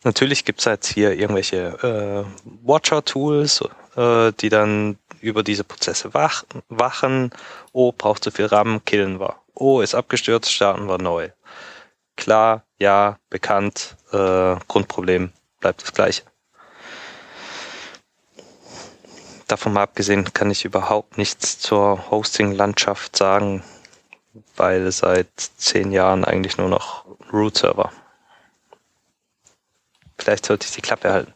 Natürlich 0.06 0.44
gibt 0.44 0.60
es 0.60 0.66
jetzt 0.66 0.86
hier 0.86 1.14
irgendwelche 1.14 1.56
äh, 1.82 2.24
Watcher-Tools, 2.64 3.64
äh, 3.96 4.30
die 4.38 4.50
dann 4.50 4.98
über 5.20 5.42
diese 5.42 5.64
Prozesse 5.64 6.14
wach, 6.14 6.44
wachen. 6.68 7.30
Oh, 7.72 7.90
braucht 7.90 8.22
zu 8.22 8.30
viel 8.30 8.46
RAM, 8.46 8.84
killen 8.84 9.18
wir. 9.18 9.34
Oh, 9.52 9.80
ist 9.80 9.96
abgestürzt, 9.96 10.52
starten 10.52 10.86
wir 10.86 10.98
neu. 10.98 11.30
Klar, 12.14 12.62
ja, 12.78 13.18
bekannt, 13.30 13.96
äh, 14.12 14.54
Grundproblem 14.68 15.32
bleibt 15.58 15.82
das 15.82 15.92
gleiche. 15.92 16.22
Davon 19.48 19.72
mal 19.72 19.82
abgesehen 19.82 20.32
kann 20.32 20.52
ich 20.52 20.64
überhaupt 20.64 21.18
nichts 21.18 21.58
zur 21.58 22.12
Hosting-Landschaft 22.12 23.16
sagen, 23.16 23.64
weil 24.54 24.92
seit 24.92 25.26
zehn 25.36 25.90
Jahren 25.90 26.24
eigentlich 26.24 26.58
nur 26.58 26.68
noch 26.68 27.04
Root-Server. 27.32 27.90
Vielleicht 30.26 30.46
sollte 30.46 30.66
ich 30.66 30.74
die 30.74 30.80
Klappe 30.80 31.12
halten. 31.12 31.32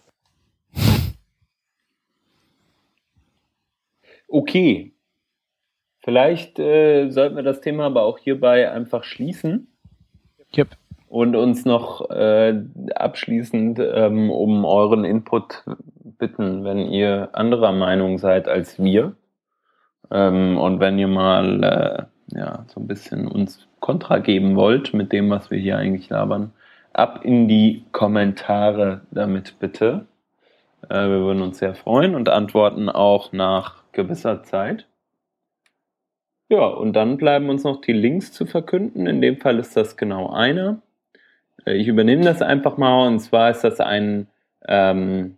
Okay. 4.26 4.90
Vielleicht 6.00 6.58
äh, 6.58 7.08
sollten 7.10 7.36
wir 7.36 7.44
das 7.44 7.60
Thema 7.60 7.86
aber 7.86 8.02
auch 8.02 8.18
hierbei 8.18 8.68
einfach 8.68 9.04
schließen. 9.04 9.68
Yep. 10.56 10.70
Und 11.06 11.36
uns 11.36 11.64
noch 11.64 12.10
äh, 12.10 12.64
abschließend 12.96 13.78
ähm, 13.78 14.28
um 14.28 14.64
euren 14.64 15.04
Input 15.04 15.62
bitten, 16.18 16.64
wenn 16.64 16.90
ihr 16.90 17.28
anderer 17.32 17.70
Meinung 17.70 18.18
seid 18.18 18.48
als 18.48 18.82
wir. 18.82 19.14
Ähm, 20.10 20.58
und 20.58 20.80
wenn 20.80 20.98
ihr 20.98 21.06
mal 21.06 22.08
äh, 22.32 22.36
ja, 22.36 22.64
so 22.66 22.80
ein 22.80 22.88
bisschen 22.88 23.28
uns 23.28 23.68
Kontra 23.78 24.18
geben 24.18 24.56
wollt 24.56 24.94
mit 24.94 25.12
dem, 25.12 25.30
was 25.30 25.48
wir 25.52 25.60
hier 25.60 25.78
eigentlich 25.78 26.08
labern, 26.08 26.52
ab 26.92 27.24
in 27.24 27.48
die 27.48 27.84
Kommentare 27.92 29.02
damit 29.10 29.58
bitte. 29.58 30.06
Äh, 30.88 30.94
wir 30.94 31.20
würden 31.20 31.42
uns 31.42 31.58
sehr 31.58 31.74
freuen 31.74 32.14
und 32.14 32.28
antworten 32.28 32.88
auch 32.88 33.32
nach 33.32 33.82
gewisser 33.92 34.42
Zeit. 34.42 34.86
Ja, 36.48 36.66
und 36.66 36.94
dann 36.94 37.16
bleiben 37.16 37.48
uns 37.48 37.62
noch 37.62 37.80
die 37.80 37.92
Links 37.92 38.32
zu 38.32 38.44
verkünden. 38.44 39.06
In 39.06 39.20
dem 39.20 39.36
Fall 39.36 39.58
ist 39.60 39.76
das 39.76 39.96
genau 39.96 40.30
einer. 40.30 40.82
Äh, 41.64 41.74
ich 41.74 41.88
übernehme 41.88 42.24
das 42.24 42.42
einfach 42.42 42.76
mal 42.76 43.06
und 43.06 43.20
zwar 43.20 43.50
ist 43.50 43.62
das 43.62 43.80
ein, 43.80 44.26
ähm, 44.66 45.36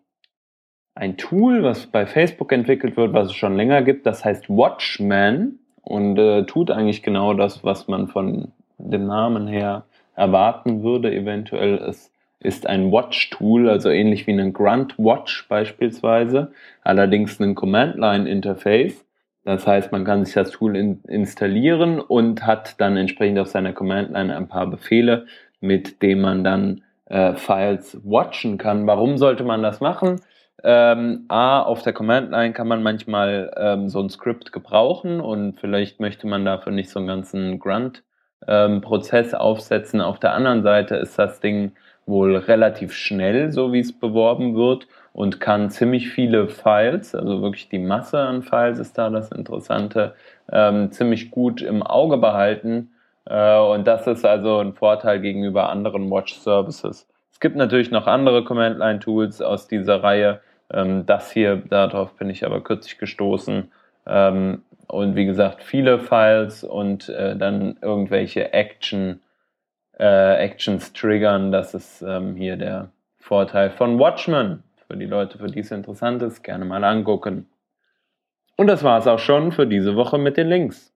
ein 0.94 1.16
Tool, 1.16 1.62
was 1.62 1.86
bei 1.86 2.07
Facebook 2.07 2.53
entwickelt 2.53 2.96
wird, 2.96 3.12
was 3.12 3.28
es 3.28 3.34
schon 3.34 3.57
länger 3.57 3.82
gibt. 3.82 4.07
Das 4.07 4.24
heißt 4.24 4.48
Watchman 4.48 5.59
und 5.82 6.18
äh, 6.18 6.44
tut 6.44 6.70
eigentlich 6.70 7.03
genau 7.03 7.34
das, 7.34 7.62
was 7.64 7.88
man 7.88 8.09
von 8.09 8.53
dem 8.78 9.07
Namen 9.07 9.46
her 9.46 9.84
erwarten 10.14 10.82
würde, 10.82 11.14
eventuell. 11.14 11.76
Es 11.76 12.12
ist 12.40 12.66
ein 12.66 12.90
Watch-Tool, 12.90 13.68
also 13.68 13.88
ähnlich 13.88 14.26
wie 14.26 14.32
ein 14.32 14.52
Grunt 14.52 14.98
Watch 14.98 15.46
beispielsweise, 15.48 16.52
allerdings 16.82 17.40
ein 17.40 17.54
Command-Line-Interface. 17.54 19.04
Das 19.44 19.66
heißt, 19.66 19.90
man 19.92 20.04
kann 20.04 20.24
sich 20.24 20.34
das 20.34 20.50
Tool 20.50 20.76
in, 20.76 21.02
installieren 21.04 22.00
und 22.00 22.46
hat 22.46 22.80
dann 22.80 22.96
entsprechend 22.96 23.38
auf 23.38 23.48
seiner 23.48 23.72
Command-Line 23.72 24.36
ein 24.36 24.48
paar 24.48 24.66
Befehle, 24.68 25.26
mit 25.60 26.02
denen 26.02 26.20
man 26.20 26.44
dann 26.44 26.82
äh, 27.06 27.34
Files 27.34 27.98
watchen 28.04 28.58
kann. 28.58 28.86
Warum 28.86 29.18
sollte 29.18 29.44
man 29.44 29.62
das 29.62 29.80
machen? 29.80 30.20
Ähm, 30.64 31.24
A, 31.28 31.60
auf 31.60 31.82
der 31.82 31.92
Command-Line 31.92 32.52
kann 32.52 32.68
man 32.68 32.82
manchmal 32.82 33.52
ähm, 33.56 33.88
so 33.88 34.00
ein 34.00 34.10
Skript 34.10 34.52
gebrauchen 34.52 35.20
und 35.20 35.58
vielleicht 35.58 35.98
möchte 35.98 36.28
man 36.28 36.44
dafür 36.44 36.72
nicht 36.72 36.90
so 36.90 37.00
einen 37.00 37.08
ganzen 37.08 37.58
Grunt 37.58 38.04
ähm, 38.47 38.80
Prozess 38.80 39.34
aufsetzen. 39.34 40.01
Auf 40.01 40.18
der 40.18 40.34
anderen 40.34 40.62
Seite 40.62 40.97
ist 40.97 41.18
das 41.18 41.40
Ding 41.40 41.72
wohl 42.07 42.36
relativ 42.36 42.93
schnell, 42.93 43.53
so 43.53 43.72
wie 43.72 43.80
es 43.80 43.93
beworben 43.93 44.57
wird, 44.57 44.86
und 45.12 45.40
kann 45.40 45.70
ziemlich 45.70 46.09
viele 46.09 46.49
Files, 46.49 47.14
also 47.14 47.43
wirklich 47.43 47.68
die 47.68 47.78
Masse 47.78 48.18
an 48.18 48.43
Files 48.43 48.78
ist 48.78 48.97
da 48.97 49.11
das 49.11 49.30
Interessante, 49.30 50.14
ähm, 50.51 50.90
ziemlich 50.90 51.30
gut 51.30 51.61
im 51.61 51.82
Auge 51.82 52.16
behalten. 52.16 52.90
Äh, 53.26 53.59
und 53.59 53.86
das 53.86 54.07
ist 54.07 54.24
also 54.24 54.59
ein 54.59 54.72
Vorteil 54.72 55.20
gegenüber 55.20 55.68
anderen 55.68 56.11
Watch 56.11 56.34
Services. 56.34 57.07
Es 57.30 57.40
gibt 57.40 57.57
natürlich 57.57 57.90
noch 57.90 58.07
andere 58.07 58.45
Command-Line-Tools 58.45 59.43
aus 59.43 59.68
dieser 59.68 60.03
Reihe. 60.03 60.40
Ähm, 60.72 61.05
das 61.05 61.30
hier, 61.30 61.57
darauf 61.57 62.14
bin 62.14 62.30
ich 62.30 62.47
aber 62.47 62.62
kürzlich 62.62 62.99
gestoßen, 62.99 63.70
ähm, 64.07 64.62
und 64.93 65.16
wie 65.16 65.24
gesagt 65.24 65.62
viele 65.62 65.99
Files 65.99 66.64
und 66.64 67.09
äh, 67.09 67.34
dann 67.34 67.78
irgendwelche 67.80 68.53
Action, 68.53 69.20
äh, 69.99 70.34
Actions 70.36 70.93
triggern. 70.93 71.51
Das 71.51 71.72
ist 71.72 72.03
ähm, 72.03 72.36
hier 72.36 72.57
der 72.59 72.90
Vorteil 73.16 73.70
von 73.70 73.99
Watchmen. 73.99 74.62
Für 74.86 74.97
die 74.97 75.07
Leute, 75.07 75.38
für 75.38 75.47
die 75.47 75.61
es 75.61 75.70
interessant 75.70 76.22
ist, 76.22 76.45
gerne 76.45 76.66
mal 76.66 76.84
angucken. 76.84 77.49
Und 78.57 78.66
das 78.66 78.82
war 78.82 78.99
es 78.99 79.07
auch 79.07 79.18
schon 79.18 79.51
für 79.51 79.66
diese 79.66 79.97
Woche 79.97 80.18
mit 80.18 80.36
den 80.36 80.49
Links. 80.49 80.93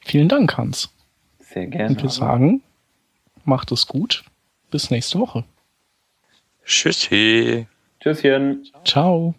Vielen 0.00 0.28
Dank, 0.28 0.56
Hans. 0.56 0.90
Sehr 1.38 1.66
gerne. 1.66 1.90
Und 1.90 2.02
wir 2.02 2.08
sagen, 2.08 2.62
macht 3.44 3.72
es 3.72 3.86
gut. 3.86 4.24
Bis 4.70 4.90
nächste 4.90 5.18
Woche. 5.18 5.44
Tschüssi. 6.64 7.66
Tschüsschen. 8.00 8.66
Ciao. 8.86 9.34